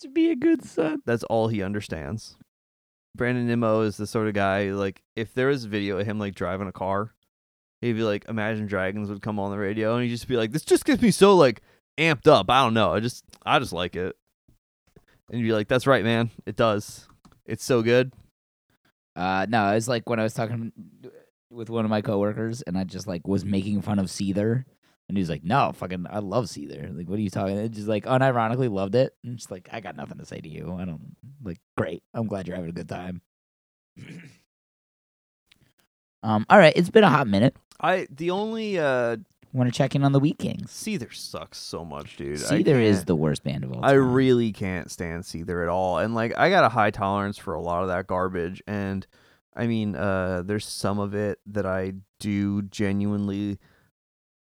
to 0.00 0.08
be 0.08 0.30
a 0.30 0.36
good 0.36 0.62
son. 0.64 1.00
That's 1.06 1.24
all 1.24 1.48
he 1.48 1.62
understands. 1.62 2.36
Brandon 3.16 3.46
Nimmo 3.46 3.82
is 3.82 3.96
the 3.96 4.06
sort 4.06 4.28
of 4.28 4.34
guy 4.34 4.70
like 4.70 5.02
if 5.16 5.34
there 5.34 5.48
was 5.48 5.64
video 5.64 5.98
of 5.98 6.06
him 6.06 6.18
like 6.18 6.34
driving 6.34 6.68
a 6.68 6.72
car, 6.72 7.14
he'd 7.80 7.92
be 7.92 8.02
like 8.02 8.24
Imagine 8.28 8.66
Dragons 8.66 9.08
would 9.08 9.22
come 9.22 9.38
on 9.38 9.50
the 9.50 9.58
radio 9.58 9.94
and 9.94 10.04
he'd 10.04 10.10
just 10.10 10.28
be 10.28 10.36
like, 10.36 10.52
This 10.52 10.64
just 10.64 10.84
gets 10.84 11.02
me 11.02 11.10
so 11.10 11.36
like 11.36 11.60
amped 11.98 12.26
up. 12.26 12.50
I 12.50 12.64
don't 12.64 12.74
know. 12.74 12.92
I 12.92 13.00
just 13.00 13.24
I 13.44 13.58
just 13.58 13.72
like 13.72 13.96
it. 13.96 14.16
And 15.30 15.40
you'd 15.40 15.46
be 15.46 15.52
like, 15.52 15.68
That's 15.68 15.86
right, 15.86 16.04
man. 16.04 16.30
It 16.46 16.56
does. 16.56 17.08
It's 17.46 17.64
so 17.64 17.82
good. 17.82 18.12
Uh, 19.16 19.46
no, 19.48 19.70
it's 19.74 19.88
like 19.88 20.08
when 20.08 20.18
I 20.18 20.24
was 20.24 20.34
talking 20.34 20.72
with 21.50 21.70
one 21.70 21.84
of 21.84 21.90
my 21.90 22.00
coworkers, 22.00 22.62
and 22.62 22.76
I 22.76 22.84
just 22.84 23.06
like 23.06 23.28
was 23.28 23.44
making 23.44 23.82
fun 23.82 23.98
of 23.98 24.06
Seether, 24.06 24.64
and 25.08 25.18
he's 25.18 25.30
like, 25.30 25.44
"No, 25.44 25.72
fucking, 25.72 26.06
I 26.08 26.18
love 26.20 26.46
Seether. 26.46 26.96
Like, 26.96 27.08
what 27.08 27.18
are 27.18 27.22
you 27.22 27.30
talking?" 27.30 27.58
And 27.58 27.72
just 27.72 27.88
like 27.88 28.04
unironically 28.04 28.70
loved 28.70 28.94
it. 28.94 29.14
And 29.24 29.36
just 29.36 29.50
like, 29.50 29.68
I 29.72 29.80
got 29.80 29.96
nothing 29.96 30.18
to 30.18 30.26
say 30.26 30.40
to 30.40 30.48
you. 30.48 30.76
I 30.78 30.84
don't 30.84 31.16
like. 31.42 31.58
Great. 31.76 32.02
I'm 32.12 32.26
glad 32.26 32.46
you're 32.46 32.56
having 32.56 32.70
a 32.70 32.74
good 32.74 32.88
time. 32.88 33.22
um. 36.22 36.46
All 36.48 36.58
right. 36.58 36.72
It's 36.76 36.90
been 36.90 37.04
a 37.04 37.10
hot 37.10 37.28
minute. 37.28 37.56
I 37.80 38.06
the 38.10 38.30
only 38.30 38.78
uh 38.78 39.16
Want 39.54 39.72
to 39.72 39.78
check 39.78 39.94
in 39.94 40.02
on 40.02 40.10
the 40.10 40.18
Wheat 40.18 40.40
Kings? 40.40 40.72
Seether 40.72 41.14
sucks 41.14 41.58
so 41.58 41.84
much, 41.84 42.16
dude. 42.16 42.38
Seether 42.38 42.82
is 42.82 43.04
the 43.04 43.14
worst 43.14 43.44
band 43.44 43.62
of 43.62 43.70
all 43.70 43.82
time. 43.82 43.88
I 43.88 43.92
really 43.92 44.50
can't 44.50 44.90
stand 44.90 45.22
Seether 45.22 45.62
at 45.62 45.68
all. 45.68 45.98
And 45.98 46.12
like 46.12 46.36
I 46.36 46.50
got 46.50 46.64
a 46.64 46.68
high 46.68 46.90
tolerance 46.90 47.38
for 47.38 47.54
a 47.54 47.60
lot 47.60 47.82
of 47.82 47.88
that 47.88 48.08
garbage 48.08 48.64
and 48.66 49.06
I 49.54 49.68
mean 49.68 49.94
uh 49.94 50.42
there's 50.44 50.66
some 50.66 50.98
of 50.98 51.14
it 51.14 51.38
that 51.46 51.66
I 51.66 51.92
do 52.18 52.62
genuinely 52.62 53.60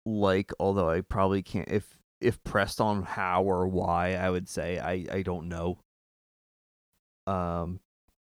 like 0.06 0.52
although 0.60 0.88
I 0.88 1.02
probably 1.02 1.42
can't 1.42 1.68
if 1.68 1.98
if 2.20 2.42
pressed 2.44 2.80
on 2.80 3.02
how 3.02 3.42
or 3.42 3.66
why 3.66 4.14
I 4.14 4.30
would 4.30 4.48
say 4.48 4.78
I 4.78 5.04
I 5.12 5.22
don't 5.22 5.48
know. 5.48 5.80
Um 7.26 7.80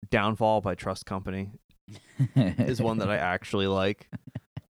Downfall 0.10 0.62
by 0.62 0.76
Trust 0.76 1.06
Company 1.06 1.52
is 2.36 2.82
one 2.82 3.00
that 3.00 3.10
I 3.10 3.18
actually 3.18 3.68
like. 3.68 4.10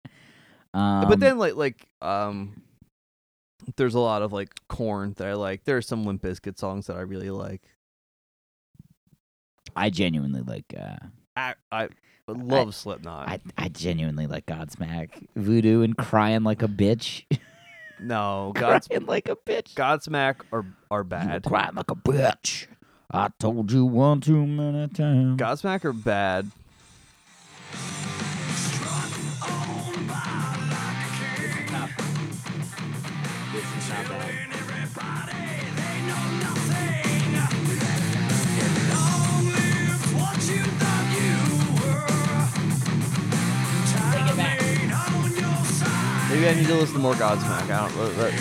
um, 0.74 1.08
but 1.08 1.20
then 1.20 1.38
like 1.38 1.54
like 1.54 1.86
um 2.00 2.62
there's 3.76 3.94
a 3.94 4.00
lot 4.00 4.22
of 4.22 4.32
like 4.32 4.50
corn 4.68 5.14
that 5.18 5.28
I 5.28 5.34
like. 5.34 5.64
There 5.64 5.76
are 5.76 5.82
some 5.82 6.04
Limp 6.04 6.22
Bizkit 6.22 6.58
songs 6.58 6.86
that 6.86 6.96
I 6.96 7.02
really 7.02 7.30
like. 7.30 7.62
I 9.76 9.90
genuinely 9.90 10.42
like. 10.42 10.74
uh 10.78 10.96
I 11.36 11.54
I 11.70 11.88
love 12.26 12.74
Slipknot. 12.74 13.28
I 13.28 13.40
I 13.56 13.68
genuinely 13.68 14.26
like 14.26 14.46
Godsmack, 14.46 15.10
Voodoo, 15.36 15.82
and 15.82 15.96
crying 15.96 16.42
like 16.44 16.62
a 16.62 16.68
bitch. 16.68 17.24
no, 18.00 18.52
God's 18.56 18.88
crying 18.88 19.06
like 19.06 19.28
a 19.28 19.36
bitch. 19.36 19.74
Godsmack 19.74 20.36
are 20.52 20.64
are 20.90 21.00
You 21.00 21.04
bad. 21.04 21.44
crying 21.44 21.74
like 21.74 21.90
a 21.90 21.94
bitch. 21.96 22.66
I 23.10 23.28
told 23.38 23.70
you 23.72 23.84
one 23.84 24.20
too 24.22 24.46
many 24.46 24.88
times. 24.88 25.38
Godsmack 25.40 25.84
are 25.84 25.92
bad. 25.92 26.50
Maybe 46.32 46.48
I 46.48 46.54
need 46.54 46.66
to 46.66 46.74
listen 46.74 46.94
to 46.94 47.00
more 47.00 47.14
Godsmack. 47.14 47.70
I 47.70 47.88
don't. 47.88 48.16
Let- 48.16 48.32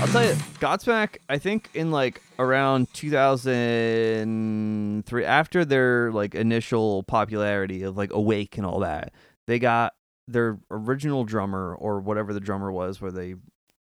I'll 0.00 0.06
tell 0.08 0.24
you, 0.24 0.32
Godsmack. 0.60 1.16
I 1.28 1.36
think 1.38 1.68
in 1.74 1.90
like 1.90 2.22
around 2.38 2.88
2003, 2.94 5.24
after 5.26 5.64
their 5.66 6.10
like 6.10 6.34
initial 6.34 7.02
popularity 7.02 7.82
of 7.82 7.98
like 7.98 8.10
Awake 8.12 8.56
and 8.56 8.64
all 8.64 8.78
that, 8.80 9.12
they 9.46 9.58
got 9.58 9.92
their 10.32 10.58
original 10.70 11.24
drummer 11.24 11.74
or 11.74 12.00
whatever 12.00 12.32
the 12.32 12.40
drummer 12.40 12.70
was, 12.70 13.00
where 13.00 13.10
they 13.10 13.34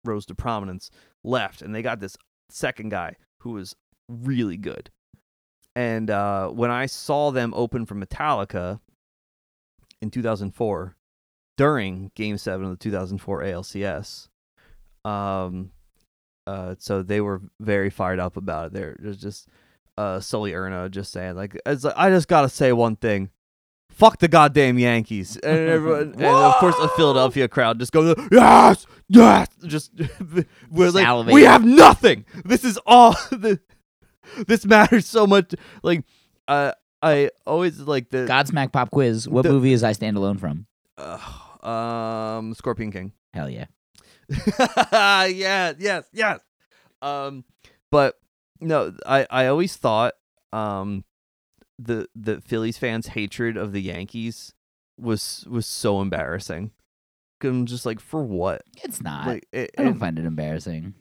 rose 0.05 0.27
to 0.27 0.35
prominence, 0.35 0.91
left, 1.25 1.63
and 1.63 1.75
they 1.75 1.83
got 1.83 2.01
this 2.01 2.17
second 2.51 2.91
guy 2.91 3.17
who 3.41 3.53
was 3.53 3.75
really 4.09 4.57
good. 4.57 4.91
And 5.75 6.11
uh, 6.11 6.49
when 6.49 6.71
I 6.71 6.87
saw 6.87 7.31
them 7.31 7.53
open 7.55 7.85
for 7.85 7.95
Metallica 7.95 8.81
in 10.01 10.11
2004, 10.11 10.97
during 11.57 12.11
Game 12.15 12.39
Seven 12.39 12.67
of 12.67 12.71
the 12.71 12.83
2004 12.83 13.43
ALCS, 13.43 14.29
um, 15.05 15.71
uh, 16.47 16.77
so 16.79 17.03
they 17.03 17.21
were 17.21 17.43
very 17.61 17.91
fired 17.91 18.21
up 18.21 18.37
about 18.37 18.67
it. 18.67 18.73
They're 18.73 18.99
just, 19.03 19.21
just 19.21 19.49
uh, 19.99 20.21
Sully 20.21 20.55
Erna 20.55 20.89
just 20.89 21.13
saying 21.13 21.37
like, 21.37 21.59
like, 21.67 21.95
I 21.97 22.11
just 22.11 22.29
gotta 22.29 22.49
say 22.49 22.73
one 22.73 22.97
thing. 22.97 23.31
Fuck 23.97 24.19
the 24.19 24.29
goddamn 24.29 24.79
Yankees, 24.79 25.37
and 25.43 25.59
everyone, 25.71 26.13
and 26.17 26.25
of 26.25 26.55
course 26.57 26.75
a 26.81 26.89
Philadelphia 26.91 27.49
crowd 27.49 27.79
just 27.79 27.93
goes, 27.93 28.15
yes, 28.31 28.87
yes, 29.09 29.49
just 29.65 29.91
we're 30.71 30.91
like, 30.91 31.27
we 31.29 31.45
have 31.45 31.65
nothing. 31.65 32.27
This 32.45 32.63
is 32.65 32.79
all. 32.87 33.17
The, 33.31 33.59
this 34.47 34.67
matters 34.67 35.07
so 35.07 35.27
much. 35.27 35.55
Like, 35.83 36.05
uh, 36.49 36.73
I 37.01 37.31
always 37.47 37.79
like 37.81 38.11
the 38.11 38.27
Godsmack 38.29 38.71
pop 38.73 38.91
quiz. 38.91 39.27
What 39.29 39.43
The- 39.45 39.51
movie 39.51 39.73
is 39.73 39.83
I 39.83 39.93
Stand 39.93 40.17
Alone 40.19 40.37
from? 40.37 40.67
uh, 40.99 41.19
um 41.67 42.53
Scorpion 42.55 42.91
King. 42.93 43.13
Hell 43.33 43.49
yeah. 43.49 43.67
yeah, 45.27 45.73
yes, 45.79 46.05
yes. 46.13 46.41
Um, 47.01 47.45
but 47.91 48.17
no, 48.61 48.93
I 49.07 49.27
I 49.31 49.47
always 49.47 49.77
thought 49.77 50.15
um 50.53 51.05
the 51.79 52.09
the 52.15 52.41
Phillies 52.41 52.79
fans' 52.79 53.09
hatred 53.09 53.57
of 53.57 53.73
the 53.73 53.83
Yankees 53.83 54.55
was 54.99 55.45
was 55.49 55.67
so 55.67 56.01
embarrassing. 56.01 56.73
I'm 57.43 57.67
just 57.67 57.85
like, 57.85 58.01
for 58.01 58.23
what? 58.25 58.63
It's 58.83 59.03
not. 59.03 59.27
Like, 59.27 59.47
it, 59.53 59.71
I 59.77 59.85
don't 59.85 59.99
find 59.99 60.19
it 60.19 60.25
embarrassing. 60.25 60.95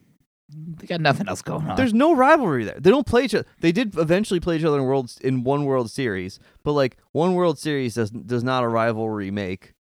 They 0.50 0.86
got 0.86 1.02
nothing 1.02 1.28
else 1.28 1.42
going 1.42 1.68
on. 1.68 1.76
there's 1.76 1.94
no 1.94 2.14
rivalry 2.14 2.66
there. 2.66 2.78
They 2.80 2.92
don't 2.92 3.08
play 3.08 3.24
each 3.24 3.34
other. 3.34 3.48
They 3.62 3.72
did 3.72 3.98
eventually 3.98 4.40
play 4.40 4.58
each 4.58 4.64
other 4.64 4.78
in 4.78 4.84
worlds 4.84 5.18
in 5.22 5.44
one 5.44 5.66
World 5.66 5.90
Series, 5.90 6.40
but 6.64 6.74
like 6.74 6.98
one 7.14 7.34
World 7.34 7.58
Series 7.58 7.96
does 7.96 8.12
does 8.12 8.44
not 8.44 8.64
a 8.64 8.68
rivalry 8.68 9.32
make. 9.32 9.74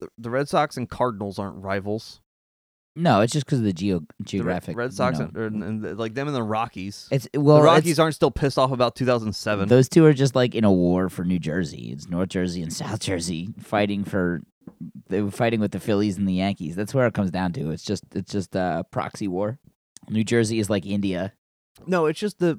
The, 0.00 0.08
the 0.18 0.30
Red 0.30 0.48
Sox 0.48 0.76
and 0.76 0.88
Cardinals 0.90 1.38
aren't 1.38 1.62
rivals. 1.62 2.20
No, 2.96 3.20
it's 3.20 3.32
just 3.32 3.46
because 3.46 3.58
of 3.58 3.64
the 3.64 3.72
geo 3.72 3.98
The 4.00 4.06
Red- 4.18 4.26
geographic. 4.26 4.76
Red 4.76 4.90
you 4.90 4.96
Sox 4.96 5.18
know. 5.18 5.26
and, 5.26 5.36
and, 5.36 5.62
and 5.62 5.82
the- 5.82 5.94
like 5.94 6.14
them 6.14 6.26
and 6.26 6.34
the 6.36 6.42
Rockies. 6.42 7.08
It's 7.12 7.28
well, 7.34 7.58
the 7.58 7.62
Rockies 7.64 7.92
it's- 7.92 7.98
aren't 7.98 8.14
still 8.14 8.30
pissed 8.30 8.58
off 8.58 8.72
about 8.72 8.96
2007. 8.96 9.68
Those 9.68 9.88
two 9.88 10.04
are 10.06 10.12
just 10.14 10.34
like 10.34 10.54
in 10.54 10.64
a 10.64 10.72
war 10.72 11.08
for 11.08 11.24
New 11.24 11.38
Jersey. 11.38 11.90
It's 11.92 12.08
North 12.08 12.30
Jersey 12.30 12.62
and 12.62 12.72
South 12.72 13.00
Jersey 13.00 13.48
fighting 13.60 14.04
for 14.04 14.40
they 15.08 15.22
were 15.22 15.30
fighting 15.30 15.60
with 15.60 15.70
the 15.72 15.78
Phillies 15.80 16.16
and 16.18 16.26
the 16.28 16.34
Yankees. 16.34 16.74
That's 16.74 16.92
where 16.92 17.06
it 17.06 17.14
comes 17.14 17.30
down 17.30 17.52
to. 17.52 17.70
It's 17.70 17.84
just 17.84 18.04
it's 18.14 18.32
just 18.32 18.54
a 18.56 18.84
proxy 18.90 19.28
war. 19.28 19.58
New 20.08 20.24
Jersey 20.24 20.58
is 20.58 20.68
like 20.70 20.84
India. 20.86 21.32
no, 21.86 22.06
it's 22.06 22.18
just 22.18 22.38
the 22.38 22.58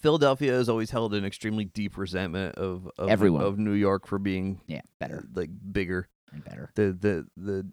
Philadelphia 0.00 0.52
has 0.52 0.68
always 0.68 0.90
held 0.90 1.12
an 1.14 1.24
extremely 1.24 1.64
deep 1.64 1.98
resentment 1.98 2.54
of, 2.56 2.88
of 2.96 3.08
Everyone. 3.10 3.42
of 3.42 3.58
New 3.58 3.72
York 3.72 4.06
for 4.06 4.18
being 4.18 4.60
Yeah, 4.66 4.80
better 4.98 5.24
like 5.34 5.50
bigger. 5.72 6.08
and 6.32 6.44
better. 6.44 6.70
The 6.74 6.92
the 6.98 7.26
the 7.36 7.66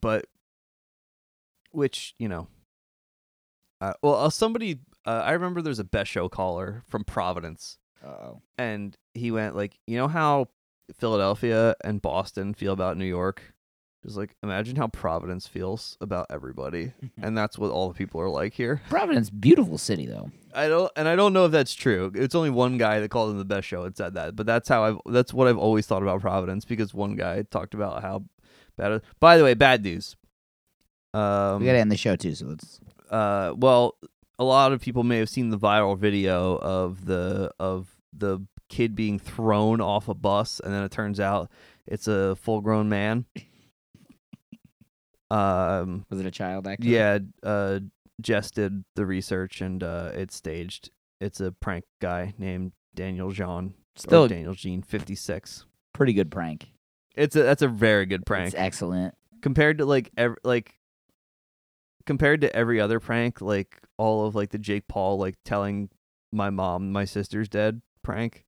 but 0.00 0.26
which, 1.72 2.14
you 2.18 2.28
know, 2.28 2.48
uh, 3.80 3.94
well, 4.02 4.14
uh, 4.14 4.30
somebody 4.30 4.78
uh, 5.04 5.22
I 5.24 5.32
remember 5.32 5.60
there's 5.60 5.80
a 5.80 5.84
best 5.84 6.10
show 6.10 6.28
caller 6.28 6.82
from 6.86 7.04
Providence 7.04 7.78
Oh, 8.04 8.40
and 8.58 8.96
he 9.14 9.30
went 9.30 9.54
like, 9.56 9.78
"You 9.86 9.96
know 9.96 10.08
how 10.08 10.48
Philadelphia 10.98 11.74
and 11.84 12.02
Boston 12.02 12.54
feel 12.54 12.72
about 12.72 12.96
New 12.96 13.04
York?" 13.04 13.54
Just 14.04 14.16
like 14.16 14.34
imagine 14.42 14.74
how 14.74 14.88
Providence 14.88 15.46
feels 15.46 15.96
about 16.00 16.26
everybody, 16.28 16.92
and 17.22 17.38
that's 17.38 17.58
what 17.58 17.70
all 17.70 17.88
the 17.88 17.94
people 17.94 18.20
are 18.20 18.28
like 18.28 18.54
here. 18.54 18.82
Providence, 18.88 19.30
beautiful 19.30 19.78
city 19.78 20.06
though. 20.06 20.30
I 20.54 20.68
don't, 20.68 20.90
and 20.96 21.06
I 21.08 21.14
don't 21.16 21.32
know 21.32 21.46
if 21.46 21.52
that's 21.52 21.74
true. 21.74 22.10
It's 22.14 22.34
only 22.34 22.50
one 22.50 22.76
guy 22.76 22.98
that 23.00 23.10
called 23.10 23.30
him 23.30 23.38
the 23.38 23.44
best 23.44 23.68
show 23.68 23.84
and 23.84 23.96
said 23.96 24.14
that, 24.14 24.34
but 24.34 24.46
that's 24.46 24.68
how 24.68 24.84
I've, 24.84 24.98
that's 25.06 25.32
what 25.32 25.46
I've 25.46 25.58
always 25.58 25.86
thought 25.86 26.02
about 26.02 26.20
Providence 26.20 26.64
because 26.64 26.92
one 26.92 27.14
guy 27.14 27.42
talked 27.42 27.74
about 27.74 28.02
how 28.02 28.24
bad. 28.76 29.02
By 29.20 29.36
the 29.38 29.44
way, 29.44 29.54
bad 29.54 29.84
news. 29.84 30.16
Um, 31.14 31.60
we 31.60 31.66
gotta 31.66 31.78
end 31.78 31.92
the 31.92 31.96
show 31.96 32.16
too, 32.16 32.34
so 32.34 32.46
let's. 32.46 32.80
uh, 33.10 33.52
well, 33.56 33.96
a 34.38 34.44
lot 34.44 34.72
of 34.72 34.80
people 34.80 35.02
may 35.02 35.18
have 35.18 35.28
seen 35.28 35.50
the 35.50 35.58
viral 35.58 35.96
video 35.98 36.56
of 36.56 37.04
the 37.04 37.50
of 37.60 37.94
the 38.12 38.40
kid 38.68 38.94
being 38.94 39.18
thrown 39.18 39.80
off 39.80 40.08
a 40.08 40.14
bus, 40.14 40.60
and 40.64 40.72
then 40.72 40.82
it 40.82 40.90
turns 40.90 41.20
out 41.20 41.50
it's 41.86 42.08
a 42.08 42.34
full 42.36 42.60
grown 42.60 42.88
man. 42.88 43.26
Um, 45.30 46.04
Was 46.10 46.20
it 46.20 46.26
a 46.26 46.30
child 46.30 46.66
actor? 46.68 46.86
yeah, 46.86 47.18
uh, 47.42 47.80
Jess 48.20 48.50
did 48.50 48.84
the 48.96 49.06
research, 49.06 49.62
and 49.62 49.82
uh, 49.82 50.10
it's 50.12 50.36
staged. 50.36 50.90
It's 51.22 51.40
a 51.40 51.52
prank 51.52 51.84
guy 52.02 52.34
named 52.36 52.72
Daniel 52.94 53.30
Jean. 53.30 53.72
Still 53.96 54.24
or 54.24 54.28
Daniel 54.28 54.52
Jean, 54.54 54.82
fifty 54.82 55.14
six. 55.14 55.64
pretty 55.94 56.12
good 56.12 56.30
prank. 56.30 56.68
It's 57.16 57.34
a 57.34 57.42
that's 57.44 57.62
a 57.62 57.68
very 57.68 58.04
good 58.06 58.26
prank 58.26 58.48
It's 58.48 58.54
excellent. 58.56 59.14
compared 59.40 59.78
to 59.78 59.86
like 59.86 60.10
ev- 60.18 60.36
like 60.44 60.74
compared 62.06 62.40
to 62.40 62.54
every 62.54 62.80
other 62.80 63.00
prank 63.00 63.40
like 63.40 63.78
all 63.98 64.26
of 64.26 64.34
like 64.34 64.50
the 64.50 64.58
Jake 64.58 64.88
Paul 64.88 65.18
like 65.18 65.36
telling 65.44 65.88
my 66.32 66.50
mom 66.50 66.92
my 66.92 67.04
sister's 67.04 67.48
dead 67.48 67.82
prank 68.02 68.44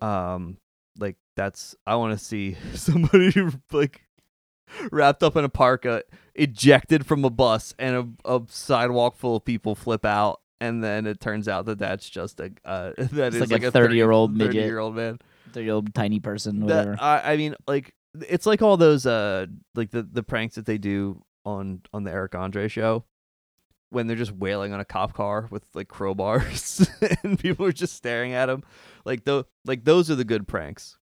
um 0.00 0.58
like 0.98 1.16
that's 1.36 1.74
I 1.86 1.96
want 1.96 2.18
to 2.18 2.24
see 2.24 2.56
somebody 2.74 3.32
like 3.72 4.02
wrapped 4.90 5.22
up 5.22 5.36
in 5.36 5.44
a 5.44 5.48
parka 5.48 6.02
ejected 6.34 7.06
from 7.06 7.24
a 7.24 7.30
bus 7.30 7.74
and 7.78 8.18
a, 8.24 8.36
a 8.36 8.42
sidewalk 8.48 9.16
full 9.16 9.36
of 9.36 9.44
people 9.44 9.74
flip 9.74 10.04
out 10.04 10.40
and 10.60 10.82
then 10.82 11.06
it 11.06 11.20
turns 11.20 11.48
out 11.48 11.66
that 11.66 11.78
that's 11.78 12.08
just 12.08 12.40
a 12.40 12.50
uh, 12.64 12.92
that 12.98 13.34
It's 13.34 13.36
is 13.36 13.50
like 13.50 13.62
a 13.62 13.68
a 13.68 13.72
30-year-old 13.72 14.38
30 14.38 14.56
year 14.56 14.78
old 14.78 14.96
man 14.96 15.18
Thirty 15.52 15.66
year 15.66 15.74
old 15.74 15.94
tiny 15.94 16.18
person, 16.18 16.66
that 16.66 16.86
whatever. 16.86 16.96
I, 17.00 17.32
I 17.32 17.36
mean 17.36 17.54
like 17.68 17.94
it's 18.28 18.46
like 18.46 18.60
all 18.62 18.76
those 18.76 19.06
uh 19.06 19.46
like 19.76 19.90
the 19.90 20.02
the 20.02 20.22
pranks 20.22 20.56
that 20.56 20.66
they 20.66 20.78
do 20.78 21.22
on 21.44 21.82
on 21.92 22.04
the 22.04 22.10
Eric 22.10 22.34
Andre 22.34 22.68
show 22.68 23.04
when 23.90 24.06
they're 24.06 24.16
just 24.16 24.32
wailing 24.32 24.72
on 24.72 24.80
a 24.80 24.84
cop 24.84 25.12
car 25.14 25.48
with 25.50 25.62
like 25.74 25.88
crowbars 25.88 26.88
and 27.22 27.38
people 27.38 27.64
are 27.64 27.72
just 27.72 27.94
staring 27.94 28.32
at 28.32 28.46
them 28.46 28.62
like 29.04 29.24
the 29.24 29.44
like 29.64 29.84
those 29.84 30.10
are 30.10 30.14
the 30.16 30.24
good 30.24 30.48
pranks. 30.48 30.98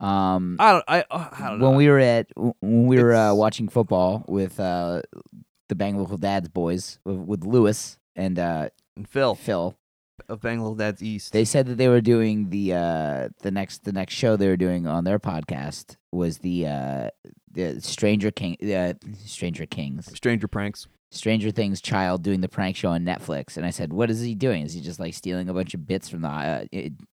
Um, 0.00 0.56
I 0.58 0.72
don't 0.72 0.84
I 0.88 1.04
uh, 1.10 1.28
I 1.32 1.48
don't 1.50 1.60
know. 1.60 1.68
when 1.68 1.76
we 1.76 1.88
were 1.88 2.00
at 2.00 2.26
when 2.34 2.86
we 2.86 3.02
were 3.02 3.14
uh, 3.14 3.34
watching 3.34 3.68
football 3.68 4.24
with 4.26 4.58
uh, 4.58 5.02
the 5.68 5.74
Bang 5.74 5.96
Local 5.96 6.18
Dads 6.18 6.48
boys 6.48 6.98
with, 7.04 7.16
with 7.16 7.44
Lewis 7.44 7.98
and 8.16 8.38
uh, 8.38 8.68
and 8.96 9.08
Phil. 9.08 9.34
Phil, 9.34 9.76
of 10.28 10.40
Bangle 10.40 10.74
Dad's 10.74 11.02
East 11.02 11.32
they 11.32 11.44
said 11.44 11.66
that 11.66 11.76
they 11.76 11.88
were 11.88 12.00
doing 12.00 12.50
the 12.50 12.72
uh, 12.72 13.28
the 13.42 13.50
next 13.50 13.84
the 13.84 13.92
next 13.92 14.14
show 14.14 14.36
they 14.36 14.48
were 14.48 14.56
doing 14.56 14.86
on 14.86 15.04
their 15.04 15.18
podcast 15.18 15.96
was 16.12 16.38
the 16.38 16.66
uh, 16.66 17.08
the 17.50 17.80
Stranger 17.80 18.30
King 18.30 18.56
uh, 18.72 18.94
Stranger 19.24 19.66
Kings 19.66 20.14
Stranger 20.14 20.48
Pranks 20.48 20.86
Stranger 21.14 21.50
Things 21.50 21.80
child 21.80 22.22
doing 22.22 22.40
the 22.40 22.48
prank 22.48 22.76
show 22.76 22.90
on 22.90 23.04
Netflix, 23.04 23.56
and 23.56 23.64
I 23.64 23.70
said, 23.70 23.92
"What 23.92 24.10
is 24.10 24.20
he 24.20 24.34
doing? 24.34 24.64
Is 24.64 24.72
he 24.72 24.80
just 24.80 24.98
like 24.98 25.14
stealing 25.14 25.48
a 25.48 25.54
bunch 25.54 25.72
of 25.72 25.86
bits 25.86 26.08
from 26.08 26.22
the 26.22 26.28
uh, 26.28 26.64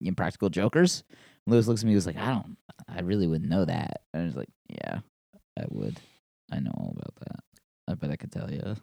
Impractical 0.01 0.49
Jokers?" 0.49 1.03
Lewis 1.45 1.67
looks 1.67 1.81
at 1.81 1.85
me, 1.85 1.91
he 1.91 1.95
was 1.95 2.07
like, 2.07 2.17
"I 2.17 2.29
don't, 2.29 2.57
I 2.87 3.01
really 3.01 3.27
wouldn't 3.27 3.49
know 3.49 3.65
that." 3.65 4.01
And 4.13 4.23
I 4.23 4.25
was 4.25 4.35
like, 4.35 4.49
"Yeah, 4.69 4.99
I 5.59 5.65
would. 5.69 5.99
I 6.51 6.59
know 6.59 6.71
all 6.75 6.95
about 6.95 7.15
that. 7.27 7.43
I 7.87 7.93
bet 7.95 8.11
I 8.11 8.15
could 8.15 8.31
tell 8.31 8.49
you. 8.49 8.75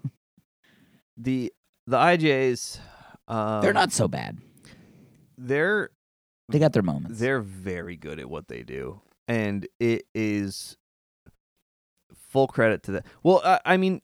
the 1.16 1.52
the 1.86 1.96
IJs 1.96 2.78
um, 3.28 3.60
They're 3.62 3.72
not 3.72 3.92
so 3.92 4.08
bad. 4.08 4.38
they're 5.38 5.90
They 6.48 6.58
got 6.58 6.72
their 6.72 6.82
moments. 6.82 7.18
they're 7.18 7.40
very 7.40 7.96
good 7.96 8.18
at 8.20 8.28
what 8.30 8.48
they 8.48 8.62
do 8.62 9.00
and 9.28 9.66
it 9.80 10.04
is 10.14 10.76
full 12.14 12.46
credit 12.46 12.82
to 12.84 12.92
that 12.92 13.06
well 13.22 13.40
I, 13.44 13.60
I 13.64 13.76
mean 13.76 14.00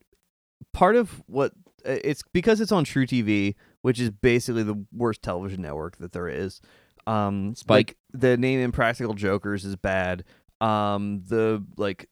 part 0.72 0.96
of 0.96 1.22
what 1.26 1.52
uh, 1.86 1.96
it's 2.04 2.22
because 2.32 2.60
it's 2.60 2.72
on 2.72 2.84
truTV 2.84 3.54
which 3.82 4.00
is 4.00 4.10
basically 4.10 4.62
the 4.62 4.84
worst 4.92 5.22
television 5.22 5.62
network 5.62 5.98
that 5.98 6.12
there 6.12 6.28
is 6.28 6.60
um 7.06 7.54
Spike. 7.54 7.76
like 7.88 7.96
the 8.12 8.36
name 8.36 8.60
impractical 8.60 9.14
jokers 9.14 9.64
is 9.64 9.76
bad 9.76 10.24
um 10.60 11.22
the 11.28 11.64
like 11.76 12.08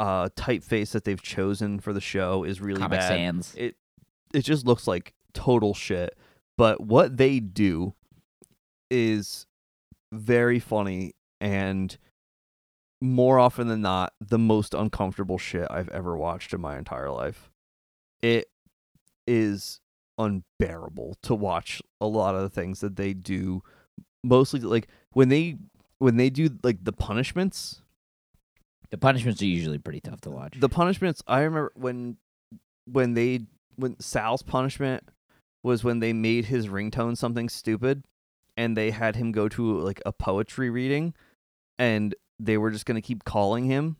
uh 0.00 0.28
typeface 0.36 0.90
that 0.92 1.04
they've 1.04 1.22
chosen 1.22 1.78
for 1.80 1.92
the 1.92 2.00
show 2.00 2.44
is 2.44 2.60
really 2.60 2.80
Comic 2.80 3.00
bad 3.00 3.08
Sans. 3.08 3.54
it 3.56 3.76
it 4.32 4.42
just 4.42 4.66
looks 4.66 4.86
like 4.88 5.14
total 5.32 5.74
shit. 5.74 6.16
But 6.56 6.80
what 6.80 7.16
they 7.16 7.40
do 7.40 7.94
is 8.90 9.46
very 10.12 10.58
funny 10.60 11.14
and 11.40 11.96
more 13.00 13.38
often 13.38 13.68
than 13.68 13.82
not 13.82 14.12
the 14.20 14.38
most 14.38 14.72
uncomfortable 14.72 15.36
shit 15.38 15.66
I've 15.70 15.88
ever 15.90 16.16
watched 16.16 16.54
in 16.54 16.60
my 16.60 16.78
entire 16.78 17.10
life. 17.10 17.50
It 18.22 18.46
is 19.26 19.80
unbearable 20.16 21.16
to 21.22 21.34
watch 21.34 21.82
a 22.00 22.06
lot 22.06 22.34
of 22.36 22.42
the 22.42 22.48
things 22.48 22.80
that 22.80 22.94
they 22.96 23.12
do 23.12 23.62
mostly 24.22 24.60
like 24.60 24.86
when 25.12 25.28
they 25.28 25.56
when 25.98 26.16
they 26.16 26.30
do 26.30 26.48
like 26.62 26.84
the 26.84 26.92
punishments 26.92 27.82
The 28.90 28.96
punishments 28.98 29.42
are 29.42 29.46
usually 29.46 29.78
pretty 29.78 30.00
tough 30.00 30.20
to 30.22 30.30
watch. 30.30 30.54
the 30.60 30.68
punishments 30.68 31.20
i 31.26 31.40
remember 31.40 31.72
when 31.74 32.16
when 32.86 33.14
they 33.14 33.40
when 33.74 33.98
sal's 33.98 34.42
punishment 34.42 35.02
was 35.64 35.82
when 35.82 35.98
they 35.98 36.12
made 36.12 36.44
his 36.44 36.68
ringtone 36.68 37.16
something 37.16 37.48
stupid 37.48 38.04
and 38.56 38.76
they 38.76 38.92
had 38.92 39.16
him 39.16 39.32
go 39.32 39.48
to 39.48 39.80
like 39.80 40.00
a 40.06 40.12
poetry 40.12 40.70
reading 40.70 41.12
and 41.78 42.14
they 42.38 42.56
were 42.56 42.70
just 42.70 42.86
going 42.86 42.94
to 43.00 43.04
keep 43.06 43.24
calling 43.24 43.64
him 43.64 43.96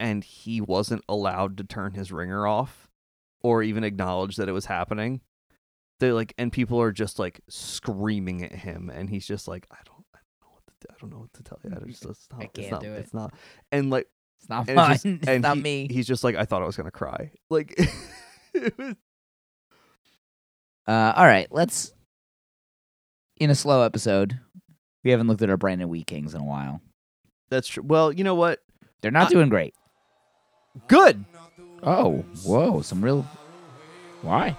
and 0.00 0.24
he 0.24 0.60
wasn't 0.62 1.04
allowed 1.08 1.58
to 1.58 1.64
turn 1.64 1.92
his 1.92 2.10
ringer 2.10 2.46
off 2.46 2.88
or 3.42 3.62
even 3.62 3.84
acknowledge 3.84 4.36
that 4.36 4.48
it 4.48 4.52
was 4.52 4.66
happening 4.66 5.20
they 6.00 6.12
like 6.12 6.32
and 6.38 6.52
people 6.52 6.80
are 6.80 6.92
just 6.92 7.18
like 7.18 7.40
screaming 7.48 8.42
at 8.44 8.52
him 8.52 8.88
and 8.88 9.10
he's 9.10 9.26
just 9.26 9.48
like 9.48 9.66
i 9.72 9.76
don't 9.84 10.04
i 10.14 10.18
don't 10.18 10.40
know 10.40 10.52
what 10.52 10.62
to 10.66 10.72
do. 10.80 10.86
i 10.90 10.94
don't 11.00 11.10
know 11.10 11.18
what 11.18 11.32
to 11.34 11.42
tell 11.42 11.58
you 11.64 11.70
i 11.74 11.88
just 11.90 12.04
it's 12.06 12.28
not, 12.30 12.40
I 12.40 12.44
it's 12.44 12.58
can't 12.60 12.70
not 12.70 12.82
do 12.82 12.92
it. 12.92 12.98
it's 12.98 13.12
not 13.14 13.34
and 13.72 13.90
like 13.90 14.06
it's 14.38 14.48
not 14.48 14.68
and 14.68 14.76
mine. 14.76 14.92
it's, 14.92 15.02
just- 15.02 15.22
it's 15.28 15.42
not 15.42 15.56
he- 15.56 15.62
me. 15.62 15.88
He's 15.90 16.06
just 16.06 16.22
like, 16.22 16.36
I 16.36 16.44
thought 16.44 16.62
I 16.62 16.66
was 16.66 16.76
gonna 16.76 16.92
cry. 16.92 17.32
Like, 17.50 17.74
it 18.54 18.78
was- 18.78 18.94
Uh, 20.88 21.12
all 21.16 21.26
right, 21.26 21.46
let's. 21.50 21.92
In 23.38 23.50
a 23.50 23.54
slow 23.54 23.82
episode, 23.82 24.40
we 25.04 25.10
haven't 25.12 25.28
looked 25.28 25.42
at 25.42 25.50
our 25.50 25.56
Brandon 25.56 25.88
Wheat 25.88 26.06
Kings 26.08 26.34
in 26.34 26.40
a 26.40 26.44
while. 26.44 26.80
that's 27.50 27.68
true. 27.68 27.84
Well, 27.86 28.10
you 28.12 28.24
know 28.24 28.34
what? 28.34 28.58
They're 29.00 29.12
not 29.12 29.26
Uh, 29.28 29.30
doing 29.30 29.48
great. 29.48 29.74
Good. 30.88 31.24
Oh, 31.84 32.24
whoa, 32.44 32.80
some 32.82 33.04
real. 33.04 33.24
Why? 34.22 34.56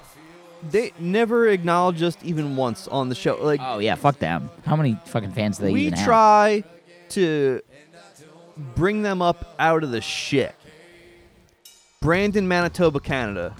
They 0.71 0.93
never 0.99 1.47
acknowledge 1.49 2.01
us 2.01 2.15
even 2.23 2.55
once 2.55 2.87
on 2.87 3.09
the 3.09 3.15
show. 3.15 3.37
Like, 3.41 3.59
Oh 3.61 3.79
yeah, 3.79 3.95
fuck 3.95 4.19
them. 4.19 4.49
How 4.65 4.75
many 4.77 4.97
fucking 5.05 5.33
fans 5.33 5.57
do 5.57 5.65
they 5.65 5.73
we 5.73 5.87
even 5.87 5.97
have? 5.97 6.05
try 6.07 6.63
to 7.09 7.61
bring 8.75 9.01
them 9.01 9.21
up 9.21 9.55
out 9.59 9.83
of 9.83 9.91
the 9.91 10.01
shit. 10.01 10.55
Brandon, 12.01 12.47
Manitoba, 12.47 12.99
Canada. 13.01 13.53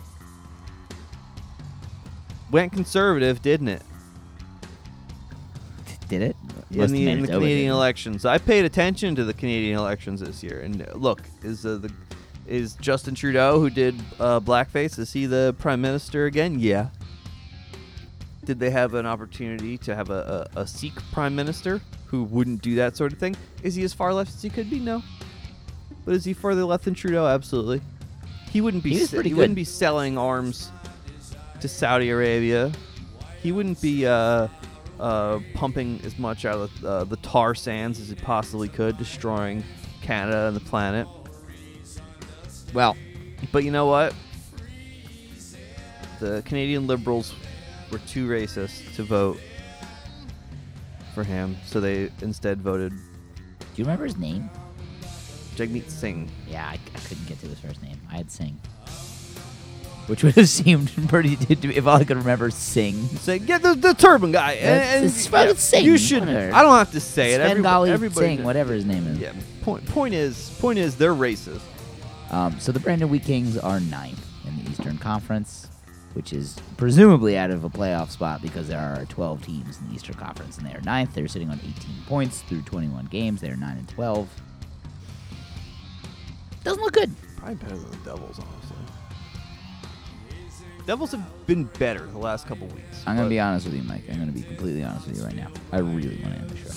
Went 2.51 2.73
conservative, 2.73 3.41
didn't 3.41 3.67
it? 3.69 3.81
Did 6.07 6.21
it? 6.21 6.35
in 6.71 6.91
the, 6.91 7.07
in 7.07 7.21
the 7.21 7.27
Canadian 7.27 7.71
elections. 7.71 8.25
I 8.25 8.37
paid 8.37 8.65
attention 8.65 9.15
to 9.15 9.23
the 9.23 9.33
Canadian 9.33 9.77
elections 9.77 10.21
this 10.21 10.43
year, 10.43 10.61
and 10.61 10.81
uh, 10.81 10.93
look, 10.95 11.21
is 11.43 11.65
uh, 11.65 11.77
the 11.77 11.91
is 12.47 12.73
Justin 12.75 13.13
Trudeau 13.13 13.59
who 13.59 13.69
did 13.69 13.95
uh, 14.19 14.39
blackface? 14.39 14.97
Is 14.97 15.13
he 15.13 15.25
the 15.27 15.55
prime 15.59 15.81
minister 15.81 16.25
again? 16.25 16.59
Yeah. 16.59 16.87
Did 18.43 18.59
they 18.59 18.71
have 18.71 18.95
an 18.95 19.05
opportunity 19.05 19.77
to 19.79 19.95
have 19.95 20.09
a, 20.09 20.49
a, 20.55 20.61
a 20.61 20.67
Sikh 20.67 20.95
prime 21.11 21.35
minister 21.35 21.79
who 22.05 22.23
wouldn't 22.23 22.63
do 22.63 22.75
that 22.75 22.97
sort 22.97 23.13
of 23.13 23.19
thing? 23.19 23.35
Is 23.61 23.75
he 23.75 23.83
as 23.83 23.93
far 23.93 24.11
left 24.13 24.33
as 24.33 24.41
he 24.41 24.49
could 24.49 24.69
be? 24.69 24.79
No. 24.79 25.03
But 26.05 26.15
is 26.15 26.25
he 26.25 26.33
further 26.33 26.63
left 26.63 26.85
than 26.85 26.95
Trudeau? 26.95 27.27
Absolutely. 27.27 27.81
He 28.49 28.61
wouldn't 28.61 28.83
be. 28.83 28.91
He 28.91 29.05
se- 29.05 29.23
he 29.23 29.35
wouldn't 29.35 29.55
be 29.55 29.63
selling 29.63 30.17
arms 30.17 30.71
to 31.61 31.67
Saudi 31.67 32.09
Arabia. 32.09 32.71
he 33.41 33.51
wouldn't 33.51 33.81
be 33.81 34.05
uh, 34.05 34.47
uh, 34.99 35.39
pumping 35.53 35.99
as 36.03 36.17
much 36.19 36.45
out 36.45 36.57
of 36.57 36.85
uh, 36.85 37.03
the 37.05 37.17
tar 37.17 37.55
sands 37.55 37.99
as 37.99 38.09
he 38.09 38.15
possibly 38.15 38.67
could, 38.67 38.97
destroying 38.97 39.63
Canada 40.01 40.47
and 40.47 40.55
the 40.55 40.61
planet. 40.61 41.07
Well, 42.73 42.95
But 43.51 43.63
you 43.63 43.71
know 43.71 43.87
what? 43.87 44.13
The 46.19 46.41
Canadian 46.45 46.85
Liberals 46.85 47.33
were 47.91 47.99
too 47.99 48.27
racist 48.27 48.95
to 48.95 49.03
vote 49.03 49.39
for 51.15 51.23
him, 51.23 51.57
so 51.65 51.79
they 51.79 52.11
instead 52.21 52.61
voted 52.61 52.93
do 53.79 53.83
you 53.83 53.85
remember 53.85 54.05
his 54.05 54.17
name? 54.17 54.49
Jagmeet 55.55 55.89
Singh. 55.89 56.29
Yeah, 56.49 56.67
I, 56.67 56.73
I 56.73 56.99
couldn't 56.99 57.25
get 57.27 57.39
to 57.39 57.47
his 57.47 57.59
first 57.59 57.81
name. 57.81 57.97
I 58.11 58.17
had 58.17 58.29
Sing. 58.29 58.59
Which 60.09 60.23
would 60.25 60.35
have 60.35 60.49
seemed 60.49 60.91
pretty. 61.07 61.35
To, 61.35 61.73
if 61.73 61.85
all 61.85 61.97
I 61.97 62.03
could 62.03 62.17
remember 62.17 62.49
Sing. 62.49 62.95
Say, 62.95 63.37
get 63.39 63.61
the, 63.61 63.75
the 63.75 63.93
turban 63.93 64.31
guy. 64.31 64.53
And, 64.53 64.81
and 64.81 65.05
it's 65.05 65.27
fucking 65.27 65.55
Singh, 65.55 65.85
You 65.85 65.97
should. 65.97 66.21
whatever. 66.21 66.53
I 66.55 66.63
don't 66.63 66.77
have 66.77 66.91
to 66.93 66.99
say 66.99 67.33
it. 67.33 67.47
Svengali 67.47 67.91
everybody 67.91 68.37
Sing, 68.37 68.43
whatever 68.43 68.73
his 68.73 68.85
name 68.85 69.05
is. 69.07 69.19
Yeah. 69.19 69.33
Point. 69.61 69.85
Point 69.85 70.13
is. 70.15 70.57
Point 70.59 70.79
is. 70.79 70.95
They're 70.97 71.13
racist. 71.13 71.61
Um, 72.31 72.59
so 72.59 72.71
the 72.71 72.79
Brandon 72.79 73.09
Wheat 73.09 73.23
Kings 73.23 73.57
are 73.57 73.79
ninth 73.79 74.25
in 74.47 74.63
the 74.63 74.69
Eastern 74.71 74.97
Conference, 74.97 75.67
which 76.13 76.33
is 76.33 76.57
presumably 76.77 77.37
out 77.37 77.51
of 77.51 77.63
a 77.63 77.69
playoff 77.69 78.09
spot 78.09 78.41
because 78.41 78.67
there 78.67 78.79
are 78.79 79.05
12 79.05 79.43
teams 79.45 79.79
in 79.79 79.89
the 79.89 79.95
Eastern 79.95 80.15
Conference, 80.15 80.57
and 80.57 80.67
they 80.67 80.73
are 80.73 80.81
ninth. 80.81 81.13
They're 81.13 81.27
sitting 81.27 81.49
on 81.49 81.59
18 81.59 81.73
points 82.07 82.41
through 82.41 82.63
21 82.63 83.05
games. 83.05 83.41
They 83.41 83.49
are 83.49 83.55
9 83.55 83.77
and 83.77 83.89
12. 83.89 84.27
Doesn't 86.63 86.81
look 86.83 86.93
good. 86.93 87.11
Probably 87.37 87.55
better 87.55 87.77
than 87.77 87.91
the 87.91 87.97
Devils, 87.97 88.39
honestly. 88.39 88.75
Devils 90.89 91.11
have 91.11 91.45
been 91.45 91.65
better 91.77 92.07
the 92.07 92.17
last 92.17 92.47
couple 92.47 92.65
weeks. 92.65 93.03
I'm 93.05 93.15
going 93.15 93.17
but- 93.17 93.23
to 93.25 93.29
be 93.29 93.39
honest 93.39 93.67
with 93.67 93.75
you, 93.75 93.83
Mike. 93.83 94.01
I'm 94.09 94.15
going 94.15 94.25
to 94.25 94.33
be 94.33 94.41
completely 94.41 94.83
honest 94.83 95.05
with 95.05 95.19
you 95.19 95.23
right 95.23 95.35
now. 95.35 95.51
I 95.71 95.77
really 95.77 96.19
want 96.23 96.33
to 96.33 96.41
end 96.41 96.49
the 96.49 96.57
show. 96.57 96.71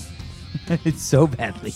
it's 0.84 1.00
so 1.00 1.26
badly. 1.26 1.72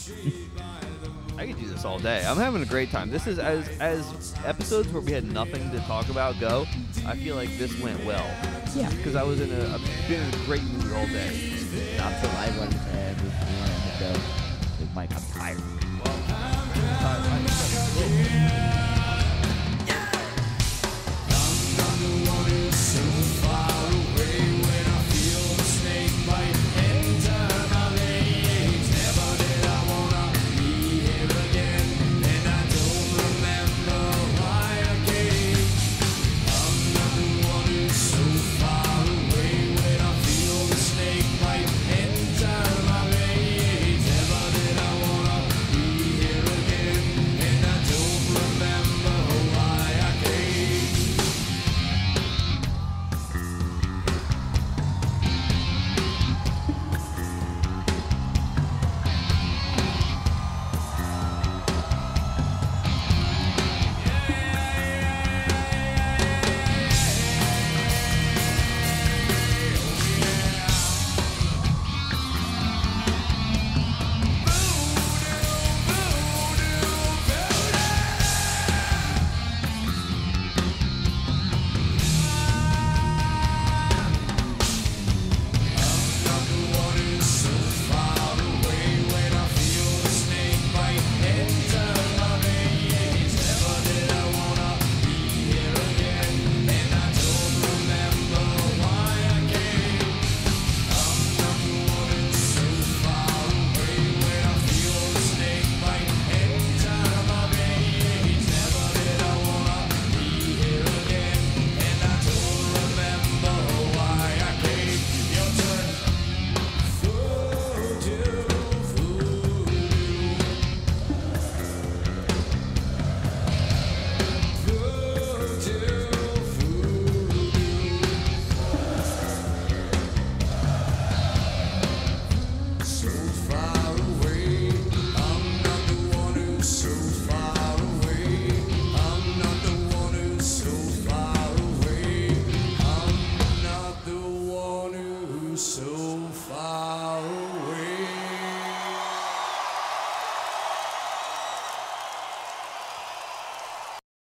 I 1.38 1.46
could 1.46 1.58
do 1.58 1.66
this 1.66 1.86
all 1.86 1.98
day. 1.98 2.26
I'm 2.26 2.36
having 2.36 2.60
a 2.60 2.66
great 2.66 2.90
time. 2.90 3.08
This 3.08 3.26
is 3.26 3.38
as 3.38 3.66
as 3.80 4.34
episodes 4.44 4.92
where 4.92 5.00
we 5.00 5.12
had 5.12 5.24
nothing 5.32 5.70
to 5.70 5.78
talk 5.86 6.10
about 6.10 6.38
go. 6.38 6.66
I 7.06 7.16
feel 7.16 7.36
like 7.36 7.56
this 7.56 7.72
went 7.80 8.04
well 8.04 8.30
yeah. 8.74 8.90
because 8.90 9.16
I 9.16 9.22
was 9.22 9.40
in 9.40 9.50
a 9.50 9.74
I've 9.74 9.80
been 10.06 10.20
in 10.20 10.34
a 10.34 10.44
great 10.44 10.62
mood 10.62 10.92
all 10.92 11.06
day. 11.06 11.54
Not 11.96 12.20
till 12.20 12.30
I 12.32 12.52
want 12.58 12.70
to 12.70 12.78
end 12.78 13.16
the 13.18 13.30
show. 13.98 14.12
With 14.78 14.94
Mike, 14.94 15.10
I'm 15.16 15.22
tired. 15.32 15.62
far 17.00 18.85